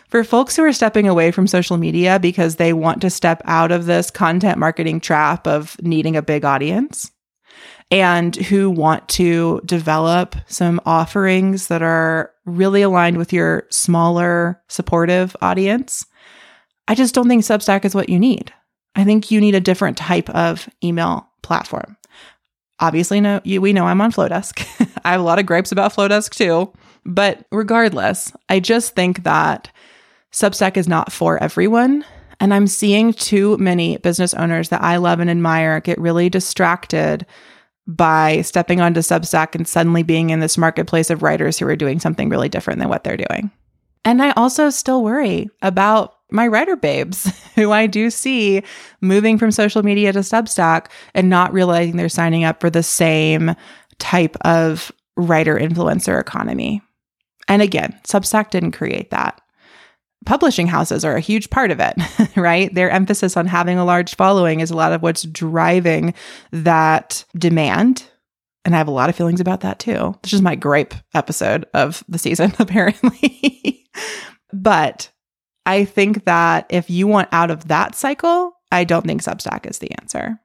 for 0.08 0.22
folks 0.22 0.54
who 0.54 0.62
are 0.62 0.72
stepping 0.72 1.08
away 1.08 1.32
from 1.32 1.48
social 1.48 1.78
media 1.78 2.20
because 2.20 2.56
they 2.56 2.72
want 2.72 3.00
to 3.00 3.10
step 3.10 3.42
out 3.44 3.72
of 3.72 3.86
this 3.86 4.08
content 4.08 4.58
marketing 4.58 5.00
trap 5.00 5.48
of 5.48 5.76
needing 5.82 6.16
a 6.16 6.22
big 6.22 6.44
audience 6.44 7.10
and 7.90 8.34
who 8.34 8.70
want 8.70 9.08
to 9.08 9.60
develop 9.64 10.34
some 10.46 10.80
offerings 10.84 11.68
that 11.68 11.82
are 11.82 12.32
really 12.44 12.82
aligned 12.82 13.16
with 13.16 13.32
your 13.32 13.66
smaller 13.70 14.60
supportive 14.68 15.36
audience, 15.40 16.04
I 16.88 16.94
just 16.94 17.14
don't 17.14 17.28
think 17.28 17.42
Substack 17.42 17.84
is 17.84 17.94
what 17.94 18.08
you 18.08 18.18
need. 18.18 18.52
I 18.94 19.04
think 19.04 19.30
you 19.30 19.40
need 19.40 19.54
a 19.54 19.60
different 19.60 19.96
type 19.96 20.28
of 20.30 20.68
email 20.82 21.28
platform 21.42 21.96
obviously 22.78 23.20
no 23.20 23.40
you, 23.44 23.60
we 23.60 23.72
know 23.72 23.86
i'm 23.86 24.00
on 24.00 24.12
Flodesk. 24.12 24.66
i 25.04 25.12
have 25.12 25.20
a 25.20 25.24
lot 25.24 25.38
of 25.38 25.46
gripes 25.46 25.72
about 25.72 25.92
Flodesk 25.92 26.34
too 26.34 26.72
but 27.04 27.46
regardless 27.50 28.32
i 28.48 28.60
just 28.60 28.94
think 28.94 29.22
that 29.24 29.70
substack 30.32 30.76
is 30.76 30.88
not 30.88 31.12
for 31.12 31.42
everyone 31.42 32.04
and 32.40 32.52
i'm 32.52 32.66
seeing 32.66 33.12
too 33.12 33.56
many 33.58 33.96
business 33.98 34.34
owners 34.34 34.68
that 34.68 34.82
i 34.82 34.96
love 34.96 35.20
and 35.20 35.30
admire 35.30 35.80
get 35.80 35.98
really 35.98 36.28
distracted 36.28 37.24
by 37.86 38.42
stepping 38.42 38.80
onto 38.80 39.00
substack 39.00 39.54
and 39.54 39.66
suddenly 39.66 40.02
being 40.02 40.30
in 40.30 40.40
this 40.40 40.58
marketplace 40.58 41.10
of 41.10 41.22
writers 41.22 41.58
who 41.58 41.66
are 41.66 41.76
doing 41.76 42.00
something 42.00 42.28
really 42.28 42.48
different 42.48 42.80
than 42.80 42.88
what 42.88 43.04
they're 43.04 43.16
doing 43.16 43.50
and 44.04 44.22
i 44.22 44.30
also 44.32 44.70
still 44.70 45.02
worry 45.02 45.48
about 45.62 46.16
my 46.30 46.46
writer 46.46 46.76
babes 46.76 47.32
who 47.54 47.72
I 47.72 47.86
do 47.86 48.10
see 48.10 48.62
moving 49.00 49.38
from 49.38 49.50
social 49.50 49.82
media 49.82 50.12
to 50.12 50.20
Substack 50.20 50.86
and 51.14 51.30
not 51.30 51.52
realizing 51.52 51.96
they're 51.96 52.08
signing 52.08 52.44
up 52.44 52.60
for 52.60 52.70
the 52.70 52.82
same 52.82 53.54
type 53.98 54.36
of 54.42 54.92
writer 55.16 55.56
influencer 55.56 56.20
economy. 56.20 56.82
And 57.48 57.62
again, 57.62 57.98
Substack 58.04 58.50
didn't 58.50 58.72
create 58.72 59.10
that. 59.10 59.40
Publishing 60.26 60.66
houses 60.66 61.04
are 61.04 61.16
a 61.16 61.20
huge 61.20 61.50
part 61.50 61.70
of 61.70 61.80
it, 61.80 61.96
right? 62.36 62.72
Their 62.74 62.90
emphasis 62.90 63.36
on 63.36 63.46
having 63.46 63.78
a 63.78 63.84
large 63.84 64.16
following 64.16 64.60
is 64.60 64.70
a 64.70 64.76
lot 64.76 64.92
of 64.92 65.00
what's 65.02 65.22
driving 65.22 66.14
that 66.50 67.24
demand. 67.38 68.04
And 68.64 68.74
I 68.74 68.78
have 68.78 68.88
a 68.88 68.92
lot 68.92 69.08
of 69.08 69.16
feelings 69.16 69.40
about 69.40 69.60
that 69.60 69.78
too. 69.78 70.18
This 70.22 70.32
is 70.32 70.42
my 70.42 70.56
gripe 70.56 70.94
episode 71.14 71.64
of 71.72 72.02
the 72.08 72.18
season, 72.18 72.52
apparently. 72.58 73.86
but 74.52 75.10
I 75.64 75.84
think 75.84 76.24
that 76.24 76.66
if 76.70 76.90
you 76.90 77.06
want 77.06 77.28
out 77.32 77.50
of 77.50 77.68
that 77.68 77.94
cycle, 77.94 78.52
I 78.72 78.84
don't 78.84 79.06
think 79.06 79.22
Substack 79.22 79.64
is 79.70 79.78
the 79.78 79.92
answer. 80.00 80.40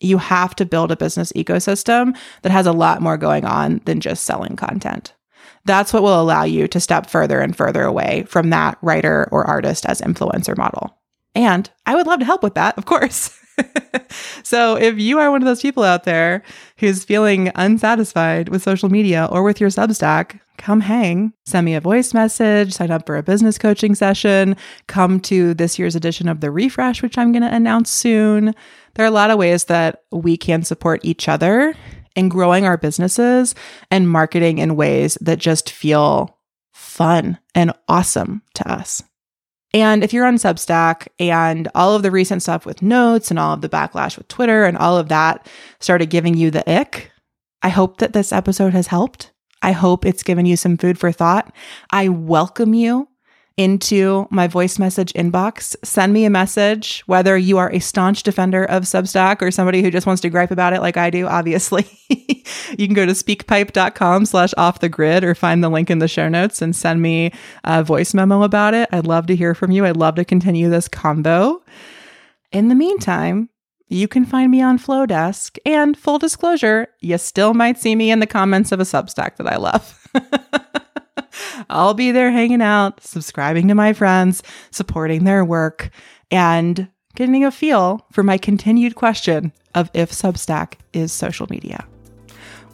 You 0.00 0.18
have 0.18 0.54
to 0.56 0.66
build 0.66 0.92
a 0.92 0.96
business 0.96 1.32
ecosystem 1.32 2.16
that 2.42 2.52
has 2.52 2.66
a 2.66 2.72
lot 2.72 3.00
more 3.00 3.16
going 3.16 3.44
on 3.44 3.80
than 3.84 4.00
just 4.00 4.24
selling 4.24 4.56
content. 4.56 5.14
That's 5.64 5.92
what 5.92 6.02
will 6.02 6.20
allow 6.20 6.44
you 6.44 6.66
to 6.68 6.80
step 6.80 7.08
further 7.08 7.40
and 7.40 7.56
further 7.56 7.82
away 7.82 8.24
from 8.28 8.50
that 8.50 8.78
writer 8.82 9.28
or 9.30 9.46
artist 9.46 9.86
as 9.86 10.00
influencer 10.00 10.56
model. 10.56 10.98
And 11.34 11.70
I 11.86 11.94
would 11.94 12.06
love 12.06 12.18
to 12.18 12.24
help 12.24 12.42
with 12.42 12.54
that, 12.54 12.76
of 12.76 12.84
course. 12.84 13.38
so 14.42 14.76
if 14.76 14.98
you 14.98 15.18
are 15.18 15.30
one 15.30 15.42
of 15.42 15.46
those 15.46 15.62
people 15.62 15.82
out 15.82 16.04
there 16.04 16.42
who's 16.78 17.04
feeling 17.04 17.50
unsatisfied 17.54 18.48
with 18.48 18.62
social 18.62 18.88
media 18.88 19.28
or 19.30 19.42
with 19.42 19.60
your 19.60 19.70
Substack, 19.70 20.40
come 20.58 20.80
hang, 20.80 21.32
send 21.46 21.64
me 21.64 21.74
a 21.74 21.80
voice 21.80 22.12
message, 22.12 22.72
sign 22.72 22.90
up 22.90 23.06
for 23.06 23.16
a 23.16 23.22
business 23.22 23.58
coaching 23.58 23.94
session, 23.94 24.56
come 24.86 25.20
to 25.20 25.54
this 25.54 25.78
year's 25.78 25.96
edition 25.96 26.28
of 26.28 26.40
the 26.40 26.50
refresh, 26.50 27.02
which 27.02 27.16
I'm 27.16 27.32
going 27.32 27.42
to 27.42 27.54
announce 27.54 27.90
soon. 27.90 28.54
There 28.94 29.04
are 29.04 29.08
a 29.08 29.12
lot 29.12 29.30
of 29.30 29.38
ways 29.38 29.64
that 29.64 30.02
we 30.10 30.36
can 30.36 30.62
support 30.62 31.00
each 31.02 31.28
other 31.28 31.74
in 32.14 32.28
growing 32.28 32.64
our 32.64 32.76
businesses 32.76 33.54
and 33.90 34.08
marketing 34.08 34.58
in 34.58 34.76
ways 34.76 35.16
that 35.20 35.38
just 35.38 35.70
feel 35.70 36.38
fun 36.72 37.38
and 37.54 37.72
awesome 37.88 38.42
to 38.54 38.70
us. 38.70 39.02
And 39.74 40.04
if 40.04 40.12
you're 40.12 40.26
on 40.26 40.36
Substack 40.36 41.08
and 41.18 41.68
all 41.74 41.94
of 41.94 42.02
the 42.02 42.10
recent 42.10 42.42
stuff 42.42 42.66
with 42.66 42.82
notes 42.82 43.30
and 43.30 43.38
all 43.38 43.54
of 43.54 43.62
the 43.62 43.68
backlash 43.68 44.18
with 44.18 44.28
Twitter 44.28 44.64
and 44.64 44.76
all 44.76 44.98
of 44.98 45.08
that 45.08 45.48
started 45.80 46.10
giving 46.10 46.36
you 46.36 46.50
the 46.50 46.68
ick, 46.70 47.10
I 47.62 47.70
hope 47.70 47.98
that 47.98 48.12
this 48.12 48.32
episode 48.32 48.74
has 48.74 48.88
helped. 48.88 49.32
I 49.62 49.72
hope 49.72 50.04
it's 50.04 50.22
given 50.22 50.44
you 50.44 50.56
some 50.56 50.76
food 50.76 50.98
for 50.98 51.12
thought. 51.12 51.54
I 51.90 52.08
welcome 52.08 52.74
you 52.74 53.08
into 53.56 54.26
my 54.30 54.46
voice 54.46 54.78
message 54.78 55.12
inbox. 55.12 55.76
Send 55.84 56.12
me 56.12 56.24
a 56.24 56.30
message, 56.30 57.02
whether 57.06 57.36
you 57.36 57.58
are 57.58 57.70
a 57.72 57.78
staunch 57.78 58.22
defender 58.22 58.64
of 58.64 58.84
Substack 58.84 59.42
or 59.42 59.50
somebody 59.50 59.82
who 59.82 59.90
just 59.90 60.06
wants 60.06 60.22
to 60.22 60.30
gripe 60.30 60.50
about 60.50 60.72
it 60.72 60.80
like 60.80 60.96
I 60.96 61.10
do, 61.10 61.26
obviously. 61.26 61.86
you 62.08 62.86
can 62.86 62.94
go 62.94 63.06
to 63.06 63.12
speakpipe.com 63.12 64.26
slash 64.26 64.54
off 64.56 64.80
the 64.80 64.88
grid 64.88 65.24
or 65.24 65.34
find 65.34 65.62
the 65.62 65.68
link 65.68 65.90
in 65.90 65.98
the 65.98 66.08
show 66.08 66.28
notes 66.28 66.62
and 66.62 66.74
send 66.74 67.02
me 67.02 67.32
a 67.64 67.84
voice 67.84 68.14
memo 68.14 68.42
about 68.42 68.74
it. 68.74 68.88
I'd 68.92 69.06
love 69.06 69.26
to 69.26 69.36
hear 69.36 69.54
from 69.54 69.70
you. 69.70 69.84
I'd 69.84 69.96
love 69.96 70.14
to 70.16 70.24
continue 70.24 70.70
this 70.70 70.88
combo. 70.88 71.62
In 72.50 72.68
the 72.68 72.74
meantime, 72.74 73.48
you 73.88 74.08
can 74.08 74.24
find 74.24 74.50
me 74.50 74.62
on 74.62 74.78
Flodesk. 74.78 75.58
And 75.66 75.96
full 75.96 76.18
disclosure, 76.18 76.88
you 77.00 77.18
still 77.18 77.52
might 77.52 77.78
see 77.78 77.94
me 77.94 78.10
in 78.10 78.20
the 78.20 78.26
comments 78.26 78.72
of 78.72 78.80
a 78.80 78.84
Substack 78.84 79.36
that 79.36 79.46
I 79.46 79.56
love. 79.56 80.08
I'll 81.72 81.94
be 81.94 82.12
there 82.12 82.30
hanging 82.30 82.60
out, 82.60 83.02
subscribing 83.02 83.66
to 83.68 83.74
my 83.74 83.94
friends, 83.94 84.42
supporting 84.70 85.24
their 85.24 85.42
work, 85.42 85.90
and 86.30 86.88
getting 87.14 87.44
a 87.44 87.50
feel 87.50 88.06
for 88.12 88.22
my 88.22 88.36
continued 88.36 88.94
question 88.94 89.52
of 89.74 89.90
if 89.94 90.12
Substack 90.12 90.74
is 90.92 91.12
social 91.12 91.46
media. 91.48 91.86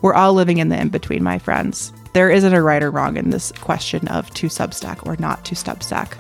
We're 0.03 0.15
all 0.15 0.35
living 0.35 0.59
in 0.59 0.69
the 0.69 0.81
in 0.81 0.89
between, 0.89 1.23
my 1.23 1.39
friends. 1.39 1.93
There 2.13 2.29
isn't 2.29 2.53
a 2.53 2.61
right 2.61 2.83
or 2.83 2.91
wrong 2.91 3.17
in 3.17 3.31
this 3.31 3.53
question 3.53 4.09
of 4.09 4.29
to 4.35 4.49
Substack 4.49 5.07
or 5.07 5.17
not 5.19 5.45
to 5.45 5.55
Substack. 5.55 6.17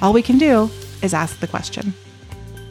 All 0.00 0.12
we 0.12 0.22
can 0.22 0.38
do 0.38 0.70
is 1.02 1.12
ask 1.12 1.40
the 1.40 1.46
question. 1.46 1.92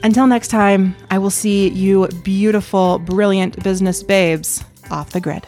Until 0.02 0.28
next 0.28 0.48
time, 0.48 0.96
I 1.12 1.20
will 1.20 1.30
see 1.30 1.70
you 1.70 2.08
beautiful, 2.24 3.00
brilliant 3.00 3.64
business 3.64 4.02
babes 4.02 4.64
off 4.90 5.12
the 5.12 5.22
grid. 5.22 5.46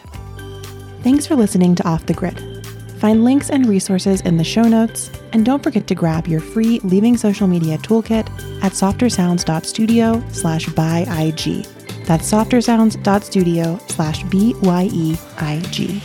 Thanks 1.02 1.26
for 1.26 1.34
listening 1.34 1.74
to 1.74 1.86
Off 1.86 2.06
the 2.06 2.14
Grid. 2.14 2.55
Find 2.98 3.24
links 3.24 3.50
and 3.50 3.66
resources 3.66 4.22
in 4.22 4.38
the 4.38 4.44
show 4.44 4.62
notes, 4.62 5.10
and 5.32 5.44
don't 5.44 5.62
forget 5.62 5.86
to 5.88 5.94
grab 5.94 6.26
your 6.26 6.40
free 6.40 6.80
Leaving 6.80 7.16
Social 7.16 7.46
Media 7.46 7.76
toolkit 7.78 8.26
at 8.62 8.72
softersounds.studio 8.72 10.24
slash 10.30 10.66
byeig. 10.66 11.66
That's 12.06 12.30
softersounds.studio 12.30 13.78
slash 13.88 14.22
B-Y-E-I-G. 14.24 16.02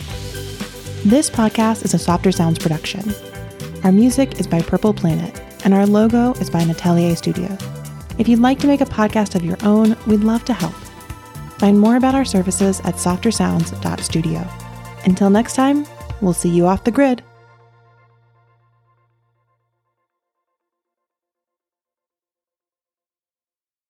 This 1.04 1.30
podcast 1.30 1.84
is 1.84 1.94
a 1.94 1.98
Softer 1.98 2.30
Sounds 2.30 2.58
production. 2.58 3.14
Our 3.84 3.92
music 3.92 4.38
is 4.38 4.46
by 4.46 4.60
Purple 4.60 4.92
Planet, 4.92 5.40
and 5.64 5.72
our 5.72 5.86
logo 5.86 6.32
is 6.34 6.50
by 6.50 6.62
Natelier 6.62 7.16
Studio. 7.16 7.56
If 8.18 8.28
you'd 8.28 8.40
like 8.40 8.58
to 8.60 8.66
make 8.66 8.82
a 8.82 8.86
podcast 8.86 9.34
of 9.34 9.44
your 9.44 9.56
own, 9.64 9.96
we'd 10.06 10.20
love 10.20 10.44
to 10.44 10.52
help. 10.52 10.74
Find 11.58 11.80
more 11.80 11.96
about 11.96 12.14
our 12.14 12.26
services 12.26 12.80
at 12.80 12.96
softersounds.studio. 12.96 14.46
Until 15.04 15.30
next 15.30 15.54
time, 15.54 15.86
we'll 16.22 16.32
see 16.32 16.48
you 16.48 16.66
off 16.66 16.84
the 16.84 16.90
grid. 16.90 17.22